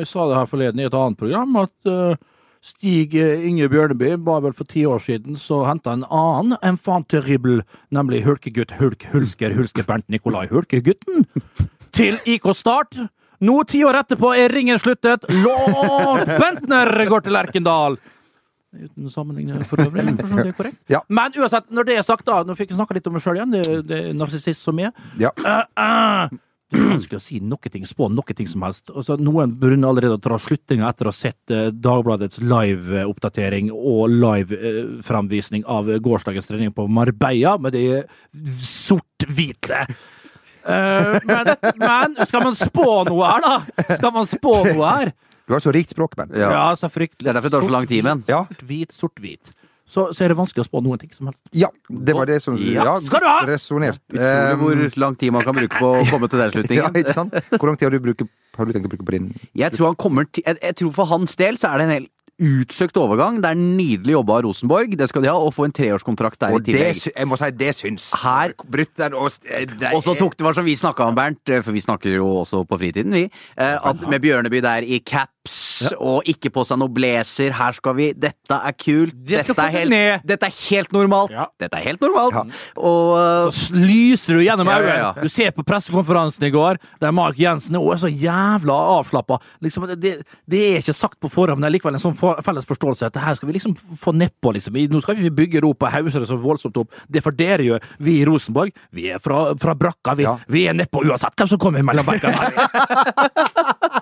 jeg 0.00 0.08
sa 0.10 0.24
det 0.26 0.38
her 0.38 0.46
forleden 0.50 0.80
i 0.80 0.86
et 0.88 0.94
annet 0.96 1.18
program, 1.20 1.52
at 1.60 1.90
uh, 1.92 2.16
Stig 2.62 3.14
eh, 3.18 3.44
Inge 3.46 3.68
Bjørneby, 3.70 4.16
bare 4.22 4.42
vel 4.46 4.54
for 4.54 4.66
ti 4.66 4.84
år 4.86 5.02
siden, 5.02 5.36
så 5.38 5.60
henta 5.66 5.94
en 5.94 6.04
annen 6.08 6.56
enfant 6.66 7.06
terrible, 7.10 7.62
nemlig 7.94 8.24
hulkegutt 8.26 8.76
Hulk 8.78 9.06
Hulsker 9.12 9.54
Hulsker 9.54 9.86
Bernt 9.86 10.08
Nikolai 10.10 10.48
Hulkegutten, 10.50 11.26
til 11.94 12.18
IK 12.26 12.50
Start. 12.58 12.96
Nå, 13.42 13.58
ti 13.66 13.82
år 13.84 13.98
etterpå, 14.04 14.32
er 14.38 14.52
ringen 14.54 14.78
sluttet. 14.78 15.26
Lord 15.42 16.28
Bentner 16.30 16.90
går 17.10 17.24
til 17.26 17.34
Lerkendal. 17.34 17.98
Uten 18.72 19.10
sammenligning 19.12 19.66
for 19.68 19.82
øvrig. 19.84 20.04
jeg 20.06 20.16
det 20.16 20.46
er 20.46 20.54
korrekt. 20.56 20.78
Ja. 20.88 21.02
Men 21.08 21.34
uansett, 21.36 21.66
når 21.68 21.84
det 21.84 21.98
er 21.98 22.06
sagt, 22.06 22.24
da 22.24 22.40
Nå 22.46 22.54
fikk 22.56 22.70
jeg 22.72 22.78
snakka 22.78 22.96
litt 22.96 23.10
om 23.10 23.18
meg 23.18 23.24
sjøl 23.24 23.40
igjen. 23.40 23.52
Det, 23.52 23.82
det 23.88 23.98
er 23.98 24.16
narsissist 24.16 24.64
som 24.64 24.78
er. 24.80 24.94
Ja. 25.20 25.32
Uh, 25.42 25.66
uh. 25.76 26.32
det 26.72 26.80
er 26.80 26.88
vanskelig 26.94 27.18
å 27.18 27.24
si 27.26 27.42
noe 27.44 27.72
ting, 27.74 27.84
spå 27.88 28.08
noe 28.08 28.38
ting 28.38 28.48
som 28.48 28.64
helst. 28.64 28.88
Altså, 28.94 29.18
noen 29.20 29.52
begynner 29.60 29.90
allerede 29.90 30.16
å 30.16 30.22
dra 30.22 30.38
slutninger 30.40 30.88
etter 30.88 31.10
å 31.10 31.12
ha 31.12 31.18
sett 31.18 31.52
eh, 31.52 31.68
Dagbladets 31.74 32.40
live-oppdatering 32.40 33.68
og 33.74 34.06
live-fremvisning 34.14 35.66
av 35.68 35.92
gårsdagens 36.06 36.48
trening 36.48 36.72
på 36.72 36.88
Marbella, 36.88 37.58
med 37.60 37.76
de 37.76 37.84
sort-hvite. 38.70 39.84
Eh, 40.62 41.16
men, 41.28 41.52
men 41.82 42.16
skal 42.28 42.44
man 42.46 42.56
spå 42.58 42.88
noe 43.08 43.32
her, 43.32 43.42
da? 43.44 43.86
Skal 43.96 44.12
man 44.14 44.28
spå 44.30 44.54
noe 44.68 44.94
her? 44.98 45.12
Du 45.48 45.56
har 45.56 45.62
så 45.64 45.72
rikt 45.74 45.90
språk, 45.90 46.14
Ben. 46.16 46.30
Ja. 46.38 46.52
Ja, 46.54 46.68
så 46.78 46.88
fryktelig. 46.92 47.26
Det 47.26 47.32
er 47.32 47.38
derfor 47.40 47.50
det 47.50 47.58
tar 47.58 47.66
så 47.66 47.74
lang 47.74 47.88
tid 47.90 48.06
men. 48.06 48.22
Ja. 48.30 48.44
Sort-hvit, 48.52 48.94
sort-hvit. 48.94 49.52
Så, 49.92 50.06
så 50.16 50.24
er 50.24 50.32
det 50.32 50.36
vanskelig 50.38 50.62
å 50.62 50.68
spå 50.68 50.80
noen 50.80 51.00
ting 51.02 51.10
som 51.12 51.28
helst. 51.28 51.42
Ja, 51.58 51.68
det 51.90 52.14
var 52.16 52.30
det 52.30 52.38
som 52.40 52.54
Ja. 52.56 52.94
Skal 53.02 53.20
du 53.20 53.26
ha? 53.28 53.40
Resonnert. 53.48 54.00
Utrolig 54.14 54.54
hvor 54.62 55.00
lang 55.02 55.18
tid 55.20 55.34
man 55.34 55.44
kan 55.44 55.58
bruke 55.58 55.82
på 55.82 55.90
å 55.98 56.04
komme 56.08 56.30
til 56.32 56.40
den 56.40 56.54
slutningen. 56.54 56.86
ja, 56.86 57.02
ikke 57.02 57.16
sant? 57.18 57.36
Hvor 57.58 57.68
lang 57.68 57.76
tid 57.76 57.90
har 57.90 57.96
du, 57.96 58.00
brukt, 58.06 58.24
har 58.56 58.68
du 58.70 58.72
tenkt 58.72 58.88
å 58.88 58.92
bruke 58.94 59.04
på 59.08 59.16
din 59.18 59.28
Jeg 59.58 59.74
tror, 59.74 59.90
han 59.90 59.98
kommer 60.00 60.30
til, 60.30 60.46
jeg, 60.46 60.62
jeg 60.62 60.78
tror 60.80 60.94
for 60.96 61.10
hans 61.12 61.36
del 61.42 61.60
så 61.60 61.74
er 61.74 61.82
det 61.82 61.88
en 61.88 61.94
hel 61.98 62.08
utsøkt 62.40 62.96
overgang. 62.96 63.40
Det 63.42 63.50
er 63.52 63.58
nydelig 63.60 64.14
jobba 64.16 64.38
av 64.38 64.44
Rosenborg, 64.46 64.96
det 64.98 65.08
skal 65.10 65.22
de 65.22 65.28
ha, 65.30 65.34
og 65.36 65.52
få 65.54 65.66
en 65.68 65.74
treårskontrakt 65.76 66.38
der 66.40 66.54
Og 66.56 66.60
i 66.62 66.72
tillegg. 66.72 66.94
Det, 67.04 67.12
jeg 67.16 67.28
må 67.28 67.36
si, 67.38 67.50
det 67.50 67.72
syns. 67.76 68.08
Her- 68.22 68.54
Brutter'n 68.72 69.14
og 69.14 69.28
Og 69.94 70.02
så 70.02 70.16
tok 70.18 70.36
det 70.36 70.44
var 70.46 70.54
som 70.54 70.64
vi 70.64 70.74
snakka 70.76 71.06
om, 71.06 71.14
Bernt, 71.14 71.44
for 71.64 71.72
vi 71.72 71.80
snakker 71.84 72.14
jo 72.16 72.26
også 72.42 72.64
på 72.66 72.78
fritiden, 72.80 73.12
vi. 73.12 73.24
eh, 73.56 73.78
At 73.82 74.00
med 74.08 74.20
Bjørneby 74.22 74.60
der 74.62 74.82
i 74.82 74.98
caps 75.42 75.92
og 75.98 76.22
ikke 76.28 76.50
på 76.54 76.62
seg 76.64 76.78
noe 76.78 76.90
blazer, 76.92 77.52
her 77.56 77.72
skal 77.74 77.94
vi 77.96 78.12
Dette 78.12 78.54
er 78.54 78.72
kult. 78.78 79.14
Dette 79.26 79.54
er 79.58 79.72
helt, 79.74 80.26
dette 80.26 80.46
er 80.46 80.54
helt 80.70 80.92
normalt. 80.92 81.32
Dette 81.58 81.78
er 81.78 81.82
helt 81.82 82.00
normalt. 82.00 82.52
Og 82.76 83.52
Så 83.52 83.74
lyser 83.74 84.34
du 84.38 84.42
gjennom 84.44 84.68
øynene. 84.68 85.14
Du 85.22 85.28
ser 85.28 85.50
på 85.50 85.64
pressekonferansen 85.66 86.44
i 86.46 86.50
går, 86.52 86.78
der 87.00 87.10
Mark 87.12 87.38
Jensen 87.38 87.76
er 87.76 87.96
så 87.98 88.08
jævla 88.10 88.76
avslappa. 88.98 89.40
Liksom, 89.62 89.88
det, 89.96 90.22
det, 90.46 90.60
er 90.60 90.78
ikke 90.82 90.94
sagt 90.94 91.18
på 91.20 91.30
forhånd, 91.32 91.58
men 91.58 91.66
det 91.66 91.72
er 91.72 91.76
likevel 91.78 91.98
en 91.98 92.04
sånn 92.04 92.18
for, 92.18 92.38
felles 92.44 92.68
forståelse 92.68 93.08
at 93.08 93.18
her 93.22 93.38
skal 93.38 93.50
vi 93.50 93.56
liksom 93.58 93.74
få 94.02 94.14
nedpå. 94.14 94.54
Liksom. 94.54 94.78
Nå 94.92 95.02
skal 95.02 95.18
vi 95.18 95.26
ikke 95.26 95.38
bygge 95.42 95.64
ro 95.64 95.72
på 95.74 95.90
hauser 95.90 96.22
det 96.22 96.30
så 96.30 96.38
voldsomt 96.40 96.78
opp. 96.82 96.94
Det 97.08 97.24
får 97.24 97.36
dere 97.38 97.66
gjøre. 97.66 97.92
Vi 98.02 98.20
i 98.20 98.26
Rosenborg, 98.28 98.74
vi 98.94 99.10
er 99.12 99.22
fra, 99.22 99.44
fra 99.60 99.74
brakka. 99.78 100.16
Vi, 100.18 100.22
Ja. 100.22 100.36
vi 100.46 100.68
er 100.70 100.76
nedpå 100.76 101.02
uansett 101.02 101.34
hvem 101.34 101.48
som 101.50 101.58
kommer 101.58 101.82
mellom 101.82 102.06
beina. 102.06 102.30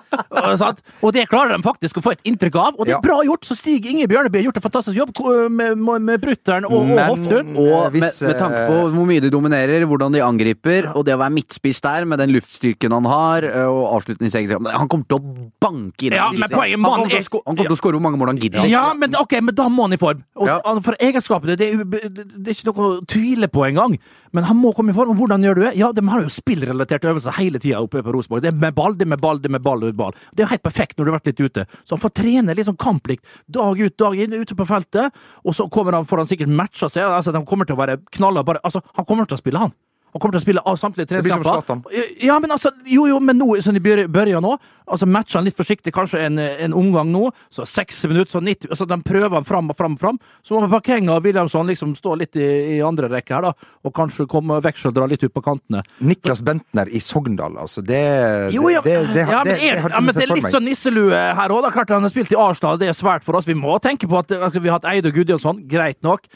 Og 0.41 0.57
sant? 0.63 0.81
Og 1.01 1.13
det 1.15 1.27
klarer 1.31 1.55
de 1.57 1.63
faktisk 1.65 1.97
å 1.97 2.03
få 2.05 2.13
et 2.15 2.21
inntrykk 2.27 2.55
av, 2.61 2.75
og 2.79 2.85
det 2.85 2.93
Ja. 2.95 2.97
er 2.97 3.05
bra 3.05 3.19
gjort. 3.27 3.45
Så 3.47 3.55
Stig 3.57 3.85
Inge 3.89 4.07
Bjørneby 4.11 4.39
har 4.41 4.45
gjort 4.49 4.57
en 4.61 4.65
fantastisk 4.65 4.97
jobb 4.97 5.13
med, 5.51 5.77
med, 5.77 6.01
med 6.01 6.21
Brutter'n 6.23 6.65
og, 6.67 6.75
og 6.91 6.99
Hoftun. 7.11 7.51
Og 7.55 7.91
med, 7.91 7.95
hvis, 7.95 8.21
med 8.25 8.39
tanke 8.39 8.61
eh, 8.63 8.69
på 8.71 8.79
hvor 8.95 9.07
mye 9.09 9.21
de 9.23 9.29
dominerer, 9.33 9.85
hvordan 9.89 10.13
de 10.17 10.23
angriper, 10.25 10.89
og 10.95 11.05
det 11.07 11.15
å 11.15 11.21
være 11.21 11.35
midtspiss 11.37 11.81
der 11.85 12.05
med 12.09 12.19
den 12.23 12.33
luftstyrken 12.35 12.91
han 12.97 13.05
har, 13.09 13.43
eh, 13.47 13.67
og 13.69 13.97
avslutningsegenskapen 13.99 14.71
Han 14.71 14.87
kommer 14.91 15.05
til 15.09 15.19
å 15.19 15.49
banke 15.61 16.07
inn 16.09 16.15
Ja, 16.17 16.29
men 16.31 16.49
poenget, 16.49 16.79
han, 16.79 16.83
kommer 16.83 17.09
til 17.09 17.19
å 17.19 17.21
er- 17.21 17.43
han 17.45 17.55
kommer 17.55 17.69
til 17.71 17.77
å 17.77 17.81
skåre 17.81 17.99
hvor 17.99 18.05
mange 18.07 18.19
mål 18.21 18.33
han 18.33 18.41
gidder. 18.41 18.65
Ja, 18.69 18.85
men 18.97 19.15
okay, 19.19 19.41
men 19.41 19.55
da 19.55 19.67
må 19.71 19.87
han 19.87 19.93
i 19.93 20.01
form. 20.01 20.23
Og 20.35 20.47
Ja. 20.47 20.59
For 20.81 20.95
egenskapene, 20.99 21.55
det 21.57 21.67
er, 21.73 21.83
det 21.85 22.27
det 22.41 22.47
er 22.47 22.55
ikke 22.57 22.71
noe 22.71 22.87
å 22.87 23.05
tvile 23.05 23.47
på 23.51 23.63
engang. 23.67 23.97
Men 24.33 24.45
han 24.47 24.55
må 24.57 24.71
komme 24.75 24.91
i 24.93 24.95
form. 24.95 25.11
Hvordan 25.19 25.43
gjør 25.43 25.55
du 25.57 25.61
det? 25.65 25.71
Ja, 25.77 25.91
de 25.91 26.01
har 26.07 26.21
jo 26.23 26.29
spillrelaterte 26.31 27.09
øvelser 27.11 27.35
hele 27.35 27.59
tida 27.59 27.81
oppe 27.83 27.99
på 28.03 28.13
Rosenborg. 28.15 28.41
Det 28.45 28.51
er 28.53 28.57
med 28.57 28.73
ball, 28.77 28.93
det 28.95 29.03
er 29.05 29.11
med 29.11 29.19
ball, 29.21 29.39
det 29.43 29.49
er 29.49 29.55
med 29.57 29.63
ball, 29.65 29.79
det 29.83 29.89
er 29.89 29.91
med 29.91 29.99
ball. 29.99 30.13
Det 30.31 30.43
er 30.43 30.47
jo 30.47 30.53
helt 30.53 30.65
perfekt 30.65 30.97
når 30.97 31.05
du 31.05 31.11
har 31.11 31.19
vært 31.19 31.31
litt 31.31 31.43
ute. 31.43 31.65
Så 31.83 31.95
han 31.95 32.03
får 32.03 32.15
trene 32.21 32.55
litt 32.55 32.67
sånn 32.69 32.79
kamplikt 32.79 33.25
dag 33.51 33.79
ut, 33.79 33.97
dag 33.99 34.17
inn 34.19 34.35
ute 34.37 34.57
på 34.57 34.67
feltet. 34.69 35.21
Og 35.45 35.55
så 35.57 35.67
kommer 35.71 35.97
han, 35.97 36.07
får 36.07 36.23
han 36.23 36.31
sikkert 36.31 36.53
matcha 36.61 36.89
seg. 36.91 37.05
Altså, 37.07 37.33
han 37.35 37.47
kommer 37.47 37.69
til 37.69 37.77
å 37.77 37.81
være 37.81 37.99
knalla 38.15 38.45
bare 38.47 38.63
Altså, 38.63 38.83
han 38.95 39.07
kommer 39.07 39.27
til 39.27 39.37
å 39.37 39.41
spille, 39.41 39.61
han. 39.61 39.73
Han 40.11 40.19
kommer 40.19 40.35
til 40.35 40.41
å 40.41 40.43
spille 40.43 40.61
av 40.67 40.75
samtlige 40.75 41.07
blir 41.07 41.21
treningskamper. 41.21 41.93
Ja, 42.19 42.35
men 42.43 42.51
altså, 42.51 42.71
jo, 42.85 43.05
jo, 43.07 43.19
men 43.23 43.37
nå, 43.39 43.45
sånn 43.63 43.77
i 43.79 43.83
bør- 43.83 44.09
børja 44.11 44.41
nå, 44.43 44.57
altså 44.91 45.07
matcher 45.07 45.39
han 45.39 45.45
litt 45.47 45.55
forsiktig, 45.55 45.93
kanskje 45.95 46.19
en, 46.25 46.39
en 46.39 46.73
omgang 46.75 47.07
nå, 47.13 47.29
så 47.49 47.63
60 47.63 48.11
minutter, 48.11 48.31
så 48.35 48.41
90, 48.43 48.67
altså 48.75 48.87
de 48.89 48.97
prøver 49.07 49.37
han 49.37 49.47
fram 49.47 49.71
og 49.71 49.77
fram 49.79 49.95
og 49.95 50.01
fram. 50.03 50.19
Så 50.43 50.59
må 50.59 50.67
Bakenga 50.71 51.15
og 51.15 51.23
Williamson 51.23 51.71
liksom 51.71 51.95
stå 51.95 52.17
litt 52.19 52.35
i, 52.35 52.49
i 52.75 52.81
andre 52.83 53.07
rekke 53.13 53.37
her, 53.37 53.47
da, 53.47 53.71
og 53.87 53.95
kanskje 53.95 54.27
komme 54.31 54.59
vekseldra 54.63 55.07
litt 55.07 55.23
ut 55.23 55.33
på 55.33 55.43
kantene. 55.47 55.85
Niklas 56.03 56.43
Bentner 56.43 56.91
i 56.91 56.99
Sogndal, 56.99 57.55
altså. 57.63 57.79
Det, 57.81 58.03
Jo, 58.51 58.67
ja, 58.73 58.83
det, 58.83 58.97
det, 59.07 59.13
det, 59.15 59.27
ja, 59.31 59.43
men, 59.47 59.55
er, 59.55 59.79
har 59.85 59.95
ja, 59.95 60.03
men 60.03 60.15
det 60.17 60.27
er 60.27 60.35
litt 60.35 60.51
sånn 60.51 60.67
nisselue 60.67 61.23
her 61.39 61.55
òg. 61.55 61.71
Klart 61.71 61.95
han 61.95 62.03
har 62.03 62.11
spilt 62.11 62.35
i 62.35 62.39
Arsenal, 62.39 62.79
det 62.81 62.91
er 62.91 62.97
svært 62.97 63.23
for 63.23 63.39
oss. 63.39 63.47
Vi 63.47 63.55
må 63.55 63.79
tenke 63.79 64.11
på 64.11 64.19
at, 64.19 64.31
at 64.35 64.59
vi 64.59 64.67
har 64.67 64.81
hatt 64.81 64.91
Eide 64.91 65.07
og 65.13 65.15
Gudjonsson, 65.21 65.63
greit 65.71 66.01
nok. 66.03 66.27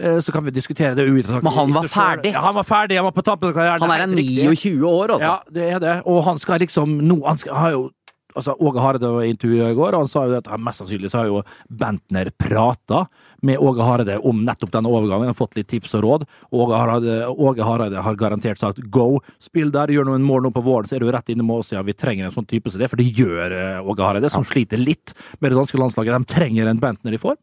Eh, 0.00 0.20
Så 0.20 0.32
kan 0.32 0.44
vi 0.44 0.50
diskutere 0.50 0.94
det. 0.94 1.06
Men 1.06 1.52
han 1.52 1.72
var 1.72 1.88
ferdig. 1.88 2.32
Ja, 2.32 2.40
han 2.40 2.54
var 2.54 2.64
ferdig, 2.64 2.96
han 2.96 3.04
var 3.04 3.12
på 3.12 3.22
tampen 3.22 3.50
av 3.50 3.54
karrieren. 3.54 3.80
Han 3.80 3.90
er 3.90 4.04
en 4.04 4.16
helt 4.16 4.20
riktig. 4.20 4.74
29 4.74 4.84
år, 4.88 5.08
altså. 5.16 5.28
Ja, 5.28 5.40
det 5.50 5.72
er 5.74 5.80
det. 5.80 5.96
Og 6.06 6.22
han 6.24 6.38
skal 6.38 6.60
liksom 6.60 7.00
nå 7.04 7.20
Han 7.26 7.38
skal, 7.38 7.54
har 7.54 7.70
jo 7.76 7.90
Altså, 8.30 8.54
Åge 8.62 8.78
Hareide 8.78 9.08
var 9.10 9.24
i 9.26 9.30
intervjuet 9.32 9.72
i 9.72 9.74
går, 9.74 9.94
og 9.94 10.04
han 10.04 10.08
sa 10.08 10.20
jo 10.28 10.36
at 10.38 10.46
mest 10.62 10.78
sannsynlig 10.78 11.10
så 11.10 11.18
har 11.18 11.26
jo 11.26 11.40
Bentner 11.66 12.30
prata 12.38 13.00
med 13.42 13.58
Åge 13.58 13.82
Hareide 13.82 14.18
om 14.22 14.44
nettopp 14.46 14.70
denne 14.70 14.86
overgangen, 14.86 15.26
han 15.26 15.34
har 15.34 15.38
fått 15.38 15.56
litt 15.58 15.66
tips 15.66 15.96
og 15.98 16.04
råd. 16.04 16.26
Åge 16.54 16.78
Hareide, 16.78 17.16
Åge 17.26 17.66
Hareide 17.66 18.04
har 18.06 18.18
garantert 18.20 18.62
sagt 18.62 18.78
go, 18.94 19.20
spill 19.42 19.72
der, 19.74 19.90
gjør 19.90 20.06
noen 20.12 20.22
mål 20.22 20.46
nå 20.46 20.52
på 20.54 20.62
våren, 20.62 20.86
så 20.86 20.94
er 20.94 21.02
du 21.02 21.10
rett 21.10 21.32
inne 21.34 21.42
med 21.42 21.64
oss, 21.64 21.72
ja, 21.74 21.82
vi 21.82 21.96
trenger 21.98 22.28
en 22.28 22.36
sånn 22.36 22.46
type 22.46 22.70
som 22.70 22.78
det, 22.78 22.90
for 22.92 23.02
det 23.02 23.08
gjør 23.18 23.56
eh, 23.56 23.80
Åge 23.82 24.06
Hareide, 24.06 24.30
som 24.30 24.46
sliter 24.46 24.78
litt 24.78 25.10
med 25.40 25.50
det 25.50 25.58
danske 25.58 25.82
landslaget. 25.82 26.20
De 26.22 26.34
trenger 26.36 26.70
en 26.70 26.78
Bentner 26.86 27.18
i 27.18 27.18
form. 27.18 27.40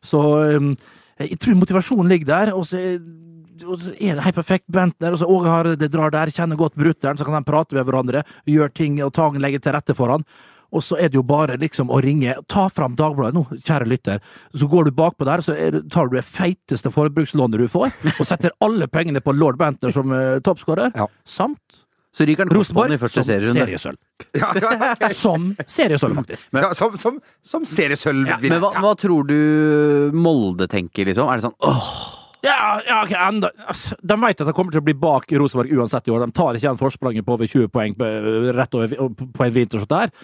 Så 0.00 0.22
um, 0.56 0.72
jeg 1.20 1.38
tror 1.40 1.58
motivasjonen 1.60 2.08
ligger 2.10 2.30
der, 2.30 2.54
og 2.56 2.66
så 2.68 2.80
og 3.60 3.76
så 3.76 3.90
er 4.00 4.16
det 4.16 4.24
helt 4.24 4.38
perfekt. 4.38 4.64
Bentner 4.72 5.12
og 5.12 5.20
så 5.20 5.26
Åge 5.28 5.74
det 5.76 5.90
drar 5.92 6.08
der, 6.14 6.30
kjenner 6.32 6.56
godt 6.56 6.78
brutter'n, 6.80 7.18
så 7.20 7.26
kan 7.28 7.36
de 7.36 7.44
prate 7.44 7.76
med 7.76 7.84
hverandre, 7.84 8.22
gjøre 8.48 8.72
ting 8.72 8.96
og 9.04 9.12
Tagen 9.12 9.42
legger 9.44 9.60
til 9.60 9.74
rette 9.76 9.96
for 9.98 10.08
han. 10.14 10.24
Og 10.72 10.84
så 10.86 10.96
er 10.96 11.10
det 11.10 11.18
jo 11.18 11.24
bare 11.26 11.58
liksom 11.58 11.90
å 11.90 11.98
ringe. 12.00 12.36
Ta 12.48 12.68
fram 12.70 12.94
Dagbladet 12.96 13.34
nå, 13.34 13.42
kjære 13.58 13.88
lytter. 13.90 14.20
Så 14.54 14.68
går 14.70 14.86
du 14.88 14.92
bakpå 14.96 15.26
der, 15.26 15.42
så 15.42 15.56
tar 15.90 16.08
du 16.08 16.16
det 16.16 16.24
feiteste 16.24 16.92
forbrukslånet 16.94 17.58
du 17.58 17.66
får, 17.68 17.90
og 18.14 18.26
setter 18.28 18.54
alle 18.62 18.86
pengene 18.88 19.20
på 19.20 19.34
lord 19.34 19.58
Bentner 19.60 19.92
som 19.92 20.14
uh, 20.14 20.38
toppskårer, 20.46 20.94
Ja. 20.94 21.08
samt 21.26 21.82
Så 22.10 22.26
ryker 22.26 22.42
han 22.42 22.50
Rosenborg 22.56 22.94
i 22.96 22.98
første 22.98 23.22
som 23.22 23.28
serierunde. 23.28 23.60
seriesølv. 23.62 23.98
Ja, 24.40 24.48
ja, 24.58 24.70
ja. 25.00 25.08
Som 25.24 25.50
seriesølv, 25.66 26.16
faktisk. 26.18 26.48
Ja, 26.54 26.72
som, 26.74 26.96
som, 26.98 27.20
som 27.42 27.66
seriesølv. 27.66 28.26
Ja, 28.28 28.38
Men 28.42 28.60
hva, 28.62 28.72
hva 28.82 28.90
tror 28.98 29.28
du 29.30 30.10
Molde 30.14 30.66
tenker, 30.70 31.06
liksom? 31.08 31.30
Er 31.30 31.38
det 31.40 31.46
sånn 31.46 31.54
åh, 31.66 31.92
Ja, 32.44 32.56
ja, 32.86 32.98
ok, 33.04 33.14
enda. 33.20 33.50
De 34.00 34.16
vet 34.24 34.42
at 34.42 34.48
de 34.48 34.54
kommer 34.56 34.72
til 34.74 34.80
å 34.82 34.86
bli 34.86 34.94
bak 34.96 35.30
Rosenborg 35.38 35.72
uansett 35.76 36.08
i 36.08 36.12
år. 36.14 36.24
De 36.26 36.34
tar 36.36 36.56
ikke 36.58 36.66
igjen 36.66 36.78
forspranget 36.80 37.26
på 37.26 37.34
over 37.38 37.50
20 37.50 37.68
poeng 37.74 37.94
på, 37.98 38.10
rett 38.56 38.76
over, 38.78 38.94
på 39.36 39.44
en 39.46 39.54
vinter 39.56 39.82
sånn 39.82 39.92
der. 39.92 40.14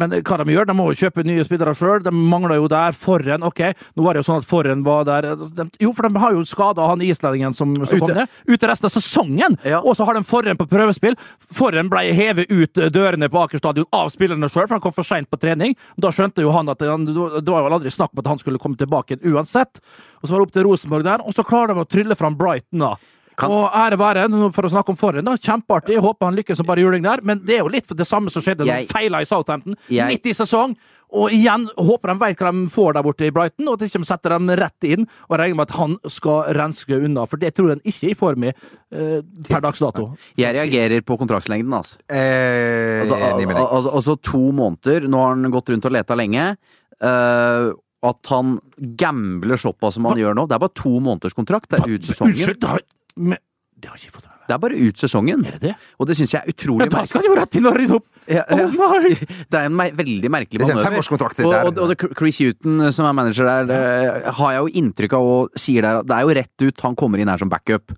Men 0.00 0.14
hva 0.24 0.38
de 0.40 0.54
gjør? 0.54 0.66
De 0.70 0.74
må 0.76 0.86
jo 0.88 0.96
kjøpe 1.02 1.24
nye 1.28 1.44
spillere 1.44 1.74
sjøl. 1.76 2.00
De 2.04 2.12
mangler 2.14 2.56
jo 2.56 2.68
der. 2.72 2.94
Forren, 2.96 3.42
ok. 3.44 3.60
Nå 3.96 4.06
var 4.06 4.16
det 4.16 4.22
jo 4.22 4.26
sånn 4.30 4.40
at 4.40 4.48
Forren 4.48 4.84
var 4.86 5.04
der 5.08 5.28
de, 5.36 5.66
Jo, 5.82 5.92
for 5.92 6.08
de 6.08 6.22
har 6.22 6.32
jo 6.32 6.44
skada 6.48 6.86
han 6.88 7.04
islendingen 7.04 7.52
som, 7.56 7.74
som 7.84 8.00
kom 8.00 8.08
Ute. 8.08 8.22
ned. 8.22 8.38
Ute 8.48 8.70
resten 8.70 8.88
av 8.88 8.94
sesongen! 8.94 9.58
Ja. 9.68 9.82
Og 9.84 9.96
så 9.98 10.06
har 10.08 10.16
de 10.16 10.24
Forren 10.28 10.56
på 10.56 10.68
prøvespill. 10.70 11.18
Forren 11.52 11.90
ble 11.92 12.06
hevet 12.16 12.48
ut 12.52 12.82
dørene 12.94 13.28
på 13.32 13.44
Aker 13.44 13.60
stadion 13.60 13.88
av 13.92 14.08
spillerne 14.14 14.48
sjøl, 14.48 14.64
for 14.66 14.78
han 14.78 14.84
kom 14.84 14.96
for 14.96 15.06
seint 15.06 15.28
på 15.32 15.40
trening. 15.42 15.76
Da 16.00 16.12
skjønte 16.14 16.44
jo 16.44 16.54
han 16.56 16.72
at 16.72 16.80
han, 16.88 17.04
det 17.08 17.52
var 17.52 17.66
vel 17.68 17.76
aldri 17.76 17.92
snakk 17.92 18.14
om 18.16 18.24
at 18.24 18.32
han 18.32 18.40
skulle 18.40 18.60
komme 18.62 18.80
tilbake 18.80 19.20
uansett. 19.28 19.82
Og 20.22 20.28
så 20.28 20.32
var 20.34 20.40
det 20.40 20.48
opp 20.48 20.56
til 20.56 20.66
Rosenborg 20.70 21.04
der, 21.06 21.24
og 21.26 21.36
så 21.36 21.44
klarer 21.44 21.74
de 21.76 21.84
å 21.84 21.88
trylle 21.88 22.16
fram 22.16 22.38
Brighton, 22.40 22.86
da. 22.86 22.94
Kan- 23.42 23.50
Og 23.50 23.76
ære 23.82 23.98
være, 24.00 24.24
for 24.54 24.62
å 24.68 24.72
snakke 24.72 24.94
om 24.94 24.96
forhånd, 25.02 25.26
da. 25.28 25.36
Kjempeartig. 25.36 25.96
Jeg 25.98 26.06
håper 26.06 26.30
han 26.30 26.36
lykkes 26.38 26.56
som 26.62 26.66
bare 26.70 26.80
juling 26.84 27.02
der. 27.04 27.20
Men 27.26 27.42
det 27.44 27.58
er 27.58 27.62
jo 27.66 27.68
litt 27.74 27.86
for 27.90 27.98
det 27.98 28.06
samme 28.08 28.30
som 28.30 28.42
skjedde 28.42 28.64
da 28.64 28.72
Jeg- 28.78 28.88
feila 28.88 29.20
i 29.20 29.28
Southampton. 29.28 29.74
Jeg- 29.90 30.08
Midt 30.14 30.26
i 30.30 30.34
sesong. 30.38 30.76
Og 31.12 31.28
igjen, 31.28 31.66
håper 31.76 32.08
de 32.08 32.14
vet 32.22 32.38
hva 32.40 32.50
de 32.56 32.70
får 32.72 32.94
der 32.94 33.02
borte 33.04 33.26
i 33.26 33.30
Brighton, 33.30 33.66
og 33.68 33.74
at 33.74 33.80
de 33.80 33.84
ikke 33.90 34.06
setter 34.08 34.30
dem 34.32 34.46
rett 34.48 34.86
inn 34.88 35.02
og 35.28 35.38
regner 35.38 35.56
med 35.58 35.68
at 35.68 35.76
han 35.76 35.98
skal 36.08 36.44
renske 36.56 36.96
unna. 37.04 37.26
For 37.28 37.36
det 37.36 37.50
tror 37.54 37.68
jeg 37.68 37.76
han 37.76 37.82
ikke 37.84 38.06
er 38.08 38.10
i 38.10 38.14
form 38.16 38.44
i 38.44 38.48
eh, 38.48 39.20
per 39.44 39.60
dags 39.60 39.78
dato. 39.78 40.16
Jeg 40.38 40.54
reagerer 40.56 41.02
på 41.04 41.18
kontraktslengden, 41.20 41.68
altså. 41.76 41.98
Eh, 42.08 43.02
Altså, 43.02 43.14
altså, 43.14 43.46
med 43.46 43.56
altså 43.92 44.16
to 44.22 44.40
måneder. 44.56 45.06
Nå 45.06 45.20
har 45.20 45.34
han 45.36 45.50
gått 45.52 45.68
rundt 45.68 45.84
og 45.84 45.92
leta 45.92 46.14
lenge. 46.16 46.56
Eh, 47.02 47.72
at 48.04 48.26
han 48.32 48.56
gambler 48.98 49.56
såpass 49.60 49.94
som 49.94 50.04
han 50.06 50.16
gjør 50.18 50.34
nå. 50.34 50.48
Det 50.48 50.56
er 50.56 50.58
bare 50.64 50.74
to 50.74 50.98
måneders 50.98 51.34
kontrakt. 51.36 51.68
Det 51.70 51.78
er 51.80 51.92
ut 51.92 52.02
sesongen. 52.08 52.32
Unnskyld, 52.34 52.80
men, 53.16 53.38
det 53.82 53.90
har 53.90 53.98
ikke 53.98 54.14
fått 54.14 54.26
med 54.28 54.30
meg. 54.36 54.42
Det 54.46 54.54
er 54.54 54.60
bare 54.62 54.78
ut 54.78 55.00
sesongen. 55.00 55.44
Er 55.46 55.54
det 55.56 55.68
det? 55.70 55.72
Og 56.02 56.08
det 56.08 56.16
syns 56.18 56.34
jeg 56.34 56.42
er 56.42 56.52
utrolig 56.52 56.84
Men 56.84 56.90
da 56.92 57.02
skal 57.08 57.22
han 57.22 57.28
jo 57.28 57.34
rett 57.38 57.56
inn 57.58 57.68
og 57.70 57.76
rydde 57.78 57.96
opp! 57.98 58.06
Ja, 58.30 58.42
Å 58.46 58.58
ja. 58.60 58.66
nei! 58.70 59.14
Det 59.50 59.58
er 59.58 59.66
en 59.66 59.74
me 59.74 59.86
veldig 59.98 60.30
merkelig 60.30 60.60
Det 60.62 60.68
er 60.68 60.78
manøver. 60.78 60.98
Og, 61.02 61.54
og, 61.56 61.80
og 61.82 61.90
det, 61.90 61.96
Chris 62.18 62.38
Huton, 62.42 62.84
som 62.94 63.08
er 63.08 63.16
manager 63.16 63.48
der, 63.48 63.66
det 63.70 64.34
har 64.38 64.54
jeg 64.54 64.60
jo 64.62 64.82
inntrykk 64.82 65.16
av 65.18 65.30
og 65.32 65.58
sier 65.58 65.86
der 65.86 66.00
at 66.02 66.10
det 66.10 66.18
er 66.18 66.26
jo 66.28 66.36
rett 66.38 66.66
ut 66.66 66.84
han 66.86 66.98
kommer 66.98 67.22
inn 67.22 67.32
her 67.32 67.42
som 67.42 67.50
backup. 67.50 67.96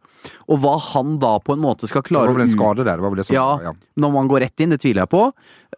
Og 0.48 0.60
hva 0.62 0.76
han 0.92 1.18
da 1.20 1.34
på 1.44 1.56
en 1.56 1.62
måte 1.64 1.88
skal 1.90 2.04
Det 2.04 2.12
klare 2.12 2.32
var 2.32 2.38
vel 2.38 2.46
en 2.46 2.54
skade 2.54 2.86
der. 2.86 2.96
Det 2.96 3.04
var 3.04 3.12
vel 3.12 3.20
det 3.20 3.28
som, 3.28 3.36
Ja, 3.36 3.48
ja. 3.68 3.74
når 4.00 4.14
man 4.14 4.30
går 4.32 4.46
rett 4.46 4.64
inn, 4.64 4.72
det 4.72 4.80
tviler 4.84 5.04
jeg 5.04 5.12
på. 5.12 5.26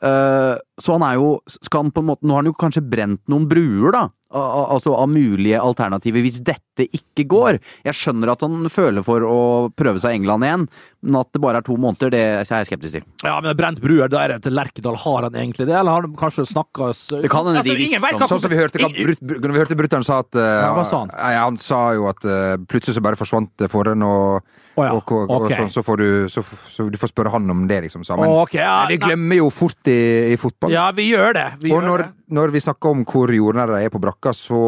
Uh, 0.02 0.54
så 0.82 0.98
han 0.98 1.06
er 1.08 1.18
jo 1.18 1.32
skal 1.48 1.86
han 1.86 1.94
på 1.94 2.04
en 2.04 2.10
måte, 2.12 2.26
Nå 2.26 2.36
har 2.36 2.44
han 2.44 2.50
jo 2.52 2.58
kanskje 2.58 2.84
brent 2.84 3.22
noen 3.32 3.48
bruer, 3.50 3.90
da. 3.96 4.06
Al- 4.34 4.42
al- 4.42 4.70
Altså 4.74 4.94
av 4.98 5.08
mulige 5.08 5.60
alternativer 5.62 6.24
hvis 6.24 6.40
dette 6.42 6.88
ikke 6.90 7.26
går. 7.30 7.58
Jeg 7.86 7.94
skjønner 7.94 8.32
at 8.32 8.40
han 8.42 8.66
føler 8.72 9.04
for 9.06 9.22
å 9.22 9.38
prøve 9.76 10.00
seg 10.02 10.12
i 10.16 10.18
England 10.20 10.44
igjen, 10.48 10.64
men 11.06 11.20
at 11.20 11.30
det 11.32 11.40
bare 11.42 11.60
er 11.62 11.66
to 11.66 11.76
måneder, 11.78 12.10
det 12.12 12.20
er 12.20 12.42
jeg 12.44 12.68
skeptisk 12.68 12.96
til. 12.98 13.06
Ja, 13.24 13.36
men 13.42 13.54
Brent 13.58 13.80
Bruer, 13.82 14.10
da 14.10 14.24
er 14.24 14.34
det 14.34 14.42
til 14.46 14.56
Lerkedal. 14.56 14.98
Har 15.04 15.28
han 15.28 15.38
egentlig 15.38 15.68
det, 15.68 15.76
eller 15.78 15.94
har 15.94 16.06
de 16.06 16.12
kanskje 16.18 16.46
snakka 16.50 16.90
Det 17.22 17.30
kan 17.32 17.46
hende 17.46 17.62
de 17.66 17.76
visste 17.78 18.26
Sånn 18.26 18.42
som 18.42 18.50
vi 18.50 18.58
hørte, 18.58 18.80
Brut- 18.82 19.22
vi 19.22 19.60
hørte 19.60 19.78
brutter'n 19.78 20.04
sa 20.06 20.20
at 20.24 20.38
eh, 20.40 20.66
hva 20.74 20.84
sa 20.88 21.04
han? 21.04 21.12
Nei, 21.14 21.32
han 21.38 21.58
sa 21.60 21.80
jo 21.96 22.08
at 22.10 22.22
uh, 22.26 22.56
plutselig 22.68 22.96
så 22.96 23.04
bare 23.04 23.18
forsvant 23.18 23.52
det 23.60 23.68
foran, 23.70 24.02
og, 24.06 24.40
oh, 24.74 24.82
ja, 24.82 24.94
og, 24.96 25.12
og, 25.14 25.34
og 25.36 25.46
sånn, 25.52 25.70
så, 25.72 25.84
får 25.86 26.02
du, 26.02 26.08
så, 26.32 26.42
så 26.72 26.88
du 26.90 26.98
får 27.00 27.12
spørre 27.12 27.32
han 27.34 27.46
om 27.52 27.66
det, 27.70 27.82
liksom. 27.86 28.04
Sa. 28.06 28.18
Men, 28.18 28.32
okay, 28.42 28.64
ja, 28.64 28.80
vi 28.90 28.98
glemmer 29.02 29.40
jo 29.42 29.50
fort 29.54 29.92
i, 29.92 30.00
i 30.32 30.40
fotball. 30.40 30.74
Ja, 30.74 30.88
vi 30.96 31.10
gjør 31.12 31.36
det. 31.38 31.46
Vi 31.62 31.70
og 31.70 31.78
gjør 31.78 31.88
når, 31.90 32.04
det. 32.06 32.34
når 32.40 32.56
vi 32.56 32.64
snakker 32.66 32.96
om 32.96 33.06
hvor 33.06 33.32
jordnære 33.36 33.78
de 33.78 33.86
er 33.86 33.94
på 33.94 34.02
brakka, 34.02 34.34
så 34.36 34.60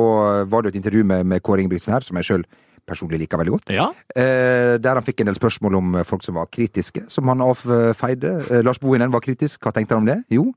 var 0.48 0.62
det 0.62 0.70
jo 0.70 0.76
et 0.76 0.80
intervju 0.84 1.04
med, 1.08 1.28
med 1.34 1.44
Kåre 1.44 1.64
Ingebrigtsen 1.64 1.96
her, 1.96 2.06
som 2.06 2.20
jeg 2.20 2.30
sjøl 2.30 2.48
personlig 2.88 3.20
liker 3.22 3.40
veldig 3.40 3.54
godt. 3.56 3.74
Ja. 3.76 3.90
Eh, 4.16 4.76
der 4.82 4.98
han 4.98 5.06
fikk 5.06 5.22
en 5.22 5.30
del 5.30 5.38
spørsmål 5.38 5.78
om 5.78 6.00
eh, 6.00 6.06
folk 6.08 6.24
som 6.26 6.38
var 6.40 6.50
kritiske, 6.52 7.04
som 7.12 7.28
han 7.28 7.44
avfeide. 7.44 8.34
Eh, 8.48 8.64
Lars 8.66 8.80
Bohinen 8.82 9.12
var 9.14 9.24
kritisk. 9.24 9.60
Hva 9.62 9.74
tenkte 9.76 9.96
han 9.96 10.04
om 10.04 10.10
det? 10.10 10.22
Jo, 10.32 10.48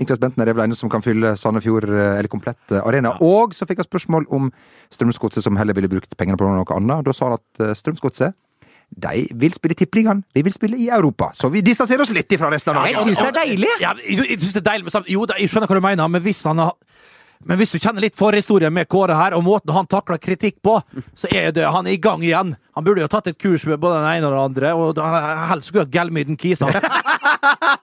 Niklas 0.00 0.20
Bentner 0.20 0.48
er 0.48 0.56
vel 0.56 0.64
eneste 0.64 0.86
som 0.86 0.92
kan 0.92 1.04
fylle 1.04 1.34
Sandefjord 1.36 1.88
eh, 1.90 2.18
eller 2.18 2.30
komplett 2.32 2.60
arena. 2.72 2.86
arena. 2.88 3.16
Og 3.20 3.52
så 3.56 3.68
fikk 3.68 3.82
han 3.82 3.88
spørsmål 3.88 4.26
om 4.32 4.48
Strømsgodset, 4.92 5.44
som 5.44 5.58
heller 5.60 5.76
ville 5.76 5.90
brukt 5.92 6.16
pengene 6.16 6.40
på 6.40 6.48
noe 6.48 6.64
annet. 6.76 7.04
Da 7.04 7.14
sa 7.16 7.28
han 7.28 7.36
at 7.38 7.62
eh, 7.62 7.74
Strømsgodset 7.76 8.38
de 8.92 9.22
vil 9.40 9.54
spille 9.56 9.74
Tippeligaen. 9.74 10.18
Vi 10.34 10.42
vil 10.44 10.52
spille 10.52 10.76
i 10.76 10.90
Europa. 10.92 11.30
Så 11.32 11.48
vi 11.48 11.62
distanserer 11.64 12.04
oss 12.04 12.12
litt 12.12 12.32
ifra 12.32 12.50
resten 12.52 12.76
av 12.76 12.84
Jeg 12.90 13.00
syns 13.06 13.20
det 13.22 13.28
er 13.30 13.38
deilig! 13.38 13.70
Ja, 13.80 13.94
jeg 14.04 14.40
synes 14.40 14.52
det 14.52 14.60
er 14.60 14.66
deilig 14.66 14.92
Jo, 15.08 15.24
jeg 15.38 15.48
skjønner 15.48 15.70
hva 15.70 15.78
du 15.78 15.84
mener, 15.86 16.10
men 16.12 16.24
hvis 16.24 16.42
han 16.44 16.60
har 16.60 16.74
men 17.44 17.58
hvis 17.58 17.72
du 17.74 17.78
kjenner 17.78 18.04
litt 18.04 18.18
forhistorien 18.18 18.72
med 18.74 18.88
Kåre 18.90 19.16
her, 19.18 19.36
og 19.36 19.44
måten 19.46 19.74
han 19.74 19.88
takler 19.90 20.20
kritikk 20.22 20.60
på, 20.64 20.78
så 21.18 21.30
er 21.32 21.50
det, 21.54 21.66
han 21.66 21.88
er 21.88 21.96
i 21.96 22.00
gang 22.02 22.22
igjen. 22.24 22.54
Han 22.76 22.86
burde 22.86 23.02
jo 23.02 23.10
tatt 23.10 23.28
et 23.28 23.38
kurs 23.40 23.64
med 23.68 23.80
både 23.82 24.00
den 24.00 24.08
ene 24.14 24.28
og 24.28 24.34
den 24.34 24.44
andre, 24.46 24.72
og 24.78 25.00
han 25.02 25.48
helst 25.50 25.68
skulle 25.68 25.84
hatt 25.84 25.94
Gelmyden 25.94 26.38
Kisa. 26.40 26.70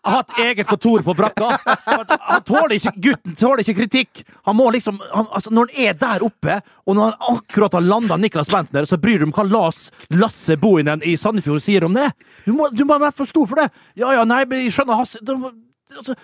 Hatt 0.10 0.40
eget 0.42 0.66
kontor 0.68 1.04
på 1.06 1.14
brakka. 1.14 1.50
Han 1.86 2.42
tåler 2.48 2.74
ikke, 2.78 2.94
gutten 3.04 3.36
tåler 3.38 3.62
ikke 3.62 3.76
kritikk. 3.82 4.24
Han 4.48 4.58
må 4.58 4.70
liksom, 4.74 4.98
han, 5.12 5.28
altså 5.36 5.52
Når 5.54 5.70
han 5.70 5.86
er 5.86 5.98
der 6.00 6.26
oppe, 6.26 6.56
og 6.88 6.98
når 6.98 7.12
han 7.12 7.36
akkurat 7.36 7.76
har 7.78 7.86
landa 7.86 8.18
Niklas 8.18 8.50
Bentner, 8.50 8.88
så 8.90 8.98
bryr 8.98 9.20
du 9.20 9.28
deg 9.28 9.30
om 9.30 9.36
hva 9.36 9.46
Lars 9.46 9.92
Lasse 10.16 10.58
Bohinen 10.58 11.04
i 11.06 11.14
Sandefjord 11.20 11.62
sier 11.62 11.86
om 11.86 11.94
det. 11.94 12.10
Du 12.48 12.56
må, 12.56 12.72
du 12.74 12.86
må 12.88 12.98
være 12.98 13.14
for 13.20 13.30
stor 13.30 13.50
for 13.52 13.62
det. 13.62 13.70
Ja 14.00 14.16
ja, 14.18 14.26
nei, 14.26 14.46
jeg 14.64 14.74
skjønner 14.74 14.98
Hasse 15.04 15.22
altså, 15.98 16.16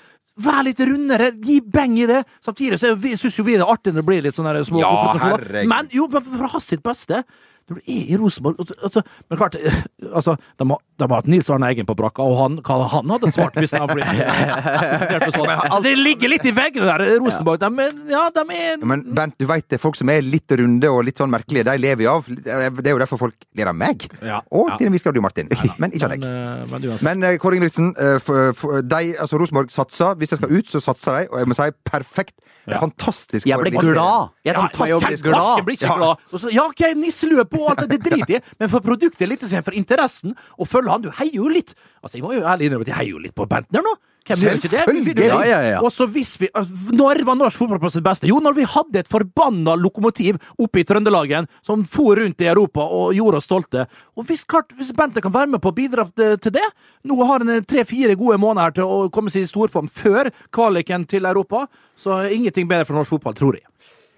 Vær 0.43 0.65
litt 0.67 0.79
rundere, 0.83 1.29
gi 1.39 1.61
beng 1.61 1.93
i 1.95 2.05
det! 2.09 2.23
Samtidig 2.43 2.79
så 2.81 2.89
syns 2.99 3.37
jo 3.39 3.45
vi 3.47 3.53
det 3.55 3.63
er 3.63 3.71
artig 3.71 3.93
når 3.93 4.01
det 4.01 4.07
blir 4.09 4.25
litt 4.25 4.35
sånne 4.35 4.63
små 4.67 4.81
Ja. 4.83 5.67
Men 5.71 5.87
jo, 5.95 6.09
men 6.11 6.25
for 6.27 6.51
hans 6.57 6.67
sitt 6.73 6.83
beste 6.83 7.21
når 7.65 7.79
du 7.79 7.81
er 7.89 8.09
i 8.13 8.17
Rosenborg 8.21 8.59
altså, 8.61 9.01
Men 9.29 9.39
klart, 9.39 9.55
eh, 9.57 9.77
altså, 10.11 10.35
de, 10.59 10.67
har, 10.69 10.81
de 10.99 11.07
har 11.07 11.15
hatt 11.15 11.29
Nils 11.31 11.49
Arne 11.49 11.69
Eggen 11.73 11.87
på 11.89 11.95
brakka, 11.97 12.21
og 12.21 12.37
han, 12.37 12.57
hva 12.65 12.77
han 12.91 13.13
hadde 13.15 13.31
svart 13.33 13.57
hvis 13.57 13.73
han 13.73 13.89
ble 13.89 14.05
sånn. 15.35 15.49
Det 15.85 15.95
ligger 15.97 16.31
litt 16.31 16.45
i 16.45 16.53
veggene 16.55 16.91
der, 16.91 17.15
Rosenborg. 17.23 17.63
De, 17.63 17.87
ja, 18.11 18.27
de 18.35 18.43
er 18.53 18.85
Men 18.85 19.01
Bernt, 19.17 19.37
du 19.41 19.47
vet 19.49 19.67
det, 19.73 19.79
folk 19.81 19.97
som 19.97 20.11
er 20.13 20.21
litt 20.25 20.51
runde 20.59 20.91
og 20.93 21.03
litt 21.07 21.21
sånn 21.21 21.33
merkelige, 21.33 21.65
de 21.71 21.77
lever 21.81 22.05
jo 22.05 22.13
av. 22.19 22.29
Det 22.29 22.53
er 22.53 22.93
jo 22.93 23.01
derfor 23.01 23.23
folk 23.25 23.49
ler 23.57 23.71
av 23.71 23.77
meg. 23.79 24.05
Ja, 24.21 24.43
Og 24.53 24.69
ja. 24.69 24.79
til 24.79 24.91
en 24.91 24.97
viss 24.97 25.05
grad 25.05 25.17
du, 25.17 25.23
Martin. 25.25 25.49
Men 25.81 25.95
ikke 25.95 26.09
av 26.09 26.15
deg. 26.15 26.25
Men, 26.71 26.89
eh, 26.91 27.05
men 27.09 27.29
eh, 27.31 27.37
Kåre 27.41 27.57
Ingebrigtsen, 27.57 27.93
eh, 27.97 28.81
de, 28.85 29.03
altså 29.25 29.41
Rosenborg 29.41 29.73
satser. 29.73 30.13
Hvis 30.21 30.35
de 30.35 30.41
skal 30.41 30.53
ut, 30.53 30.69
så 30.69 30.83
satser 30.83 31.21
de. 31.21 31.31
Og 31.33 31.41
jeg 31.41 31.49
må 31.49 31.57
si 31.57 31.71
perfekt. 31.87 32.37
Fantastisk. 32.65 33.45
Jeg 33.45 33.61
ble 33.61 33.71
glad! 33.73 34.31
Jeg 34.45 34.55
ble 34.57 35.17
glad! 35.21 35.65
glad. 35.85 36.47
Ja, 36.53 36.65
ok, 36.65 36.81
nisselue 36.97 37.45
på 37.49 37.54
på 37.55 37.69
alt 37.71 37.83
det, 37.83 37.89
det 37.95 38.01
driter 38.09 38.37
jeg. 38.37 38.43
Men 38.61 38.71
for 38.73 38.85
produktet, 38.85 39.29
litt, 39.31 39.45
for 39.45 39.77
interessen, 39.77 40.35
og 40.59 40.69
følger 40.69 40.93
han, 40.93 41.05
du 41.05 41.13
heier 41.21 41.39
jo 41.39 41.47
litt. 41.51 41.73
Altså, 42.03 42.19
jeg 42.19 42.27
må 42.27 42.35
jo 42.35 42.45
ærlig 42.45 42.69
innrømme 42.69 42.87
at 42.87 42.93
jeg 42.93 43.01
heier 43.01 43.15
jo 43.15 43.23
litt 43.23 43.37
på 43.37 43.47
Bentner 43.49 43.85
nå. 43.85 43.95
Selvfølgelig! 44.25 45.21
Ja, 45.21 45.45
ja, 45.45 45.57
ja. 45.61 45.79
Og 45.85 45.91
så 45.93 46.07
hvis 46.09 46.31
vi 46.41 46.47
altså, 46.49 46.71
Når 46.97 47.21
var 47.27 47.35
norsk 47.37 47.59
fotball 47.61 47.79
på 47.83 47.91
sitt 47.93 48.03
beste? 48.05 48.25
Jo, 48.25 48.39
når 48.41 48.55
vi 48.57 48.65
hadde 48.65 49.03
et 49.03 49.09
forbanna 49.11 49.75
lokomotiv 49.77 50.39
oppe 50.57 50.81
i 50.81 50.85
Trøndelagen 50.87 51.45
som 51.65 51.83
for 51.85 52.17
rundt 52.17 52.41
i 52.41 52.49
Europa 52.49 52.81
og 52.81 53.13
gjorde 53.13 53.37
oss 53.37 53.45
stolte. 53.45 53.85
Og 54.17 54.25
hvis, 54.25 54.41
klart, 54.49 54.73
hvis 54.79 54.95
Bente 54.97 55.21
kan 55.21 55.33
være 55.33 55.53
med 55.53 55.61
på 55.61 55.69
å 55.69 55.77
bidra 55.77 56.07
til 56.15 56.55
det 56.55 56.65
Nå 57.05 57.19
har 57.21 57.45
han 57.45 57.67
tre-fire 57.69 58.17
gode 58.17 58.39
måneder 58.41 58.79
til 58.79 58.89
å 58.89 58.99
komme 59.13 59.29
seg 59.29 59.45
i 59.45 59.51
storform 59.51 59.91
før 59.93 60.31
kvaliken 60.49 61.05
til 61.05 61.29
Europa, 61.29 61.67
så 61.93 62.23
er 62.23 62.33
ingenting 62.33 62.65
bedre 62.69 62.87
for 62.89 62.97
norsk 62.97 63.13
fotball, 63.13 63.37
tror 63.37 63.59
jeg. 63.59 63.67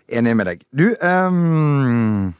Enig 0.07 0.37
med 0.39 0.47
deg. 0.47 0.63
Du 0.71 0.87
ehm, 1.03 2.31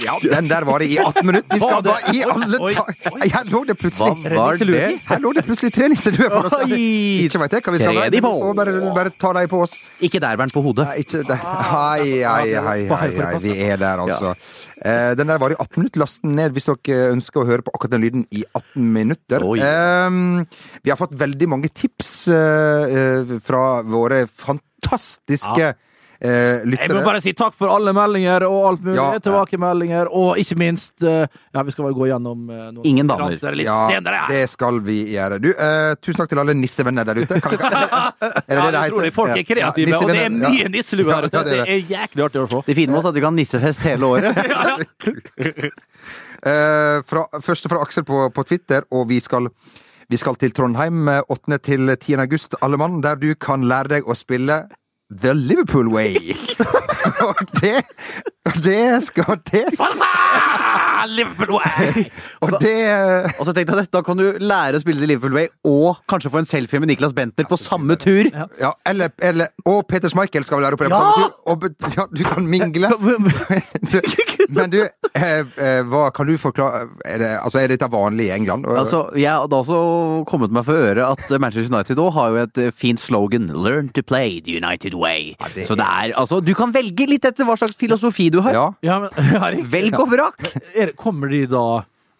Ja, 0.00 0.16
den 0.22 0.48
der 0.50 0.64
var 0.68 0.82
det 0.82 0.88
i 0.90 0.98
18 0.98 1.26
minutter. 1.26 1.54
Vi 1.54 1.60
skal 1.60 1.82
bare 1.84 2.14
i 2.14 2.22
alle 2.24 2.60
ta... 2.74 2.84
Her 3.20 3.50
lå 3.52 3.62
det 3.68 3.76
plutselig 3.80 4.14
Hva 4.24 4.36
var 4.36 4.60
det? 4.60 4.86
Her 5.08 5.20
lå 5.22 5.32
det 5.36 5.44
plutselig 5.46 5.72
tre 5.74 5.90
nisseluer 5.92 6.30
for 6.32 6.48
oss. 6.48 6.56
Ikke 6.70 7.42
veit 7.42 7.58
jeg 7.58 7.66
hva 7.66 7.74
vi 7.74 7.82
skal 7.82 8.00
med. 8.00 8.16
Vi 8.16 8.22
får 8.24 8.56
bare, 8.60 8.76
bare 8.96 9.12
ta 9.20 9.34
dem 9.36 9.50
på 9.52 9.62
oss. 9.66 9.76
Ikke 10.00 10.22
der, 10.22 10.38
Bernt, 10.40 10.54
på 10.56 10.64
hodet. 10.64 10.88
Nei, 10.88 11.04
ikke 11.04 11.22
der. 11.28 11.44
Hei, 11.70 12.08
hei, 12.24 12.48
hei, 12.56 12.80
hei, 12.88 13.12
hei. 13.18 13.34
Vi 13.44 13.58
er 13.68 13.80
der, 13.80 14.02
altså. 14.06 14.34
Uh, 14.80 15.12
den 15.18 15.28
der 15.28 15.40
var 15.42 15.52
i 15.52 15.58
18 15.58 15.82
minutter. 15.82 16.00
Last 16.00 16.22
den 16.24 16.38
ned 16.38 16.56
hvis 16.56 16.68
dere 16.70 17.10
ønsker 17.12 17.42
å 17.42 17.48
høre 17.50 17.66
på 17.66 17.74
akkurat 17.76 17.96
den 17.96 18.04
lyden 18.06 18.24
i 18.32 18.44
18 18.48 18.88
minutter. 18.96 19.44
Ehm, 19.66 20.46
vi 20.80 20.92
har 20.92 21.00
fått 21.00 21.12
veldig 21.20 21.50
mange 21.52 21.68
tips 21.68 22.14
uh, 22.32 22.88
uh, 22.88 23.36
fra 23.44 23.64
våre 23.84 24.24
fantastiske 24.24 25.74
eh, 26.20 26.62
Jeg 26.64 26.90
må 26.92 27.02
bare 27.04 27.20
si 27.24 27.32
takk 27.32 27.54
for 27.56 27.68
alle 27.72 27.92
meldinger 27.96 28.44
og 28.46 28.66
alt 28.70 28.82
mulig. 28.84 28.96
Ja. 28.98 29.18
Tilbakemeldinger, 29.24 30.10
og 30.12 30.36
ikke 30.40 30.56
minst 30.60 31.02
eh, 31.02 31.26
Ja, 31.54 31.62
vi 31.66 31.70
skal 31.74 31.86
vel 31.88 31.94
gå 31.96 32.08
gjennom 32.10 32.50
eh, 32.50 32.66
noen 32.76 32.86
Ingen 32.86 33.06
damer. 33.08 33.30
litt 33.30 33.66
Ja, 33.66 33.88
senere. 33.88 34.20
her. 34.24 34.28
det 34.28 34.50
skal 34.50 34.80
vi 34.86 34.98
gjøre. 35.14 35.40
Du, 35.40 35.48
eh, 35.52 35.94
tusen 36.02 36.20
takk 36.22 36.28
til 36.34 36.38
alle 36.44 36.54
nissevenner 36.54 37.04
der 37.08 37.22
ute. 37.24 37.40
Kan 37.40 37.56
kan, 37.56 37.72
er 37.80 38.20
det 38.20 38.46
det 38.46 38.46
det 38.48 38.56
Ja, 38.56 38.64
heter? 38.70 38.92
utrolig. 38.94 39.12
Folk 39.16 39.30
er 39.36 39.42
kreative, 39.48 39.88
Ja, 39.90 39.98
og 39.98 40.08
det 40.08 40.22
er 40.26 40.30
mye 40.30 40.68
nisseluer 40.68 41.10
Ja, 41.10 41.20
ute. 41.24 41.36
ja, 41.36 41.42
det 41.42 41.50
Det 41.50 41.60
er 41.60 41.64
det. 41.64 41.74
er 41.74 41.94
jæklig 41.96 42.24
artig 42.28 42.40
å 42.44 42.48
få. 42.50 42.62
Det 42.66 42.76
fine 42.76 42.90
med 42.92 42.98
oss 43.00 43.04
er 43.04 43.08
at 43.08 43.14
vi 43.14 43.20
kan 43.26 43.36
nissefest 43.36 43.80
hele 43.88 44.04
året. 44.04 44.34
Eh, 46.40 47.02
fra, 47.04 47.26
første 47.44 47.68
fra 47.68 47.82
Aksel 47.84 48.04
på, 48.08 48.22
på 48.32 48.42
Twitter, 48.48 48.86
og 48.96 49.08
vi 49.10 49.18
skal 49.20 49.50
vi 50.10 50.16
skal 50.18 50.38
til 50.40 50.54
Trondheim 50.56 51.04
eh, 51.12 51.20
8. 51.28 51.58
til 51.62 51.92
10. 51.92 52.14
august, 52.24 52.56
alle 52.64 52.78
mann, 52.80 53.02
der 53.04 53.18
du 53.20 53.34
kan 53.36 53.60
lære 53.68 53.92
deg 53.92 54.08
å 54.08 54.16
spille 54.16 54.62
The 55.10 55.34
Liverpool 55.34 55.88
Way. 55.88 56.14
og 57.20 57.34
det 57.60 57.84
Det 58.64 59.02
skal 59.02 59.38
det 59.52 59.64
Ah, 61.00 61.06
Liverpool 61.08 61.54
way! 61.56 62.04
Og 62.44 62.52
det 62.60 62.74
Og 63.38 63.46
så 63.48 63.52
tenkte 63.56 63.74
jeg 63.76 63.86
at 63.88 63.92
da 63.94 64.02
kan 64.06 64.18
du 64.20 64.26
lære 64.40 64.76
å 64.78 64.82
spille 64.82 65.00
til 65.00 65.08
Liverpool 65.14 65.34
Way 65.36 65.48
og 65.70 65.98
kanskje 66.10 66.30
få 66.32 66.40
en 66.42 66.48
selfie 66.48 66.80
med 66.82 66.88
Niklas 66.90 67.12
Bentner 67.16 67.46
på 67.48 67.56
samme 67.60 67.96
tur. 68.00 68.28
Ja, 68.60 68.72
eller, 68.88 69.10
eller 69.22 69.50
Og 69.68 69.82
Peter 69.88 70.08
Schmeichel 70.12 70.44
skal 70.46 70.60
vel 70.60 70.66
være 70.68 70.78
oppe 70.78 70.88
der 70.88 70.94
på 70.94 71.00
Ja! 71.00 71.12
samme 71.12 71.24
tur. 71.24 71.32
Og, 71.46 71.96
ja, 71.96 72.06
du 72.16 72.24
kan 72.28 72.46
mingle. 72.50 72.90
Du- 73.90 74.00
Men 74.50 74.70
du, 74.72 74.80
eh, 75.14 75.44
eh, 75.62 75.82
hva 75.86 76.08
kan 76.14 76.26
du 76.26 76.32
forklare 76.40 76.88
er 77.06 77.18
det, 77.22 77.28
Altså, 77.44 77.60
er 77.60 77.68
dette 77.70 77.86
vanlig 77.92 78.26
i 78.28 78.32
England? 78.34 78.64
Altså, 78.66 79.04
Jeg 79.14 79.30
hadde 79.30 79.54
også 79.60 80.24
kommet 80.26 80.50
meg 80.54 80.64
for 80.66 80.74
øre 80.74 81.04
at 81.12 81.22
Manchester 81.40 81.70
United 81.74 82.00
òg 82.02 82.12
har 82.16 82.30
jo 82.34 82.40
et 82.42 82.58
eh, 82.58 82.70
fint 82.74 82.98
slogan 83.00 83.46
'Learn 83.50 83.92
to 83.94 84.02
play 84.02 84.40
the 84.40 84.56
United 84.58 84.94
way'. 84.98 85.36
det 85.54 85.66
Så 85.68 85.76
det 85.78 85.86
er, 85.86 86.12
altså, 86.18 86.40
du 86.40 86.52
kan 86.54 86.72
velge 86.74 87.06
litt 87.06 87.24
etter 87.24 87.44
hva 87.46 87.56
slags 87.56 87.76
filosofi 87.78 88.28
du 88.30 88.40
har. 88.40 88.52
ja. 88.52 88.66
Ja, 88.82 88.98
men, 89.00 89.10
ja. 89.34 89.50
Velg 89.70 89.94
og 90.00 90.08
vrak! 90.10 90.42
Er, 90.74 90.89
det- 90.90 90.96
kommer 91.00 91.30
de 91.32 91.46
da 91.50 91.64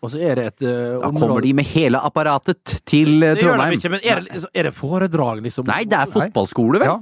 Og 0.00 0.08
så 0.14 0.16
er 0.24 0.38
det 0.38 0.44
et 0.54 0.62
uh, 0.64 1.00
Da 1.02 1.10
kommer 1.12 1.42
de 1.44 1.52
med 1.58 1.66
hele 1.74 1.98
apparatet 2.00 2.78
til 2.88 3.22
eh, 3.22 3.34
Det 3.34 3.42
gjør 3.44 3.52
de 3.52 3.58
Trondheim. 3.58 3.74
ikke, 3.76 3.90
men 3.92 4.00
er 4.00 4.20
det, 4.24 4.44
er 4.54 4.68
det 4.70 4.72
foredrag, 4.74 5.42
liksom? 5.44 5.66
Nei, 5.68 5.82
det 5.84 5.98
er 5.98 6.06
fotballskole, 6.14 6.80
vel? 6.80 6.88
ja. 6.88 6.98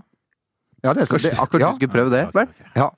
Ja, 0.85 0.93
det 0.95 1.03
er 1.03 1.07
så, 1.11 1.19
det, 1.19 1.33
akkurat 1.39 1.61
ja, 1.63 1.69
du 1.71 1.79
skulle 1.79 1.91
prøve 1.95 2.11
det? 2.15 2.25
vel? 2.35 2.51
ja. 2.79 2.89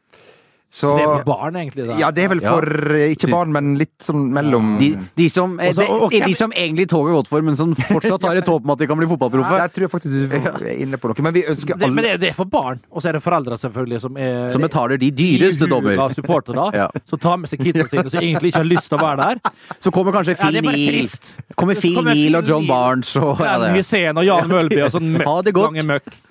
Så 0.70 0.92
Det 0.96 1.02
er 1.02 1.16
for 1.18 1.24
barn, 1.26 1.56
egentlig. 1.58 1.84
da? 1.88 1.96
Ja, 1.98 2.08
det 2.14 2.22
er 2.24 2.28
vel 2.30 2.40
for 2.44 2.62
ja. 2.94 3.06
ikke 3.10 3.26
barn, 3.32 3.50
men 3.50 3.72
litt 3.74 4.04
sånn 4.06 4.28
mellom 4.30 4.76
De, 4.78 4.92
de, 5.18 5.26
som, 5.28 5.56
eh, 5.58 5.72
Også- 5.72 5.96
okay. 6.06 6.20
de, 6.22 6.34
som 6.38 6.52
egentlig 6.54 6.86
toget 6.88 7.16
gått 7.16 7.26
for, 7.26 7.42
men 7.42 7.56
som 7.58 7.74
fortsatt 7.74 8.22
har 8.22 8.36
et 8.38 8.46
håp 8.46 8.62
om 8.62 8.70
at 8.70 8.78
de 8.78 8.86
kan 8.86 8.96
bli 8.96 9.08
fotballproffe. 9.10 9.56
Der 9.58 9.68
tror 9.74 9.86
jeg 9.88 9.90
faktisk 9.90 10.30
du 10.30 10.36
er 10.70 10.76
inne 10.78 10.96
på 10.96 11.10
noe. 11.10 11.22
Men 11.26 11.34
vi 11.34 11.42
ønsker 11.42 11.76
det, 11.76 11.90
men 11.90 12.04
det, 12.06 12.12
det 12.22 12.28
er 12.30 12.36
for 12.38 12.46
barn. 12.46 12.78
Og 12.92 13.02
så 13.02 13.08
er 13.10 13.18
det 13.18 13.22
foreldre, 13.24 13.58
selvfølgelig, 13.58 14.00
som 14.00 14.16
er 14.16 14.50
Som 14.54 14.62
betaler 14.62 14.96
de 15.02 15.10
dyreste 15.10 15.66
dommer. 15.66 15.98
Av 15.98 16.14
supportere, 16.14 16.70
Ja. 16.80 16.86
som 17.04 17.18
tar 17.18 17.36
med 17.42 17.50
seg 17.50 17.58
kidsa 17.66 17.88
sine, 17.90 18.06
som 18.08 18.20
egentlig 18.22 18.52
ikke 18.54 18.62
har 18.62 18.70
lyst 18.70 18.88
til 18.88 18.98
å 18.98 19.02
være 19.02 19.26
der. 19.26 19.52
Så 19.82 19.90
kommer 19.90 20.12
kanskje 20.14 20.36
Ja, 20.38 20.44
Phil 20.46 20.54
ja, 20.54 20.60
er 20.60 20.70
Neal. 20.70 21.08
Kommer 21.58 21.74
Så 21.74 21.80
Phil 21.82 22.02
Neal 22.04 22.36
og 22.36 22.46
John 22.46 22.66
Barnes 22.70 23.16
og 23.16 23.40
ja, 23.42 23.58
Ja. 23.58 23.74
Hussein 23.74 24.16
og 24.16 24.24
Jan 24.24 24.46
Mølby 24.48 24.84
og 24.86 24.92
sånn 24.94 25.16
Ha 25.26 25.42
det 25.42 25.52
godt. 25.52 25.74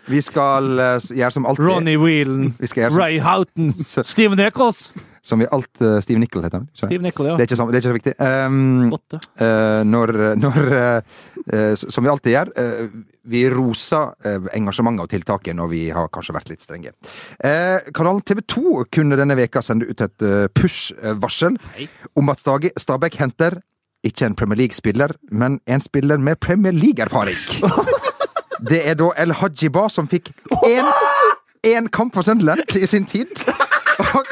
Vi 0.10 0.22
skal 0.26 0.80
eh, 0.80 1.12
gjøre 1.20 1.36
som 1.36 1.46
alltid 1.50 1.66
Ronny 1.68 1.94
Whelan, 2.02 2.52
som- 2.66 2.98
Ray 2.98 3.20
Houghton, 3.22 3.72
Steve 4.14 4.36
Nichols. 4.40 4.90
Som 5.22 5.42
vi 5.44 5.46
alt 5.52 5.82
uh, 5.84 5.98
Steve 6.00 6.18
Nicol 6.22 6.46
heter 6.46 6.62
han. 6.62 6.68
Steve 6.74 7.04
Nichols, 7.04 7.28
ja. 7.28 7.34
Det 7.36 7.44
er 7.44 7.50
ikke, 7.50 7.58
så, 7.60 7.66
det 7.68 7.76
er 7.76 7.82
ikke 7.84 7.90
så 7.92 7.98
viktig. 7.98 8.14
Um, 8.24 8.94
uh, 8.96 9.82
når, 9.86 10.14
når 10.40 10.60
uh, 10.72 11.74
Som 11.76 12.06
vi 12.08 12.12
alltid 12.14 12.32
gjør, 12.38 12.52
vi 13.30 13.42
roser 13.52 14.14
engasjementet 14.56 15.04
og 15.04 15.12
tiltaket 15.12 15.58
når 15.60 15.70
vi 15.74 15.82
har 15.94 16.08
kanskje 16.14 16.34
vært 16.34 16.50
litt 16.54 16.64
strenge. 16.64 16.94
Kanalen 17.94 18.24
TV 18.26 18.42
2 18.50 18.86
kunne 18.96 19.20
denne 19.20 19.36
veka 19.38 19.62
sende 19.66 19.86
ut 19.92 20.02
et 20.02 20.26
push-varsel 20.58 21.60
om 22.18 22.32
at 22.34 22.42
Stage- 22.42 22.74
Stabæk 22.80 23.20
henter 23.22 23.60
ikke 24.08 24.26
en 24.30 24.36
Premier 24.40 24.62
League-spiller, 24.64 25.12
men 25.36 25.60
en 25.68 25.82
spiller 25.84 26.18
med 26.18 26.40
Premier 26.40 26.72
League-erfaring. 26.74 27.38
Det 28.68 28.82
er 28.90 28.96
da 29.00 29.12
El 29.18 29.32
Hajiba 29.40 29.88
som 29.90 30.08
fikk 30.12 30.32
én 31.64 31.90
kamp 31.92 32.14
for 32.16 32.24
Sunderland 32.24 32.76
i 32.76 32.86
sin 32.88 33.06
tid. 33.06 33.28
Og 34.00 34.26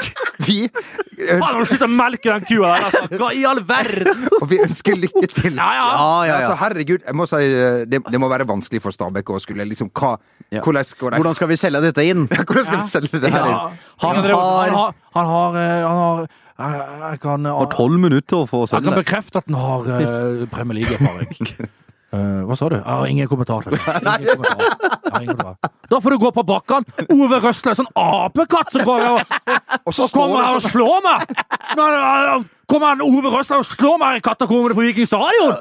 vi 0.48 0.62
ønsker, 0.64 1.58
må 1.60 1.66
slutte 1.68 1.88
å 1.90 1.92
melke 1.92 2.30
den 2.32 2.46
kua 2.48 2.70
der, 2.78 2.86
altså! 2.88 3.18
Hva 3.20 3.32
i 3.36 3.42
all 3.50 3.60
verden? 3.68 4.22
og 4.40 4.46
vi 4.50 4.60
ønsker 4.64 4.96
lykke 4.96 5.28
til. 5.34 5.58
Ja, 5.60 5.66
ja. 5.76 5.88
Ja, 5.92 6.06
ja, 6.30 6.36
Altså, 6.38 6.54
herregud, 6.62 7.04
jeg 7.04 7.18
må 7.20 7.26
si 7.28 7.42
eh, 7.44 7.82
det, 7.92 8.00
det 8.08 8.22
må 8.22 8.30
være 8.32 8.48
vanskelig 8.48 8.80
for 8.86 8.96
Stabæk 8.96 9.28
å 9.36 9.42
skulle 9.44 9.66
liksom 9.68 9.92
hva, 9.92 10.14
Ja. 10.56 10.62
Hvordan 10.64 10.86
skal 10.88 11.12
Hvordan 11.18 11.36
skal 11.36 11.50
vi 11.52 11.58
selge 11.60 11.82
dette 11.84 12.06
inn? 12.08 12.28
Hvordan 12.48 12.64
skal 12.70 12.80
vi 12.80 12.88
selge 12.94 13.20
det 13.26 13.32
her 13.34 13.44
Ja. 13.44 13.58
inn? 13.68 13.82
Han 14.06 14.22
har- 14.24 14.32
Han 14.32 14.78
har 14.78 14.94
Han 15.18 15.26
har, 15.34 15.58
eh, 15.58 15.84
han 15.84 15.98
har 15.98 16.28
jeg- 16.58 17.12
Jeg 17.12 17.20
kan 17.20 17.44
tolv 17.76 18.00
minutter 18.00 18.38
å 18.38 18.48
få 18.48 18.64
Jeg 18.72 18.84
kan 18.88 18.96
bekrefte 19.04 19.38
at 19.44 19.52
han 19.52 19.60
har 19.60 19.80
uh, 19.84 20.46
Premier 20.48 20.80
League-erfaring. 20.80 21.70
Eh, 22.16 22.44
hva 22.48 22.56
sa 22.56 22.70
du? 22.72 22.78
Jeg 22.78 22.88
har 22.88 23.10
ingen 23.12 23.28
kommentar 23.28 23.66
til 23.66 23.76
det. 23.76 23.82
Ingen 24.22 24.38
kommentar. 24.38 24.94
Har 25.12 25.22
ingen 25.22 25.36
kommentar. 25.36 25.72
Da 25.92 26.00
får 26.04 26.14
du 26.14 26.18
gå 26.22 26.32
på 26.36 26.44
bakken! 26.48 26.86
Ove 27.16 27.40
Røsle, 27.44 27.74
sånn 27.76 27.90
apekatt 28.00 28.72
som 28.76 28.86
går 28.88 29.04
og, 29.10 29.36
Og 29.88 29.92
og 29.92 30.14
kommer 30.16 30.46
her 30.46 30.60
og 30.60 30.64
slår 30.64 31.04
meg! 31.04 31.36
Men, 31.76 31.98
eh, 31.98 32.48
Kommer 32.68 32.92
han 32.92 33.04
Ove 33.04 33.32
Røsle 33.32 33.62
og 33.62 33.68
slår 33.68 34.00
meg 34.02 34.18
i 34.20 34.24
katakombene 34.24 34.76
på 34.76 34.84
Viking 34.88 35.08
stadion? 35.08 35.56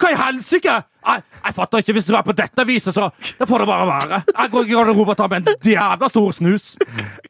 Hva 0.00 0.10
i 0.10 0.16
helsike? 0.18 0.72
Jeg, 1.00 1.22
jeg 1.44 1.54
fatter 1.56 1.82
ikke. 1.82 1.94
Hvis 1.96 2.08
det 2.08 2.16
er 2.16 2.24
på 2.26 2.34
dette 2.36 2.64
viset, 2.68 2.96
så 2.96 3.10
det 3.20 3.48
får 3.48 3.62
det 3.62 3.68
bare 3.70 3.86
være. 3.88 4.20
Jeg 4.30 4.52
går 4.54 4.66
i 4.66 4.72
garderoben 4.72 5.14
og 5.14 5.18
tar 5.20 5.30
meg 5.32 5.46
en 5.46 5.70
jævla 5.70 6.08
stor 6.10 6.34
snus. 6.36 6.72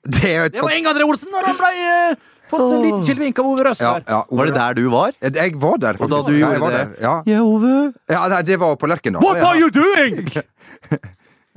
Det 0.05 0.33
er 0.37 0.49
var 0.57 0.77
André 0.79 1.07
Olsen 1.07 1.33
når 1.35 1.51
han 1.51 1.59
ble 1.59 1.73
eh, 1.81 2.21
fått 2.51 2.67
en 2.67 2.83
liten 2.85 3.05
kilvink 3.07 3.39
av 3.39 3.47
Ove 3.53 3.63
ja, 3.63 3.69
Røsler. 3.71 4.05
ja, 4.09 4.21
Var 4.31 4.51
det 4.51 4.55
der 4.59 4.75
du 4.81 4.83
var? 4.93 5.13
Jeg 5.23 5.55
var 5.61 5.79
der, 5.87 6.01
faktisk. 6.01 6.03
Og 6.03 6.11
da 6.11 6.21
du 6.27 6.35
ja, 6.35 6.41
gjorde 6.41 6.53
jeg 6.53 6.61
var 6.61 6.71
det? 6.77 6.83
Der. 6.83 7.07
Ja. 7.07 7.15
Ja, 7.27 7.41
Ove. 7.47 7.93
ja, 8.11 8.27
nei, 8.35 8.43
det 8.43 8.61
var 8.61 8.77
på 8.77 8.87
Lerkendal. 8.91 9.23
What 9.25 9.43
are 9.43 9.57
you 9.61 9.71
doing?! 9.71 10.29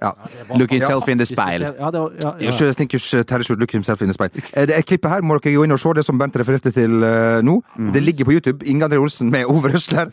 Ja. 0.04 0.10
Look 0.58 0.72
yourself 0.74 1.08
in 1.08 1.18
the 1.22 1.26
speil. 1.26 1.62
Ja, 1.64 1.88
det 1.94 2.00
var, 2.02 2.12
ja, 2.20 2.32
ja. 2.42 2.50
Ikke, 2.52 2.66
jeg 2.66 2.76
tenker 2.76 3.00
ikke 3.00 3.22
Terje 3.30 3.46
Sjord 3.48 3.62
Look 3.62 3.72
himself 3.72 4.02
in 4.04 4.10
the 4.10 4.16
speil. 4.18 4.32
Eh, 4.52 4.66
Det 4.68 4.76
er 4.76 4.82
klippet 4.84 5.08
her 5.14 5.22
må 5.24 5.38
dere 5.40 5.54
gå 5.56 5.64
inn 5.64 5.72
og 5.72 5.80
se, 5.80 5.94
det 5.96 6.04
som 6.04 6.18
Bent 6.20 6.36
refererte 6.42 6.74
til 6.76 6.98
eh, 7.08 7.38
nå. 7.46 7.54
Mm. 7.78 7.92
Det 7.96 8.02
ligger 8.04 8.28
på 8.28 8.34
YouTube. 8.36 8.66
Inge 8.68 8.84
André 8.90 9.00
Olsen 9.00 9.30
med 9.32 9.46
Ove 9.48 9.72
Røsler. 9.72 10.12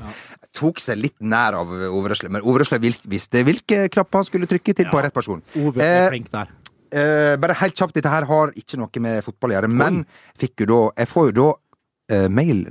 Tok 0.54 0.78
seg 0.84 1.00
litt 1.00 1.16
nær 1.22 1.56
av 1.58 1.72
Ove 1.88 2.12
Røsler, 2.12 2.30
men 2.30 2.44
Ove 2.46 2.62
Røsler 2.62 2.78
vil- 2.84 3.00
visste 3.10 3.42
hvilke 3.48 3.88
knapper 3.90 4.20
han 4.22 4.28
skulle 4.28 4.46
trykke 4.52 4.76
til 4.78 4.86
på 4.92 5.02
rett 5.02 5.14
person. 5.16 5.42
Ove 5.58 5.80
Eh, 5.82 6.04
er 6.04 6.08
flink 6.12 6.30
der. 6.30 6.54
Eh, 6.90 7.36
bare 7.40 7.56
helt 7.60 7.78
kjapt, 7.78 7.94
dette 7.94 8.10
her 8.10 8.26
har 8.26 8.52
ikke 8.58 8.78
noe 8.80 9.02
med 9.04 9.22
fotball 9.26 9.52
å 9.52 9.58
gjøre, 9.58 9.70
men 9.70 10.00
fikk 10.40 10.64
jo 10.64 10.70
da 10.70 10.78
Jeg 11.02 11.10
får 11.10 11.28
jo 11.30 11.34
da 11.36 11.48
eh, 12.16 12.28
mail 12.32 12.64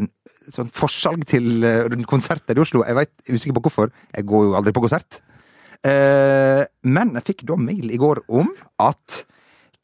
Sånn 0.50 0.72
forsalg 0.74 1.28
til 1.30 1.64
eh, 1.64 2.06
konserter 2.10 2.58
i 2.58 2.62
Oslo. 2.64 2.82
Jeg 2.88 2.98
vet, 2.98 3.12
jeg 3.22 3.36
er 3.36 3.38
usikker 3.38 3.58
på 3.60 3.68
hvorfor. 3.68 3.92
Jeg 4.16 4.26
går 4.26 4.48
jo 4.48 4.56
aldri 4.58 4.74
på 4.74 4.82
konsert. 4.82 5.20
Eh, 5.86 6.64
men 6.90 7.14
jeg 7.20 7.28
fikk 7.28 7.44
da 7.52 7.58
mail 7.60 7.94
i 7.94 8.00
går 8.02 8.24
om 8.34 8.50
at 8.82 9.22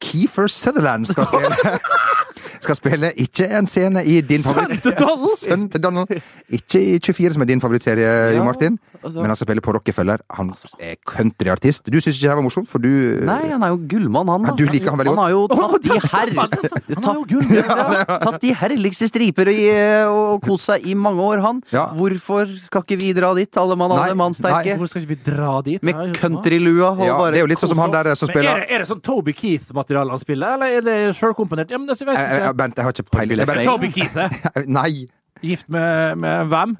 Keefer 0.02 0.50
Sutherland 0.50 1.06
skal 1.08 1.30
spille 1.30 1.78
skal 2.66 2.76
spille 2.78 3.12
ikke 3.22 3.46
en 3.58 3.68
scene 3.70 4.02
i 4.04 4.20
din 4.26 4.42
favoritt... 4.42 4.82
Til 4.82 5.82
Donald. 5.82 6.10
Ikke 6.50 6.80
i 6.82 6.98
24, 6.98 7.36
som 7.36 7.44
er 7.44 7.50
din 7.52 7.62
favorittserie, 7.62 8.12
Jo 8.36 8.44
Martin. 8.44 8.78
Altså. 9.06 9.22
Men 9.22 9.32
han 9.32 9.38
skal 9.38 9.48
spille 9.48 9.62
på 9.64 9.74
Rockefeller. 9.76 10.22
Han 10.36 10.50
er 10.82 10.96
countryartist. 11.08 11.86
Du 11.90 11.98
syns 12.00 12.18
ikke 12.18 12.28
det 12.32 12.36
var 12.40 12.44
morsomt, 12.46 12.68
for 12.70 12.82
du 12.82 12.90
Nei, 13.26 13.40
han 13.52 13.62
er 13.66 13.72
jo 13.72 13.78
gullmann, 13.90 14.28
han. 14.32 14.44
da. 14.44 14.52
Ja, 14.52 14.56
du 14.58 14.64
liker 14.72 14.92
han 14.92 15.00
veldig 15.00 15.14
Han 15.14 15.22
har 15.22 15.32
jo 15.34 15.42
tatt 15.56 15.86
de 15.86 15.98
herr... 16.02 16.32
Han 16.96 17.04
har 17.06 17.16
jo 17.20 17.24
gull. 17.30 17.54
Ja, 17.56 18.18
tatt 18.22 18.40
de 18.42 18.52
herligste 18.60 19.08
striper 19.10 19.50
og, 19.52 20.12
og 20.34 20.44
kost 20.46 20.68
seg 20.70 20.86
i 20.88 20.94
mange 20.98 21.22
år, 21.24 21.42
han. 21.44 21.62
Ja. 21.74 21.86
Hvorfor 21.96 22.50
skal 22.66 22.84
ikke 22.86 22.98
vi 23.00 23.12
dra 23.16 23.32
dit, 23.38 23.50
alle 23.60 23.76
mann, 23.78 23.94
alle 23.96 24.16
mann 24.18 24.36
sterke? 24.36 24.76
Hvor 24.80 24.90
skal 24.90 25.04
ikke 25.04 25.14
vi 25.14 25.20
dra 25.30 25.56
dit? 25.66 25.82
Med 25.86 26.16
countrylua 26.20 26.92
og 26.94 27.04
ja, 27.06 27.16
bare 27.18 27.34
Det 27.36 27.42
er 27.42 27.46
jo 27.46 27.50
litt 27.54 27.62
sånn 27.62 27.72
som 27.74 27.82
han 27.84 27.94
der 27.94 28.12
som 28.18 28.30
Men 28.34 28.42
er, 28.44 28.64
det- 28.64 28.70
er 28.76 28.84
det 28.84 28.88
sånn 28.90 29.02
Toby 29.04 29.32
Keith-materiale 29.36 30.10
han 30.14 30.22
spiller, 30.22 30.56
eller 30.56 30.78
er 30.78 30.86
det 30.86 30.96
sjølkomponert? 31.18 31.70
Ja, 31.70 31.78
men 31.78 31.86
det 31.90 31.98
vet 32.00 32.16
Eh, 32.16 32.22
jeg 32.22 32.40
eh, 32.40 32.46
ikke. 32.46 32.56
Bent, 32.56 32.76
jeg 32.76 32.84
har 32.86 32.92
ikke 32.96 33.10
peiling. 33.12 33.66
Toby 33.66 33.90
Keith, 33.92 34.14
det? 34.16 34.66
Nei, 34.78 35.06
Gift 35.44 35.68
med, 35.68 36.16
med 36.18 36.48
hvem? 36.48 36.76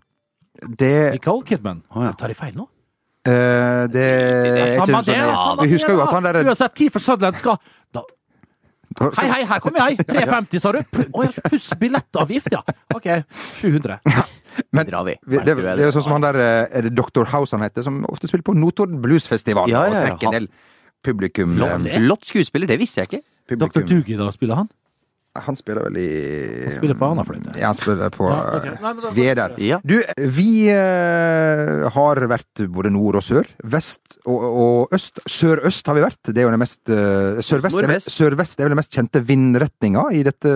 Det 0.78 1.12
Nicole 1.18 1.44
Kidman. 1.46 1.82
Oh, 1.94 2.04
ja. 2.04 2.12
Tar 2.18 2.32
de 2.32 2.34
feil 2.38 2.54
nå? 2.56 2.66
eh, 3.26 3.86
Det 3.92 4.04
er 4.06 4.76
ikke 4.76 4.86
sånn 4.86 5.08
det, 5.08 5.64
Vi 5.66 5.72
husker 5.74 5.96
jo 5.96 6.04
at 6.04 6.12
han 6.14 6.28
der 6.28 6.40
Uansett, 6.44 6.76
Keefer 6.78 7.02
Sutherland 7.02 7.36
skal 7.40 7.58
da, 7.94 8.04
Hei, 9.18 9.26
hei, 9.28 9.42
her 9.44 9.60
kommer 9.60 9.90
jeg! 9.90 9.98
350, 10.08 10.60
sa 10.62 10.70
du? 10.72 10.78
Pluss 11.50 11.66
billettavgift, 11.80 12.48
ja. 12.54 12.62
OK, 12.94 13.08
700. 13.60 13.98
Men 14.72 14.86
det, 14.88 15.26
det 15.44 15.74
er 15.74 15.82
jo 15.84 15.90
sånn 15.92 16.06
som 16.06 16.14
han 16.16 16.24
der 16.24 16.38
Er 16.40 16.86
det 16.86 16.94
Dr. 16.96 17.26
House 17.28 17.52
han 17.52 17.60
heter, 17.66 17.84
som 17.84 17.98
ofte 18.08 18.30
spiller 18.30 18.46
på 18.46 18.54
Notodden 18.56 19.02
Bluesfestival 19.04 19.68
Ja, 19.68 19.82
ja, 19.84 19.90
og 19.90 20.06
trekker 20.06 20.30
en 20.30 20.38
del 20.38 20.48
publikum. 21.04 21.52
Flott, 21.58 21.84
eh, 21.84 21.98
flott 22.00 22.24
skuespiller, 22.30 22.70
det 22.70 22.78
visste 22.80 23.02
jeg 23.02 23.10
ikke. 23.10 23.58
Dr. 23.60 23.84
Dugi, 23.86 24.16
da, 24.16 24.30
spiller 24.34 24.62
han? 24.62 24.70
Han 25.46 25.58
spiller 25.58 25.86
vel 25.88 25.98
i 26.00 26.08
Han 26.66 26.74
spiller 26.78 26.98
på 26.98 27.10
Anafløyte? 27.14 27.54
Ja, 27.58 27.70
han 27.70 27.78
spiller 27.78 28.12
på 28.14 28.28
Ja, 28.30 28.40
okay. 28.58 28.74
Nei, 28.82 28.92
da- 29.02 29.12
Vi 29.16 29.26
er 29.30 29.38
der. 29.38 29.56
Ja. 29.62 29.78
Du, 29.84 29.96
vi 30.36 30.48
uh, 30.72 31.86
har 31.94 32.22
vært 32.30 32.64
både 32.72 32.92
nord 32.94 33.20
og 33.20 33.24
sør. 33.24 33.48
Vest 33.64 34.18
og, 34.24 34.46
og 34.46 34.96
øst. 34.96 35.20
Sørøst 35.26 35.86
har 35.86 35.98
vi 35.98 36.04
vært. 36.04 36.20
Det 36.30 36.42
er 36.42 36.48
jo 36.48 36.54
den 36.54 36.62
mest 36.62 36.80
uh, 36.90 37.40
Sørvest 37.44 37.78
er, 37.78 37.86
Nordvest. 37.86 38.60
er 38.60 38.66
vel 38.68 38.74
den 38.74 38.80
mest 38.80 38.96
kjente 38.96 39.22
vindretninga 39.26 40.06
i 40.16 40.22
dette 40.26 40.52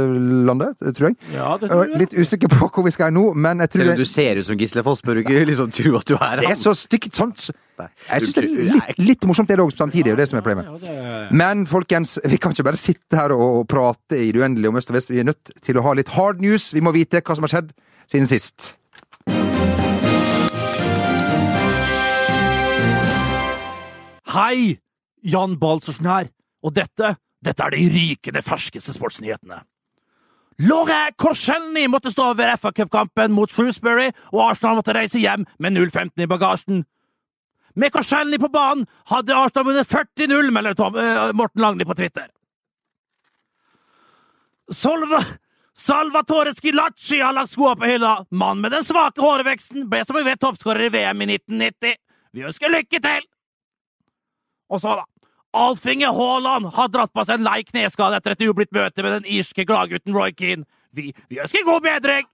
landet, 0.49 0.77
tror 0.97 1.11
jeg. 1.11 1.19
Ja, 1.35 1.55
det 1.61 1.71
tror 1.71 1.87
jeg. 1.87 2.03
Litt 2.05 2.17
usikker 2.17 2.53
på 2.53 2.71
hvor 2.71 2.87
vi 2.87 2.95
skal 2.95 3.15
nå, 3.15 3.31
men 3.35 3.65
jeg 3.65 3.75
tror 3.75 3.85
Selv 3.85 3.95
om 3.95 4.01
du 4.01 4.09
ser 4.09 4.41
ut 4.41 4.49
som 4.49 4.61
Gisle 4.61 4.85
Foss, 4.87 5.03
bør 5.05 5.19
du 5.19 5.25
ikke 5.25 5.45
liksom 5.49 5.73
tro 5.75 5.97
at 6.01 6.09
du 6.09 6.17
er 6.19 6.41
det 6.41 6.51
er 6.51 6.61
så 6.61 6.75
stygt 6.77 7.17
sånt. 7.19 7.51
Jeg 8.09 8.23
syns 8.23 8.35
det 8.35 8.45
er 8.45 8.73
litt, 8.75 8.99
litt 8.99 9.27
morsomt 9.31 9.49
det 9.49 9.59
òg, 9.63 9.73
samtidig. 9.77 10.13
Det 10.13 10.17
det 10.23 10.29
som 10.29 10.39
er 10.39 10.43
problemet. 10.47 10.67
Ja, 10.67 10.79
det- 10.79 11.33
Men 11.33 11.67
folkens, 11.67 12.19
vi 12.25 12.39
kan 12.39 12.53
ikke 12.53 12.65
bare 12.65 12.77
sitte 12.77 13.17
her 13.17 13.33
og 13.33 13.67
prate 13.69 14.19
i 14.19 14.33
det 14.33 14.41
uendelige 14.43 14.69
om 14.69 14.77
øst 14.77 14.91
og 14.91 14.97
vest. 14.99 15.09
Vi 15.11 15.21
er 15.21 15.25
nødt 15.25 15.51
til 15.63 15.77
å 15.79 15.83
ha 15.83 15.93
litt 15.95 16.09
hard 16.09 16.41
news. 16.41 16.73
Vi 16.73 16.81
må 16.81 16.93
vite 16.93 17.21
hva 17.23 17.35
som 17.37 17.43
har 17.47 17.49
skjedd 17.55 17.73
siden 18.11 18.27
sist. 18.27 18.77
Hei! 24.31 24.79
Jan 25.23 25.57
Balsersen 25.61 26.07
her. 26.09 26.31
Og 26.65 26.75
dette, 26.77 27.15
dette 27.45 27.65
er 27.67 27.75
de 27.75 27.87
rykende 27.93 28.43
ferskeste 28.45 28.95
sportsnyhetene. 28.97 29.63
Lore 30.69 30.99
Korselny 31.21 31.87
måtte 31.89 32.13
stå 32.13 32.31
over 32.35 32.53
FA 32.61 32.71
Cup-kampen 32.77 33.33
mot 33.33 33.49
Shrewsbury, 33.53 34.11
og 34.35 34.43
Arsenal 34.51 34.77
måtte 34.77 34.93
reise 34.97 35.21
hjem 35.23 35.47
med 35.59 35.73
0-15 35.77 36.21
i 36.25 36.29
bagasjen. 36.29 36.83
Med 37.75 37.93
på 37.93 38.49
banen 38.49 38.87
hadde 39.05 39.37
Arsenal 39.37 39.67
vunnet 39.67 39.89
40-0, 39.89 40.51
melder 40.51 40.75
Tom, 40.75 40.97
eh, 40.97 41.33
Morten 41.33 41.63
Langli 41.63 41.85
på 41.85 41.95
Twitter. 41.95 42.27
Solva, 44.73 45.25
Salvatore 45.75 46.55
Skilacci 46.55 47.21
har 47.21 47.33
lagt 47.33 47.51
skoa 47.51 47.77
på 47.77 47.85
hylla. 47.85 48.27
Mannen 48.31 48.63
med 48.63 48.73
den 48.73 48.85
svake 48.85 49.21
hårveksten 49.21 49.89
ble 49.91 50.05
som 50.05 50.17
vi 50.17 50.27
vet 50.27 50.41
toppskårer 50.41 50.87
i 50.87 50.93
VM 50.95 51.23
i 51.23 51.27
1990. 51.37 51.97
Vi 52.33 52.45
ønsker 52.47 52.71
lykke 52.71 53.01
til! 53.01 53.25
Og 54.71 54.81
så, 54.81 55.01
da. 55.01 55.07
Alf 55.53 55.87
Inge 55.87 56.07
Haaland 56.15 56.69
har 56.77 56.91
dratt 56.95 57.13
på 57.13 57.25
seg 57.27 57.41
en 57.41 57.49
lei 57.49 57.65
kneskade 57.67 58.21
etter 58.21 58.37
et 58.37 58.45
ublidt 58.47 58.71
møte 58.71 59.03
med 59.03 59.17
den 59.19 59.27
irske 59.27 59.65
gladgutten 59.67 60.15
Roy 60.15 60.31
Keane. 60.31 60.67
Vi, 60.95 61.11
vi 61.29 61.41
ønsker 61.43 61.67
god 61.67 61.83
bedring! 61.83 62.29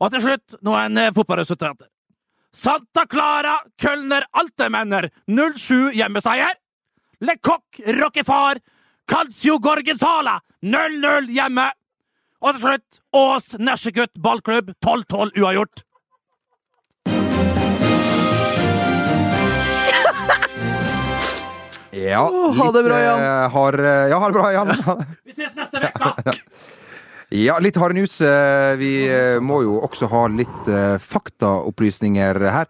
Og 0.00 0.10
til 0.10 0.24
slutt 0.24 0.56
noen 0.64 0.96
en 0.98 1.14
fotballresultater. 1.14 1.86
Santa 2.52 3.06
Clara, 3.06 3.60
Kölner, 3.82 4.24
Altemenner 4.32 5.10
0-7 5.28 5.92
hjemmeseier. 5.94 6.54
Le 7.20 7.36
Coq, 7.36 7.62
Rockefar, 8.00 8.58
Calcio 9.06 9.58
Gorgensala 9.58 10.40
0-0 10.62 11.30
hjemme. 11.36 11.68
Og 12.40 12.56
til 12.56 12.62
slutt 12.64 13.00
Ås 13.12 13.54
Nesjegutt 13.60 14.16
ballklubb 14.24 14.72
12-12 14.84 15.36
uavgjort. 15.42 15.82
Ja, 21.90 22.22
ha 22.56 22.72
det 22.72 22.82
bra, 22.86 22.98
Jan. 23.02 23.20
eh, 23.20 23.48
Har, 23.50 23.72
eh, 23.78 24.08
ja, 24.10 24.18
ha 24.18 24.26
det 24.26 24.32
bra, 24.32 24.52
Jan. 24.52 24.68
Vi 25.24 25.32
ses 25.32 25.54
neste 25.56 25.78
uke! 25.82 26.32
Ja, 27.30 27.58
litt 27.62 27.78
harde 27.78 27.94
news. 27.94 28.20
Eh, 28.20 28.76
Vi 28.80 28.94
eh, 29.06 29.38
må 29.42 29.60
jo 29.62 29.78
også 29.86 30.08
ha 30.10 30.24
litt 30.32 30.70
eh, 30.70 30.96
faktaopplysninger 30.98 32.40
her. 32.50 32.66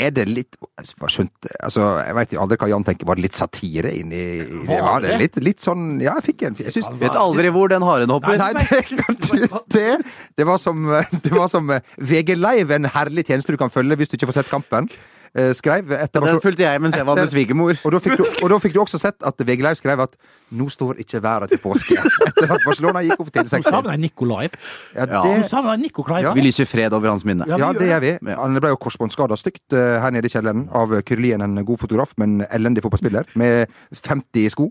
Er 0.00 0.12
det 0.14 0.24
litt 0.30 0.56
skjønt, 0.80 1.48
altså, 1.60 1.82
Jeg 2.06 2.14
veit 2.16 2.32
aldri 2.40 2.56
hva 2.62 2.68
Jan 2.70 2.86
tenker. 2.86 3.06
Var 3.06 3.18
det 3.18 3.24
litt 3.26 3.36
satire 3.38 3.90
inni 3.94 4.20
i 4.40 4.44
det? 4.66 4.78
Var 4.80 5.04
det 5.04 5.18
litt, 5.20 5.38
litt 5.44 5.60
sånn 5.60 6.00
Ja, 6.00 6.14
jeg 6.20 6.30
fikk 6.30 6.44
en 6.48 6.56
jeg 6.56 6.72
synes, 6.72 6.88
Vet 7.02 7.18
aldri 7.20 7.50
hvor 7.52 7.68
den 7.70 7.84
haren 7.84 8.10
hopper. 8.14 8.38
Nei, 8.40 8.52
det 8.56 8.80
kan 8.88 9.18
du 9.18 9.46
det. 9.76 9.98
Det 10.38 10.46
var 10.48 10.62
som, 10.62 10.88
det 11.26 11.34
var 11.34 11.50
som 11.52 11.70
VG 12.00 12.34
Live, 12.38 12.74
en 12.74 12.88
herlig 12.94 13.26
tjeneste 13.28 13.52
du 13.54 13.60
kan 13.60 13.72
følge 13.74 13.98
hvis 14.00 14.10
du 14.10 14.16
ikke 14.16 14.30
får 14.32 14.40
sett 14.40 14.52
kampen. 14.52 14.88
Eh, 15.34 15.52
Skrev 15.56 15.92
etter 15.96 16.24
Den 16.24 16.40
fulgte 16.42 16.64
jeg 16.64 16.80
mens 16.82 16.96
jeg 16.96 17.06
var 17.06 17.18
med 17.18 17.30
svigermor. 17.30 17.76
og 17.84 17.94
og 17.94 18.50
da 18.50 18.58
fikk 18.58 18.74
du 18.74 18.80
også 18.80 18.98
sett 18.98 19.22
at 19.26 19.34
VG 19.38 19.62
Live 19.62 19.78
skrev 19.78 20.00
at 20.00 20.16
'nå 20.50 20.68
står 20.68 20.98
ikke 20.98 21.22
været 21.22 21.50
til 21.50 21.58
påske'. 21.58 21.98
Etter 22.28 22.52
at 22.52 22.60
Barcelona 22.66 23.02
gikk 23.02 23.20
opp 23.20 23.32
til 23.32 23.42
Nå 23.42 23.48
60. 23.48 23.64
savner 23.64 23.90
jeg 23.90 24.00
Nico 24.00 24.24
Live. 24.24 24.50
Ja, 24.94 25.06
Ja. 25.06 25.22
Nå 25.22 25.36
det, 25.36 25.50
savner 25.50 25.78
jeg 25.78 26.24
Ja. 26.24 26.34
Vi 26.34 26.40
lyser 26.40 26.64
fred 26.66 26.92
over 26.92 27.10
hans 27.10 27.24
minne. 27.24 27.44
Ja, 27.46 27.56
ja, 27.56 27.72
det 27.72 27.88
gjør 27.88 28.00
vi. 28.00 28.34
Han 28.34 28.60
ble 28.60 28.68
jo 28.68 28.76
korsbåndskada 28.76 29.36
stygt 29.36 29.72
eh, 29.72 30.00
her 30.00 30.10
nede 30.10 30.26
i 30.26 30.28
kjelleren 30.28 30.68
av 30.72 31.02
Kyrlien, 31.02 31.42
en 31.42 31.64
god 31.64 31.78
fotograf, 31.78 32.12
men 32.16 32.44
elendig 32.50 32.82
fotballspiller, 32.82 33.24
med 33.36 33.68
50 33.92 34.50
sko. 34.50 34.70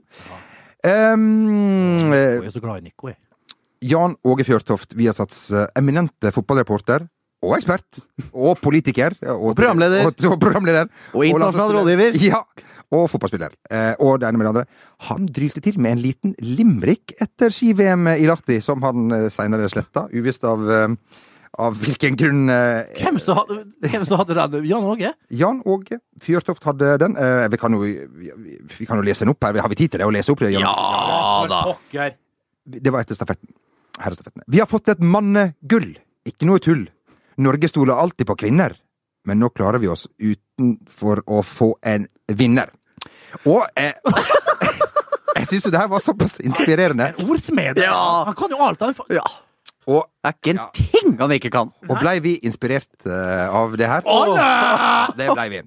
Um, 0.86 2.14
eh, 2.14 2.40
Jeg 2.40 2.46
er 2.46 2.52
så 2.52 2.62
glad 2.62 2.78
i 2.80 2.88
Nico, 2.88 3.08
jeg. 3.08 3.18
Jan 3.82 4.16
Åge 4.28 4.44
Fjørtoft, 4.44 4.96
Viasats 4.96 5.52
eh, 5.52 5.68
eminente 5.80 6.32
fotballreporter. 6.36 7.08
Og 7.46 7.54
ekspert. 7.56 8.02
Og 8.34 8.58
politiker. 8.60 9.14
Og, 9.32 9.54
programleder. 9.56 10.10
Og, 10.10 10.26
og 10.28 10.40
programleder. 10.42 10.90
Og 11.16 11.24
internasjonal 11.28 11.72
rådgiver. 11.78 12.18
Ja. 12.26 12.42
Og 12.92 13.06
fotballspiller. 13.12 13.54
Eh, 13.70 13.94
og 14.02 14.18
det 14.20 14.28
ene 14.28 14.40
med 14.42 14.48
det 14.48 14.52
andre. 14.52 14.66
Han 15.08 15.28
drylte 15.30 15.62
til 15.62 15.78
med 15.80 15.94
en 15.94 16.02
liten 16.04 16.34
limrik 16.42 17.14
etter 17.22 17.54
ski-VM 17.54 18.08
i 18.16 18.26
Lahti, 18.28 18.58
som 18.66 18.82
han 18.84 19.12
eh, 19.14 19.28
seinere 19.32 19.70
sletta, 19.70 20.08
uvisst 20.10 20.44
av, 20.50 20.64
eh, 20.74 20.96
av 21.62 21.78
hvilken 21.80 22.18
grunn. 22.18 22.42
eh, 22.50 22.90
Hvem 22.98 23.22
som 23.22 23.38
hadde, 23.38 23.60
hvem 23.86 24.08
som 24.10 24.20
hadde 24.24 24.36
den? 24.42 24.66
Jan 24.72 24.90
Åge? 24.90 25.14
Jan 25.30 25.62
Åge 25.70 26.00
Fjørtoft 26.26 26.66
hadde 26.66 26.96
den. 27.06 27.16
Eh, 27.16 27.46
vi, 27.54 27.62
kan 27.62 27.78
jo, 27.78 27.86
vi, 27.86 28.34
vi 28.74 28.90
kan 28.90 28.98
jo 29.00 29.06
lese 29.06 29.24
den 29.24 29.36
opp 29.36 29.46
her. 29.48 29.62
Har 29.62 29.70
vi 29.72 29.80
tid 29.84 29.94
til 29.94 30.02
det? 30.02 30.10
Å 30.10 30.16
lese 30.18 30.34
opp 30.34 30.42
det? 30.44 30.52
Ja 30.58 31.46
da. 31.48 31.62
Det 32.70 32.92
var 32.92 33.06
etter 33.06 33.16
stafetten. 33.22 33.54
Herrestafetten. 34.02 34.44
Vi 34.50 34.60
har 34.66 34.68
fått 34.70 34.90
et 34.92 35.00
mannegull. 35.06 35.94
Ikke 36.28 36.50
noe 36.50 36.60
tull. 36.64 36.88
Norge 37.40 37.70
stoler 37.72 37.96
alltid 37.96 38.28
på 38.28 38.36
kvinner, 38.36 38.76
men 39.28 39.40
nå 39.40 39.50
klarer 39.56 39.80
vi 39.80 39.88
oss 39.92 40.08
utenfor 40.20 41.24
å 41.28 41.42
få 41.46 41.74
en 41.88 42.08
vinner. 42.36 42.72
Og 43.48 43.64
eh, 43.80 43.96
Jeg 45.40 45.48
syns 45.48 45.70
jo 45.70 45.72
det 45.72 45.80
her 45.80 45.92
var 45.92 46.02
såpass 46.04 46.40
inspirerende. 46.44 47.14
En 47.14 47.30
ordsmed. 47.32 47.80
Ja. 47.80 48.26
Han 48.28 48.36
kan 48.36 48.52
jo 48.52 48.60
alt. 48.66 48.82
Han. 48.84 48.98
Ja. 49.14 49.24
Og, 49.88 50.04
Det 50.20 50.28
er 50.30 50.36
ikke 50.36 50.52
en 50.52 50.60
ting 50.76 51.16
han 51.18 51.32
ikke 51.34 51.52
kan. 51.54 51.72
og 51.88 51.96
blei 52.02 52.18
vi 52.22 52.36
inspirert 52.46 52.92
uh, 53.08 53.48
av 53.62 53.78
det 53.80 53.88
her? 53.88 54.04
Oh, 54.04 54.36
Det 55.20 55.30
blei 55.32 55.48
vi. 55.54 55.64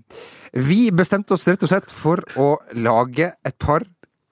Vi 0.53 0.81
bestemte 0.93 1.33
oss 1.35 1.47
rett 1.49 1.65
og 1.65 1.73
slett 1.73 1.95
for 1.97 2.21
å 2.37 2.53
lage 2.77 3.33
et 3.33 3.57
par 3.57 3.87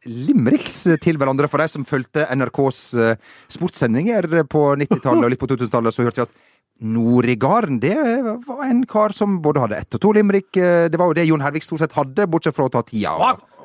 limericks 0.05 0.83
til 1.01 1.19
hverandre. 1.21 1.49
For 1.49 1.63
de 1.63 1.73
som 1.73 1.89
fulgte 1.89 2.29
NRKs 2.37 2.83
uh, 3.01 3.33
sportssendinger 3.51 4.29
på 4.53 4.67
90-tallet 4.85 5.25
og 5.25 5.33
litt 5.33 5.41
på 5.41 5.49
2000-tallet, 5.55 5.97
så 5.97 6.05
hørte 6.05 6.21
vi 6.21 6.29
at 6.29 6.39
Norigarden, 6.81 7.79
det 7.83 7.97
var 8.47 8.65
en 8.65 8.87
kar 8.89 9.13
som 9.13 9.39
både 9.45 9.61
hadde 9.61 9.77
ett 9.83 9.95
og 9.99 10.01
to 10.01 10.13
limerick. 10.17 10.49
Det 10.57 10.97
var 10.97 11.11
jo 11.11 11.17
det 11.19 11.27
Jon 11.29 11.43
Hervik 11.45 11.67
stort 11.67 11.83
sett 11.83 11.93
hadde, 11.97 12.25
bortsett 12.31 12.57
fra 12.57 12.69
å 12.71 12.73
ta 12.73 12.81
tida. 12.87 13.13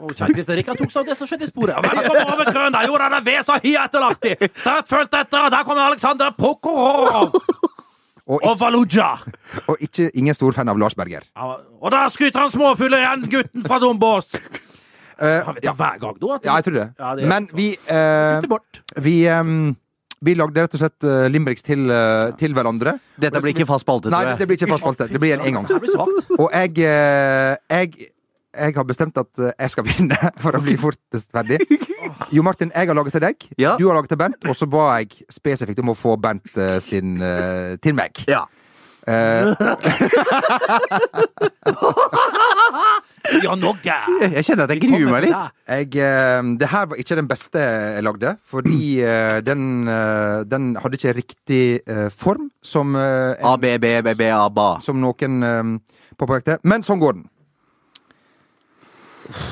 Og 0.04 0.12
Kjell 0.18 0.34
Kristian 0.36 0.58
Rikard 0.60 0.82
tok 0.82 0.92
seg 0.92 1.06
av 1.06 1.08
det 1.08 1.16
som 1.16 1.30
skjedde 1.30 1.48
i 1.48 1.52
sporet. 1.52 1.78
Velkommen 1.86 2.34
over 2.34 2.50
krøna, 2.52 2.82
gjorde 2.84 3.06
han 3.08 3.16
det 3.16 3.22
ved 3.30 3.46
så 3.48 3.56
hi 3.64 3.78
etterlagtig. 3.80 4.34
Sterkt 4.60 4.92
fulgt 4.92 5.16
etter, 5.16 5.46
og 5.48 5.54
der 5.56 5.64
kommer 5.68 5.88
Alexander 5.88 6.34
Pokorov. 6.36 7.38
Og, 8.26 8.40
Og 8.42 8.56
Valuja. 8.60 9.12
og 9.70 9.78
ikke 9.86 10.10
ingen 10.18 10.34
stor 10.34 10.52
fan 10.58 10.68
av 10.68 10.80
Lars 10.82 10.96
Berger. 10.98 11.22
Ja, 11.38 11.56
Og 11.80 11.92
der 11.94 12.10
skyter 12.10 12.42
han 12.42 12.52
småfugler 12.52 13.04
igjen, 13.04 13.28
gutten 13.30 13.64
fra 13.68 13.78
Dombås. 13.80 14.34
Eh, 14.36 15.46
Har 15.46 15.54
vi 15.54 15.62
ja, 15.64 15.72
det 15.72 15.76
hver 15.78 16.00
gang, 16.02 16.16
da? 16.20 16.40
ja, 16.44 16.56
jeg 16.58 16.64
tror 16.66 16.74
det. 16.74 16.88
Ja, 17.00 17.16
det 17.16 17.28
Men 17.30 17.46
vi 17.54 17.68
uh, 17.88 18.58
Vi, 19.00 19.14
ehm, 19.32 19.76
vi 20.24 20.36
lagde 20.38 20.62
rett 20.64 20.76
og 20.78 20.82
slett 20.82 21.02
uh, 21.08 21.26
limericks 21.32 21.64
til, 21.66 21.82
uh, 21.92 22.32
til 22.40 22.52
hverandre. 22.56 22.92
Dette 23.20 23.42
blir 23.44 23.52
ikke 23.56 23.68
fast 23.70 23.84
spalte, 23.86 24.08
Nei, 24.14 24.22
tror 24.22 24.30
jeg. 24.32 24.40
det 24.40 24.48
blir 24.50 24.58
ikke 24.60 24.72
fast 24.72 24.84
spalte. 24.86 25.04
Det 25.12 25.20
blir 25.22 25.32
en 25.36 25.44
engang. 25.50 25.66
Det 25.70 25.80
blir 25.84 25.94
svakt. 25.94 26.16
Og 26.38 26.48
jeg, 26.54 26.70
uh, 26.86 27.54
jeg 27.76 27.88
jeg 28.56 28.72
har 28.72 28.86
bestemt 28.88 29.18
at 29.20 29.34
jeg 29.52 29.72
skal 29.74 29.84
begynne, 29.84 30.16
for 30.44 30.56
å 30.56 30.62
bli 30.64 30.78
fortest 30.80 31.28
ferdig. 31.36 31.58
Jo 32.32 32.40
Martin, 32.48 32.70
jeg 32.72 32.88
har 32.88 32.96
laget 32.96 33.12
til 33.18 33.24
deg. 33.26 33.36
Ja. 33.60 33.74
Du 33.76 33.84
har 33.90 33.96
laget 33.98 34.14
til 34.14 34.20
Bent. 34.22 34.40
Og 34.48 34.56
så 34.56 34.64
ba 34.72 34.96
jeg 35.02 35.12
spesifikt 35.28 35.82
om 35.84 35.92
å 35.92 35.98
få 36.00 36.16
Bent 36.16 36.56
eh, 36.56 36.80
sin 36.80 37.20
til 37.84 37.94
meg. 38.00 38.16
Ja. 38.32 38.48
Ja, 43.44 43.56
noe! 43.60 43.76
Jeg 43.84 44.44
kjenner 44.48 44.64
at 44.68 44.74
jeg 44.76 44.82
gruer 44.86 45.10
meg 45.12 45.24
litt. 45.28 45.52
jeg, 45.68 45.90
eh, 46.04 46.42
det 46.62 46.70
her 46.72 46.86
var 46.92 46.98
ikke 47.02 47.16
den 47.20 47.28
beste 47.30 47.60
jeg 47.62 48.04
lagde, 48.06 48.36
fordi 48.46 48.80
eh, 49.04 49.40
den, 49.46 49.88
eh, 49.92 50.44
den 50.50 50.76
hadde 50.82 51.00
ikke 51.00 51.16
riktig 51.18 51.62
form, 52.16 52.50
som, 52.62 52.96
eh, 52.96 53.36
en- 53.40 53.46
A, 53.52 53.56
B, 53.58 53.78
B, 53.82 53.96
B, 54.06 54.14
B, 54.16 54.30
A, 54.32 54.48
ba. 54.50 54.80
som 54.82 55.00
noen 55.02 55.44
eh, 55.44 55.64
påpekte. 56.20 56.60
Men 56.64 56.82
sånn 56.86 57.00
går 57.02 57.14
den. 57.20 57.26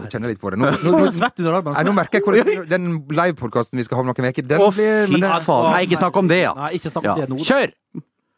Jeg 0.00 0.12
kjenner 0.14 0.30
litt 0.30 0.40
på 0.40 0.50
det. 0.52 0.58
Nå, 0.60 0.68
nå, 0.84 0.90
nå, 0.94 1.08
Svett 1.12 1.40
under 1.42 1.64
Nei, 1.74 1.82
nå 1.86 1.92
merker 1.96 2.20
jeg 2.20 2.24
hvordan 2.24 2.68
den 2.72 2.84
livepodkasten 3.10 3.80
vi 3.80 3.84
skal 3.86 3.98
ha 3.98 4.04
om 4.04 4.10
noen 4.12 4.28
uker, 4.30 4.46
den 4.46 4.62
Å, 4.62 4.68
blir 4.72 5.06
fy 5.08 5.12
men 5.16 5.24
den, 5.24 5.34
faen. 5.44 5.66
Nei, 5.74 5.80
ikke 5.88 5.98
snakk 5.98 6.18
om 6.20 6.28
det, 6.30 6.38
ja. 6.44 6.52
Nei, 6.56 6.68
ikke 6.78 6.92
snakk 6.92 7.04
om 7.04 7.10
Ja. 7.10 7.16
det 7.18 7.32
nå. 7.32 7.38
Kjør! 7.44 7.72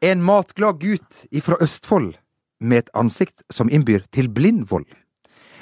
En 0.09 0.25
matglad 0.27 0.81
gutt 0.83 1.21
ifra 1.31 1.59
Østfold 1.63 2.17
med 2.63 2.85
et 2.85 2.93
ansikt 2.99 3.43
som 3.51 3.71
innbyr 3.71 4.07
til 4.15 4.31
blindvold. 4.33 4.87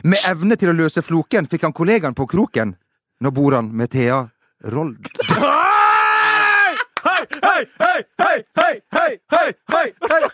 Med 0.04 0.20
evne 0.28 0.56
til 0.56 0.72
å 0.72 0.76
løse 0.76 1.02
floken 1.04 1.48
fikk 1.50 1.66
han 1.68 1.76
kollegaen 1.76 2.16
på 2.16 2.28
kroken. 2.30 2.76
Nå 3.20 3.34
bor 3.36 3.58
han 3.58 3.72
med 3.76 3.92
Thea 3.92 4.22
Rold. 4.72 5.10
hei, 7.30 7.62
hei, 7.80 8.00
hei, 8.18 8.44
hei, 8.58 8.74
hei, 8.96 9.12
hei, 9.30 9.48
hei, 9.74 9.88
hei. 10.10 10.22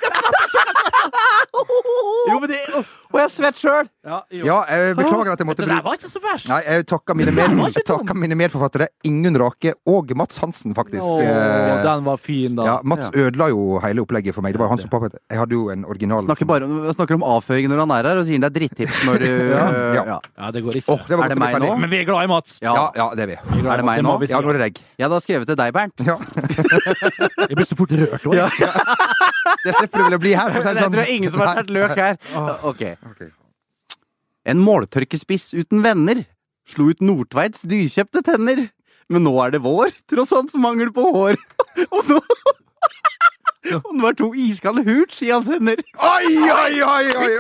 Jo, 2.27 2.39
men 2.43 2.51
det 2.51 2.59
Og 2.77 3.19
jeg 3.21 3.31
svetter 3.33 3.61
sjøl. 3.61 3.89
Ja, 4.07 4.19
ja, 4.35 4.57
jeg 4.71 4.97
beklager 4.99 5.33
at 5.33 5.41
jeg 5.41 5.49
måtte 5.49 5.63
bruke 5.63 5.71
Det 5.71 5.77
der 5.77 5.85
var 5.87 5.99
ikke 5.99 6.11
så 6.11 6.21
verst. 6.23 6.49
Nei, 6.51 6.59
jeg 6.67 6.87
takker 6.91 7.17
mine, 7.19 7.33
med... 7.35 8.19
mine 8.23 8.39
medforfattere 8.39 8.89
Ingunn 9.09 9.39
Rake 9.41 9.75
og 9.89 10.13
Mats 10.19 10.41
Hansen, 10.43 10.75
faktisk. 10.77 11.07
Oh, 11.07 11.23
den 11.23 12.05
var 12.07 12.21
fin, 12.23 12.57
da. 12.59 12.67
Ja, 12.69 12.77
Mats 12.85 13.09
ja. 13.09 13.27
ødela 13.27 13.49
jo 13.53 13.81
hele 13.83 14.05
opplegget 14.05 14.37
for 14.37 14.47
meg. 14.47 14.57
Det 14.57 14.63
var 14.63 14.73
han 14.73 14.83
som 14.83 14.93
poppet. 14.93 15.17
Jeg 15.31 15.41
hadde 15.41 15.57
jo 15.57 15.69
en 15.73 15.87
original 15.89 16.27
Snakker, 16.27 16.49
bare 16.51 16.69
om, 16.69 16.77
snakker 16.97 17.19
om 17.19 17.27
avføringen 17.27 17.73
når 17.73 17.85
han 17.85 17.95
er 17.97 18.11
her, 18.11 18.21
og 18.21 18.29
sier 18.29 18.39
han 18.39 18.47
det 18.47 18.51
er 18.51 18.57
drittips 18.59 19.03
når 19.09 19.23
du 19.23 19.29
ja. 19.57 19.67
ja. 20.13 20.19
det 20.53 20.65
går 20.67 20.81
ikke. 20.83 20.93
Oh, 20.93 21.07
det 21.07 21.19
er 21.19 21.35
det 21.35 21.41
meg 21.41 21.59
nå? 21.63 21.73
Men 21.87 21.93
vi 21.93 22.03
er 22.03 22.11
glad 22.11 22.27
i 22.27 22.33
Mats. 22.35 22.59
Ja, 22.65 22.75
det 23.17 23.27
er 23.27 23.33
vi. 23.33 23.39
Er, 23.39 23.65
er 23.65 23.83
det 23.83 23.89
meg 23.89 24.05
nå? 24.07 24.19
Ja, 24.29 24.43
nå 24.43 24.53
er 24.53 24.61
det 24.61 24.69
deg. 24.69 24.83
Jeg 24.97 25.09
hadde 25.09 25.23
skrevet 25.25 25.51
til 25.51 25.61
deg, 25.63 25.75
Bernt. 25.77 26.07
Ja. 26.07 26.19
Jeg 26.57 27.57
blir 27.57 27.67
så 27.69 27.77
fort 27.79 27.93
rørt 27.97 28.27
òg. 28.31 28.37
Det 29.65 29.75
slipper 29.77 29.99
du 29.99 30.05
vel 30.07 30.17
å 30.17 30.23
bli 30.23 30.33
her. 30.37 30.53
for 30.53 30.61
å 30.61 30.65
Jeg 30.65 30.77
det 30.77 30.83
sånn. 30.85 30.95
tror 30.95 31.03
er 31.05 31.13
ingen 31.15 31.31
som 31.35 31.43
har 31.43 31.55
tatt 31.61 31.71
løk 31.75 31.97
her. 32.01 32.17
Ok. 32.67 32.83
Ok. 33.11 33.27
En 34.47 34.61
måltørkespiss 34.63 35.51
uten 35.57 35.83
venner 35.83 36.25
slo 36.67 36.89
ut 36.91 37.01
Nordtveits 37.03 37.63
dyrkjøpte 37.67 38.23
tenner. 38.27 38.67
Men 39.11 39.23
nå 39.27 39.33
er 39.45 39.53
det 39.55 39.61
vår, 39.63 39.93
tross 40.11 40.33
hans 40.35 40.55
mangel 40.59 40.91
på 40.95 41.05
hår. 41.15 41.37
Og 41.95 42.09
nå 42.11 42.21
Og 43.77 43.93
nå 43.99 44.07
er 44.09 44.15
to 44.19 44.29
iskalde 44.39 44.85
hoots 44.87 45.19
i 45.27 45.31
hans 45.33 45.49
hender. 45.51 45.81
Oi, 45.99 46.35
oi, 46.55 46.75
oi, 46.87 47.07
oi! 47.19 47.31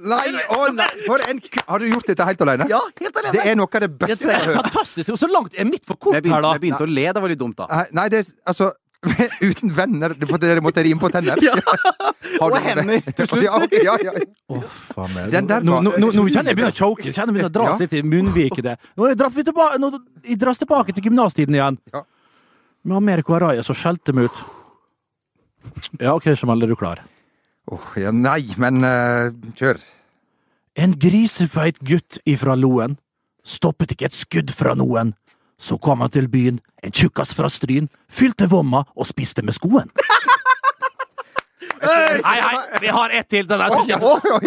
Nei, 0.00 0.26
å 0.56 0.60
nei! 0.72 0.88
For 1.04 1.20
en 1.28 1.40
k 1.44 1.60
Har 1.68 1.82
du 1.82 1.88
gjort 1.90 2.06
dette 2.08 2.24
helt 2.24 2.40
alene? 2.46 2.66
Ja, 2.70 2.80
helt 3.00 3.16
alene. 3.20 3.32
Det 3.36 3.42
er 3.50 3.56
noe 3.58 3.68
av 3.68 3.82
det 3.84 3.90
beste 4.00 4.24
jeg 4.30 4.36
har 4.38 4.46
hørt. 4.48 4.60
Fantastisk. 4.70 5.10
Så 5.20 5.28
langt 5.28 5.56
er 5.58 5.66
mitt 5.68 5.84
for 5.84 5.98
kort 6.00 6.16
her, 6.16 6.22
da. 6.24 6.54
jeg 6.56 6.62
begynte 6.64 6.86
å 6.86 6.88
le, 6.88 7.04
det 7.12 7.20
var 7.24 7.32
litt 7.34 7.40
dumt, 7.42 7.58
da. 7.60 7.84
Nei, 7.92 8.06
det 8.12 8.22
er 8.24 8.30
altså 8.48 8.70
Uten 9.40 9.70
venner. 9.72 10.12
Dere 10.12 10.60
måtte 10.60 10.82
rime 10.84 11.00
på 11.00 11.08
tenner? 11.12 11.40
Ja. 11.40 11.54
Har 12.40 12.52
Og 12.52 12.56
hender 12.60 13.00
til 13.16 13.28
slutt. 13.30 13.44
Ja, 13.80 13.94
ja, 13.96 14.12
ja. 14.12 14.60
Faen 14.92 15.14
meg. 15.14 15.30
Den 15.32 15.48
der 15.48 15.64
nå, 15.64 15.78
nå, 15.84 15.94
nå, 15.96 16.10
nå 16.16 16.24
kjenner 16.28 16.52
jeg 16.52 16.58
begynner 16.58 16.74
å 16.74 16.76
choke. 16.76 17.06
Kjenner 17.08 17.32
jeg 17.32 17.36
begynner 17.38 17.48
å 17.48 17.54
dras 17.54 17.70
Ja. 17.72 17.78
litt 17.80 17.94
i 17.96 18.02
munnvikene. 18.04 18.74
Nå 19.00 19.08
dras 19.16 19.36
vi 19.38 19.44
tilbake, 19.48 19.80
nå 19.80 19.92
jeg 20.28 20.36
dras 20.42 20.60
tilbake 20.60 20.92
til 20.96 21.08
gymnastiden 21.08 21.56
igjen. 21.56 21.78
Ja. 21.94 22.04
Med 22.84 22.96
Americo 23.00 23.36
Araya 23.36 23.64
så 23.64 23.76
skjelte 23.76 24.12
vi 24.16 24.28
ut. 24.28 24.42
Ja, 26.00 26.12
OK, 26.14 26.28
Jamal, 26.36 26.62
er 26.64 26.72
du 26.72 26.76
klar? 26.76 27.00
Åh, 27.70 27.90
ja 28.02 28.10
nei, 28.10 28.42
men 28.58 28.82
uh, 28.82 29.30
kjør. 29.58 29.78
En 30.80 30.96
grisefeit 30.98 31.78
gutt 31.86 32.18
ifra 32.28 32.56
Loen 32.58 32.96
stoppet 33.46 33.94
ikke 33.94 34.08
et 34.10 34.16
skudd 34.16 34.52
fra 34.54 34.74
noen. 34.78 35.14
Så 35.60 35.76
kom 35.76 36.00
han 36.00 36.12
til 36.12 36.28
byen, 36.32 36.60
en 36.82 36.92
tjukkas 36.92 37.34
fra 37.36 37.50
Stryn, 37.52 37.90
fylte 38.08 38.48
vomma 38.48 38.86
og 38.96 39.08
spiste 39.08 39.44
med 39.44 39.56
skoen. 39.56 39.90
Hei, 41.80 42.20
hei, 42.20 42.56
vi 42.80 42.90
har 42.92 43.12
ett 43.16 43.28
til. 43.32 43.46
Den 43.48 43.60
der 43.60 43.72
syns 43.72 43.88
jeg, 43.88 44.00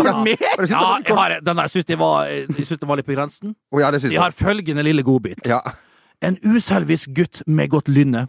ja, 0.05 0.89
jeg 1.01 1.15
har, 1.17 1.34
den 1.41 1.57
der 1.57 1.69
syns 1.71 1.88
de 1.89 1.97
var, 1.97 2.30
de 2.30 2.65
synes 2.65 2.86
var 2.86 2.99
litt 2.99 3.07
på 3.07 3.15
grensen. 3.15 3.55
Vi 3.74 3.82
ja, 3.82 3.89
De 3.93 4.19
har 4.21 4.36
følgende 4.38 4.86
lille 4.86 5.05
godbit. 5.05 5.41
Ja. 5.49 5.61
En 6.21 6.38
uselvisk 6.45 7.09
gutt 7.17 7.41
med 7.47 7.69
godt 7.74 7.89
lynne. 7.89 8.28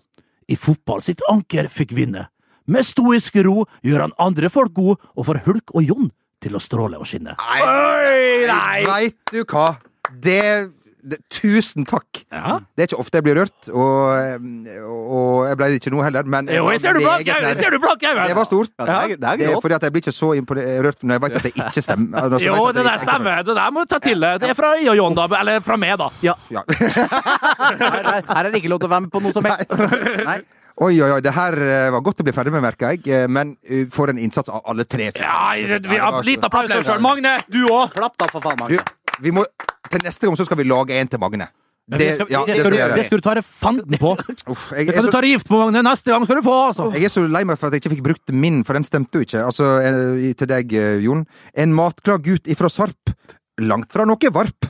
I 0.49 0.57
fotball 0.57 1.05
sitt 1.05 1.21
anker 1.29 1.69
fikk 1.73 1.93
vinne. 1.97 2.27
Med 2.67 2.87
stoisk 2.89 3.37
ro 3.45 3.65
gjør 3.85 4.07
han 4.07 4.15
andre 4.23 4.49
folk 4.53 4.73
god, 4.77 4.97
og 5.17 5.27
får 5.29 5.43
Hulk 5.49 5.75
og 5.77 5.83
Jon 5.85 6.09
til 6.45 6.57
å 6.57 6.61
stråle 6.63 6.97
og 7.01 7.09
skinne. 7.09 7.37
Nei, 7.41 8.47
nei! 8.49 8.81
Veit 8.89 9.21
du 9.33 9.43
hva? 9.45 9.75
Det, 10.21 10.41
det 11.05 11.19
Tusen 11.33 11.85
takk. 11.89 12.23
Ja. 12.33 12.59
Det 12.77 12.85
er 12.85 12.89
ikke 12.91 13.01
ofte 13.03 13.21
jeg 13.21 13.25
blir 13.27 13.37
rørt, 13.43 13.69
og, 13.69 14.49
og 14.89 15.45
jeg 15.49 15.59
ble 15.61 15.69
ikke 15.77 15.93
nå 15.93 16.01
heller, 16.05 16.25
men 16.35 16.49
Jo, 16.53 16.67
jeg 16.73 16.81
ser 16.85 16.97
du 16.97 17.01
blakk 17.05 18.05
øyne! 18.05 18.25
Det 18.29 18.37
var 18.39 18.49
stort. 18.49 18.73
Ja, 18.81 18.85
det 18.85 18.97
er, 18.97 19.15
det 19.17 19.29
er 19.29 19.41
Det 19.43 19.49
er 19.53 19.61
fordi 19.65 19.77
at 19.79 19.85
jeg 19.89 19.95
blir 19.97 20.05
ikke 20.05 20.17
så 20.17 20.33
rørt 20.33 21.05
når 21.05 21.17
jeg 21.19 21.25
vet 21.27 21.39
at 21.41 21.49
det 21.49 21.55
ikke 21.55 21.85
stemmer. 21.85 22.19
Altså, 22.25 22.43
Jo, 22.47 22.59
det 22.73 22.85
der 22.89 22.99
stemmer. 23.05 23.45
Det 23.45 23.57
der 23.61 23.71
må 23.77 23.85
du 23.85 23.93
ta 23.93 24.01
til 24.09 24.25
deg. 24.25 24.41
Det 24.41 24.53
er 24.55 24.59
fra 24.59 24.73
I 24.81 24.89
og 24.93 24.97
Jon, 25.03 25.17
da. 25.21 25.29
Eller 25.41 25.61
fra 25.65 25.77
meg, 25.81 25.97
da. 26.01 26.09
Ja, 26.25 26.37
Ja. 26.53 26.65
her, 26.81 27.81
her, 27.81 28.21
her 28.29 28.45
er 28.45 28.51
det 28.53 28.61
ikke 28.65 28.73
lov 28.73 28.81
til 28.85 28.89
å 28.89 28.95
være 28.97 29.07
med 29.09 29.13
på 29.13 29.25
noe 29.25 29.37
som 29.37 29.45
helst. 29.49 30.25
Nei. 30.25 30.41
Oi, 30.83 30.97
oi, 30.99 31.11
oi. 31.15 31.21
Det 31.23 31.31
her 31.37 31.55
eh, 31.63 31.89
var 31.95 32.03
godt 32.03 32.23
å 32.23 32.27
bli 32.27 32.33
ferdig 32.35 32.51
med, 32.55 32.65
merker 32.65 32.95
jeg. 32.95 33.05
eh, 33.07 33.29
Men 33.31 33.53
eh, 33.63 33.85
for 33.95 34.11
en 34.11 34.19
innsats 34.19 34.51
av 34.51 34.65
alle 34.67 34.85
tre. 34.91 35.13
Ja, 35.15 35.53
vi 35.55 35.99
har 36.03 36.23
litt 36.27 36.43
applaus 36.47 36.71
til 36.73 36.83
sjøl. 36.89 37.03
Magne, 37.05 37.37
du 37.53 37.61
òg. 37.69 37.93
Klapp 37.95 38.17
da, 38.19 38.27
for 38.33 38.43
faen, 38.43 38.65
Du, 38.73 38.79
vi 39.23 39.31
må, 39.31 39.45
til 39.93 40.03
neste 40.03 40.27
gang 40.27 40.35
så 40.41 40.47
skal 40.49 40.59
vi 40.59 40.67
lage 40.67 40.97
en 40.99 41.07
til 41.13 41.23
Magne. 41.23 41.47
Det, 41.87 42.01
ja, 42.33 42.41
det 42.49 42.55
Det 42.55 42.57
skal 42.57 42.59
skal 42.59 42.71
vi 42.73 42.77
du- 42.77 42.81
gjøre. 42.81 42.95
det 42.97 43.05
skal 43.07 43.19
du 43.21 43.25
ta 43.27 43.35
deg 43.37 43.45
fanden 43.45 43.99
på. 44.01 44.11
Uff, 44.51 44.71
jeg, 44.73 44.87
Det 44.89 44.95
kan 44.95 45.03
kan 45.03 45.05
du 45.05 45.11
ta 45.13 45.21
deg 45.21 45.35
gift 45.37 45.49
på, 45.53 45.59
Magne. 45.61 45.83
Neste 45.85 46.11
gang 46.11 46.25
skal 46.27 46.41
du 46.41 46.43
få, 46.49 46.55
altså. 46.73 46.87
jeg 46.97 47.05
er 47.05 47.13
så 47.13 47.25
lei 47.29 47.45
meg 47.45 47.59
for 47.61 47.69
at 47.69 47.77
jeg 47.77 47.83
ikke 47.85 47.93
fikk 47.95 48.05
brukt 48.09 48.33
min, 48.35 48.63
for 48.65 48.75
den 48.75 48.87
stemte 48.89 49.21
jo 49.21 49.27
ikke. 49.29 49.45
Altså, 49.45 49.69
til 50.41 50.49
deg, 50.51 50.73
Jon. 51.05 51.27
En 51.55 51.75
matglad 51.77 52.25
gutt 52.25 52.49
ifra 52.51 52.73
Sarp. 52.73 53.13
Langt 53.63 53.93
fra 53.95 54.09
noe 54.09 54.33
varp. 54.35 54.67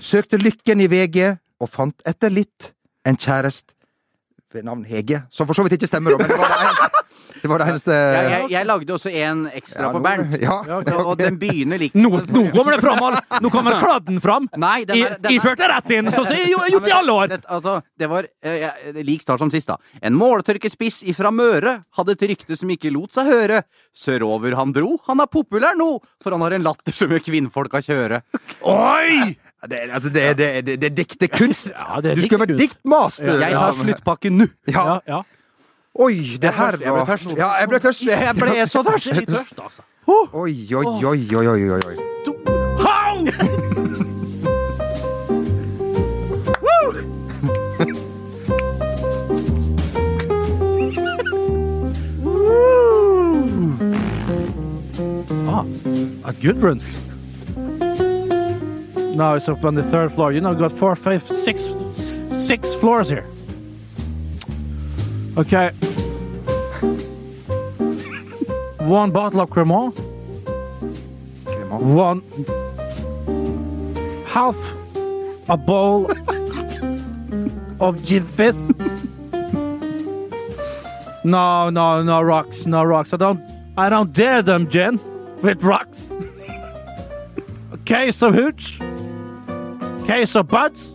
Søkte 0.00 0.38
lykken 0.40 0.80
i 0.80 0.86
VG, 0.88 1.34
og 1.60 1.68
fant 1.74 2.00
etter 2.08 2.32
litt 2.32 2.70
en 3.04 3.18
kjærest 3.20 3.73
ved 4.54 4.64
navn 4.66 4.84
Hege. 4.88 5.24
Som 5.34 5.48
for 5.48 5.56
så 5.58 5.64
vidt 5.66 5.76
ikke 5.78 5.90
stemmer, 5.90 6.16
men 6.18 6.28
det 6.30 6.38
var 6.38 6.48
det 6.48 6.60
eneste. 6.68 6.90
Det 7.44 7.48
var 7.50 7.60
det 7.60 7.66
eneste 7.68 7.92
Jeg, 7.92 8.28
jeg, 8.30 8.44
jeg 8.54 8.66
lagde 8.66 8.92
også 8.94 9.10
en 9.20 9.40
ekstra 9.52 9.82
Ja, 9.84 9.88
på 9.92 10.00
Bernt. 10.00 10.36
Ja, 10.40 10.54
Og, 10.78 11.10
og 11.10 11.18
den 11.20 11.36
begynner 11.40 11.80
likt. 11.82 11.96
Nå, 11.98 12.08
nå 12.32 12.44
kommer 12.54 12.72
det 12.76 12.80
fram! 12.80 13.18
Nå 13.44 13.50
kommer 13.52 13.76
kladden 13.82 14.20
fram! 14.24 14.46
Nei, 14.56 14.86
den 14.88 15.02
er, 15.02 15.16
den 15.18 15.28
er, 15.28 15.34
Iført 15.36 15.60
det 15.60 15.68
rett 15.68 15.92
inn, 15.92 16.08
sånn 16.14 16.24
som 16.30 16.38
jeg 16.38 16.54
har 16.56 16.72
gjort 16.72 16.88
i 16.88 16.94
alle 16.96 17.16
år! 17.18 17.32
Det, 17.34 17.40
altså, 17.52 17.76
det 18.00 18.08
var 18.08 18.28
eh, 18.48 18.96
lik 19.04 19.26
start 19.26 19.42
som 19.44 19.52
sist, 19.52 19.68
da. 19.68 19.76
En 20.00 20.16
måltørkespiss 20.16 21.02
ifra 21.12 21.32
Møre 21.34 21.76
hadde 21.98 22.16
et 22.16 22.26
rykte 22.32 22.56
som 22.56 22.72
ikke 22.72 22.92
lot 22.94 23.12
seg 23.12 23.28
høre. 23.28 23.60
Sørover 23.92 24.56
han 24.56 24.72
dro, 24.76 24.94
han 25.10 25.20
er 25.20 25.28
populær 25.28 25.76
nå, 25.76 25.90
for 26.24 26.32
han 26.32 26.44
har 26.46 26.56
en 26.56 26.64
latter 26.64 26.96
som 26.96 27.12
gjør 27.12 27.26
kvinnfolka 27.28 27.84
kjøre. 27.84 28.22
Oi! 28.72 29.34
Det, 29.70 29.78
altså, 29.92 30.08
det, 30.08 30.22
er- 30.28 30.34
det, 30.34 30.56
er- 30.56 30.60
det, 30.62 30.84
er 30.84 30.94
diktekunst! 30.94 31.70
Ja, 31.70 32.00
er 32.00 32.14
du 32.14 32.22
skulle 32.22 32.48
være 32.48 32.58
diktmaster! 32.58 33.38
Jeg 33.40 33.52
tar 33.52 33.72
sluttpakke 33.72 34.30
nå. 34.30 34.46
Ja. 34.68 34.84
Ja, 34.86 34.98
ja. 35.08 35.20
Oi, 35.94 36.38
det 36.42 36.50
her 36.54 36.70
tørst, 36.70 36.82
jeg 36.82 36.92
ble 36.92 36.98
var 36.98 37.04
tørst. 37.06 37.36
Ja, 37.38 37.48
jeg 37.60 37.68
ble 37.68 37.78
tørst. 37.78 38.06
Jeg 38.06 38.34
ble 38.36 38.66
så 38.66 38.82
tørst. 38.82 39.06
Jeg 39.06 39.28
tørst, 39.28 39.60
altså. 39.62 39.82
Oi, 40.06 40.74
oi, 40.74 40.84
oi, 41.04 41.36
oi, 41.36 41.46
oi, 41.46 41.70
oi, 41.70 41.96
ah, 55.48 55.64
at 56.28 56.34
Gudrun's. 56.40 57.13
Now 59.14 59.34
it's 59.34 59.48
up 59.48 59.64
on 59.64 59.76
the 59.76 59.82
third 59.84 60.12
floor. 60.12 60.32
You 60.32 60.40
know, 60.40 60.50
we've 60.50 60.58
got 60.58 60.72
four, 60.72 60.96
five, 60.96 61.26
six, 61.28 61.62
six 62.44 62.74
floors 62.74 63.08
here. 63.08 63.26
Okay. 65.36 65.70
One 68.80 69.12
bottle 69.12 69.40
of 69.40 69.50
Cremant. 69.50 69.96
One 71.70 72.22
half 74.26 74.56
a 75.48 75.56
bowl 75.56 76.10
of 77.80 77.96
Gilfis. 78.02 78.74
No, 81.24 81.70
no, 81.70 82.02
no 82.02 82.20
rocks, 82.20 82.66
no 82.66 82.82
rocks. 82.82 83.12
I 83.14 83.16
don't, 83.16 83.40
I 83.76 83.88
don't 83.88 84.12
dare 84.12 84.42
them, 84.42 84.68
Jen, 84.68 84.98
with 85.40 85.62
rocks. 85.62 86.10
Okay, 87.86 88.08
of 88.08 88.34
hooch, 88.34 88.73
case 90.06 90.34
of 90.34 90.48
buds. 90.48 90.94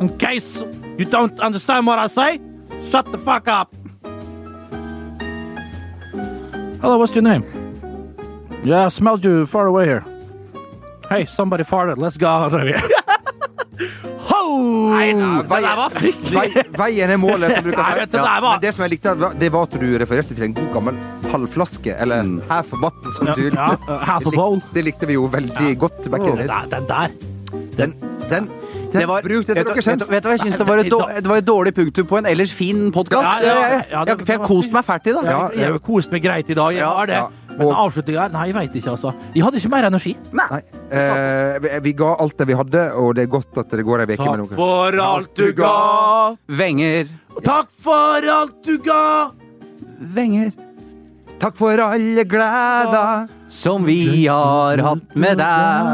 In 0.00 0.16
case 0.18 0.62
you 0.98 1.04
don't 1.04 1.38
understand 1.40 1.86
what 1.86 1.98
I 1.98 2.06
say, 2.06 2.40
shut 2.90 3.10
the 3.12 3.18
fuck 3.18 3.48
up. 3.48 3.74
Hello, 6.80 6.98
what's 6.98 7.14
your 7.14 7.22
name? 7.22 7.44
Yeah, 8.64 8.86
I 8.86 8.88
smelled 8.88 9.24
you 9.24 9.46
far 9.46 9.66
away 9.66 9.86
here. 9.86 10.04
Hey, 11.08 11.24
somebody 11.26 11.64
farted. 11.64 11.96
Let's 11.98 12.16
go 12.16 12.28
out 12.28 12.54
of 12.54 12.62
here. 12.62 12.82
Nei, 14.58 15.12
det 15.12 15.48
der 15.48 15.76
var 15.76 15.90
fryktelig. 15.90 16.34
Vei, 16.34 16.62
veien 16.78 17.10
er 17.10 17.20
målet, 17.20 17.52
som 17.52 17.64
du 17.64 17.70
kan 17.70 17.84
Nei, 17.84 18.00
si. 18.00 18.10
det 18.10 18.22
Men 18.42 18.60
det 18.62 18.74
som 18.74 18.82
jeg 18.82 18.90
likte, 18.96 19.14
det 19.38 19.52
var 19.54 19.68
at 19.68 19.76
du 19.78 19.86
refererte 20.02 20.34
til 20.34 20.48
en 20.48 20.54
god 20.56 20.72
gammel 20.74 20.98
halvflaske, 21.32 21.94
eller 22.00 22.22
half 22.50 22.72
a 22.72 22.76
bottle, 22.82 23.12
som 23.16 23.26
Ja, 23.30 23.34
du 23.34 23.48
ja, 23.50 23.68
half 24.04 24.26
a 24.26 24.30
Det 24.30 24.36
bowl. 24.36 24.60
Det 24.74 24.84
likte 24.84 25.06
vi 25.06 25.14
jo 25.18 25.26
veldig 25.32 25.78
godt 25.78 26.10
back 26.10 26.22
in 26.22 26.36
the 26.36 26.46
days. 26.46 26.70
Den 26.70 26.86
der. 26.88 27.08
Den, 27.78 27.94
den, 28.28 28.28
den 28.28 28.48
Det 28.92 29.06
var, 29.08 29.22
Bruk 29.22 29.46
det 29.46 29.56
til 29.56 29.64
dere 29.64 29.82
selv. 29.82 30.00
vet, 30.10 30.22
du- 30.22 30.28
hva 30.28 30.32
jeg 30.36 30.40
syns 30.40 30.56
det 30.56 30.68
et, 30.68 31.22
det 31.22 31.28
var 31.28 31.36
et 31.36 31.44
dårlig 31.46 31.74
punktum 31.74 32.06
på 32.06 32.18
en 32.18 32.26
ellers 32.26 32.52
fin 32.52 32.90
podkast? 32.92 33.22
Ja, 33.22 33.40
ja, 33.42 33.68
ja, 33.68 33.82
ja, 33.90 34.04
det- 34.04 34.18
for 34.26 34.32
jeg 34.32 34.40
koste 34.40 34.72
meg 34.72 34.84
fælt 34.84 35.06
i 35.06 35.12
dag. 35.12 35.24
Ja, 35.24 35.48
Jeg 35.54 35.64
har 35.64 35.72
jo 35.72 35.78
kost 35.78 36.12
meg 36.12 36.22
greit 36.22 36.50
i 36.50 36.54
dag. 36.54 36.74
Jeg 36.74 36.84
har 36.84 37.06
det. 37.06 37.14
ja. 37.14 37.28
Men 37.58 37.72
avslutninga 37.74 38.28
Nei, 38.30 38.44
jeg 38.46 38.54
veit 38.54 38.74
ikke, 38.76 38.90
altså. 38.90 39.12
Jeg 39.34 39.42
hadde 39.42 39.56
ikke 39.58 39.68
mer 39.70 39.84
energi. 39.88 40.16
Nei. 40.32 40.60
Eh, 40.92 41.58
vi- 41.58 41.80
vi 41.82 41.92
ga 41.92 42.14
alt 42.20 42.36
det 42.38 42.46
vi 42.46 42.54
hadde, 42.54 42.92
og 42.94 43.14
det 43.16 43.22
er 43.24 43.26
godt 43.26 43.58
at 43.58 43.68
det 43.70 43.84
går 43.84 44.00
ei 44.00 44.14
uke 44.14 44.24
med 44.30 44.38
noe. 44.38 44.46
for 44.54 45.00
alt 45.00 45.34
du 45.34 45.52
ga. 45.52 46.36
Venger. 46.48 47.08
Takk 47.42 47.68
for 47.82 48.20
alt 48.28 48.62
du 48.62 48.78
ga. 48.78 49.30
Wenger. 50.14 50.52
Takk 51.38 51.56
for 51.56 51.78
alle 51.78 52.24
gleder. 52.24 53.37
Som 53.48 53.84
vi 53.88 54.26
har 54.28 54.76
hatt 54.84 55.14
med 55.16 55.38
deg. 55.40 55.86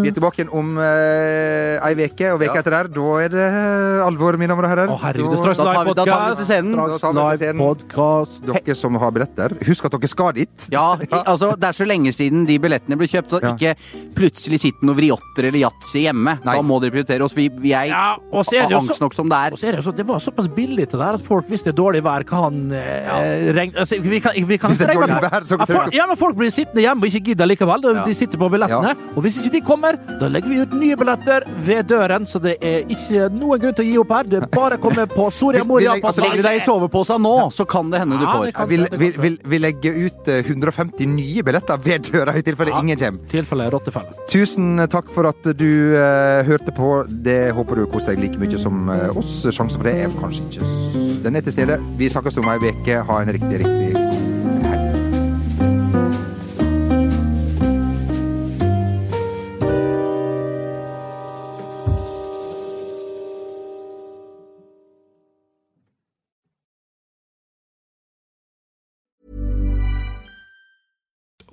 Vi 0.00 0.08
er 0.08 0.14
tilbake 0.16 0.40
igjen 0.40 0.52
om 0.56 0.70
eh, 0.80 1.76
ei 1.84 1.92
uke, 2.08 2.30
og 2.32 2.38
veka 2.40 2.62
etter 2.62 2.72
der, 2.72 2.88
da 2.94 3.08
er 3.20 3.28
det 3.34 3.48
alvor, 4.06 4.38
mine 4.40 4.48
damer 4.54 4.64
og 4.64 4.72
herrer. 4.72 4.92
Å, 4.94 4.96
herregud. 5.02 5.36
Straks 5.42 5.60
Da 5.60 5.66
tar 5.74 5.84
vi- 5.84 5.94
da 5.98 6.04
tar 6.08 6.22
vi 6.30 6.36
til 6.40 6.48
scenen. 6.48 6.72
Da 6.78 6.96
tar 6.98 7.12
vi 7.12 7.36
til 7.36 7.42
scenen. 7.44 7.60
podcast. 7.60 8.40
Dere 8.48 8.74
som 8.80 8.94
har 8.96 9.10
billetter, 9.12 9.54
husk 9.68 9.84
at 9.84 9.92
dere 9.98 10.08
skal 10.08 10.32
dit. 10.32 10.48
Ja, 10.72 10.94
i- 10.96 11.06
altså 11.26 11.50
Det 11.60 11.68
er 11.68 11.76
så 11.76 11.86
lenge 11.86 12.12
siden 12.16 12.46
de 12.48 12.56
billettene 12.58 12.96
ble 12.96 13.06
kjøpt, 13.12 13.28
så 13.36 13.42
Ja. 13.44 13.52
ikke 13.54 13.76
plutselig 14.16 14.60
sitter 14.64 14.86
noen 14.88 14.96
vriotter 14.96 15.44
eller 15.50 15.60
yatzy 15.66 16.06
hjemme. 16.08 16.38
Nei. 16.44 16.56
Da 16.56 16.62
må 16.62 16.80
dere 16.80 16.90
prioritere 16.96 17.22
oss. 17.28 17.34
Vi, 17.36 17.48
vi 17.60 17.72
er 17.76 17.88
Ja, 17.92 18.16
og 18.32 18.44
så 18.46 18.56
er 18.56 18.66
det 18.68 18.72
jo 18.72 18.80
angst 18.80 18.96
så 18.96 19.04
nok 19.04 19.14
som 19.14 19.28
det 19.28 19.36
er. 19.36 19.52
Og 19.52 19.58
så 19.60 19.68
er 19.68 19.72
det 19.76 19.84
jo 19.84 19.90
så, 19.90 19.96
det 19.96 20.06
var 20.08 20.18
såpass 20.18 20.48
billig 20.48 20.88
til 20.88 20.98
det 20.98 21.06
her 21.06 21.14
at 21.20 21.24
folk, 21.28 21.46
hvis 21.46 21.62
det 21.62 21.74
er 21.74 21.78
dårlig 21.82 22.02
vær, 22.02 22.24
kan 22.24 22.72
eh, 22.72 23.52
regne 23.52 23.76
altså, 23.84 24.00
vi 24.00 24.20
kan, 24.24 24.32
vi 24.48 24.56
kan 24.58 24.70
Hvis 24.72 24.78
det 24.80 24.88
er 24.88 24.94
dårlig 24.96 25.20
vær, 25.28 25.44
så 25.44 25.58
ja, 25.60 25.64
folk, 25.68 25.92
ja, 25.94 26.06
men 26.08 26.16
folk 26.16 26.36
blir 26.40 26.50
sittende 26.70 26.84
hjemme 26.84 27.02
og 27.02 27.10
ikke 27.10 27.24
gidder 27.30 27.46
likevel. 27.50 27.82
De, 27.82 27.94
Ja. 28.00 28.14
sitter 28.14 28.38
på 28.38 28.48
billettene. 28.50 28.94
Og 29.16 29.22
hvis 29.24 29.38
ikke 29.40 29.52
de 29.52 29.60
kommer, 29.60 29.96
da 30.20 30.28
legger 30.28 30.48
vi 30.48 30.60
ut 30.62 30.72
nye 30.78 30.96
billetter 30.96 31.44
ved 31.66 31.86
døren. 31.88 32.26
Så 32.26 32.40
det 32.40 32.56
er 32.62 32.84
ikke 32.88 33.30
noen 33.32 33.58
grunn 33.60 33.74
til 33.74 33.84
å 33.84 33.88
gi 33.90 33.98
opp 33.98 34.08
her. 34.10 34.24
Det 34.24 34.42
er 34.42 34.46
bare 34.46 34.76
å 34.78 34.80
komme 34.80 35.06
på 35.08 35.30
Soria 35.32 35.60
Vi- 35.60 35.64
vi 35.64 35.68
Moria. 35.68 35.92
legger- 35.94 36.04
altså, 36.06 36.20
Legger 36.22 36.36
du 36.36 36.42
deg 36.42 36.56
i 36.56 36.64
soveposen 36.64 37.20
nå, 37.22 37.50
så 37.52 37.66
kan 37.66 37.90
det 37.90 38.00
hende 38.00 38.18
du 38.18 38.26
får. 38.26 38.52
kan- 38.52 38.68
Vi, 38.68 38.76
vi, 38.76 39.10
vi, 39.10 39.38
vi 39.44 39.58
legger 39.58 39.92
ut 40.06 40.28
eh, 40.28 40.42
150 40.42 41.06
nye 41.06 41.42
billetter 41.42 41.76
ved 41.78 42.02
døra 42.10 42.34
i 42.36 42.42
tilfelle 42.42 42.70
ingen 42.80 42.96
kommer. 42.98 43.18
Tilfelle 43.28 43.70
rottefelle. 43.70 44.14
Tusen 44.28 44.86
takk 44.88 45.10
for 45.10 45.26
at 45.26 45.42
du 45.56 45.94
uh, 45.96 46.42
hørte 46.44 46.72
på. 46.74 47.06
Det 47.08 47.52
håper 47.52 47.74
du 47.76 47.86
koser 47.86 48.14
deg 48.16 48.20
like 48.30 48.38
mye 48.38 48.58
som 48.58 48.88
uh, 48.88 49.10
oss. 49.16 49.42
Sjansen 49.50 49.76
for 49.78 49.84
det 49.84 50.04
er 50.04 50.08
kanskje 50.08 50.42
ikke 50.50 51.22
Den 51.22 51.36
er 51.36 51.40
til 51.40 51.52
stede. 51.52 51.80
Vi 51.96 52.08
snakkes 52.08 52.38
om 52.38 52.48
ei 52.48 52.58
uke. 52.58 53.02
Ha 53.04 53.20
en 53.22 53.28
riktig, 53.28 53.64
riktig 53.64 54.29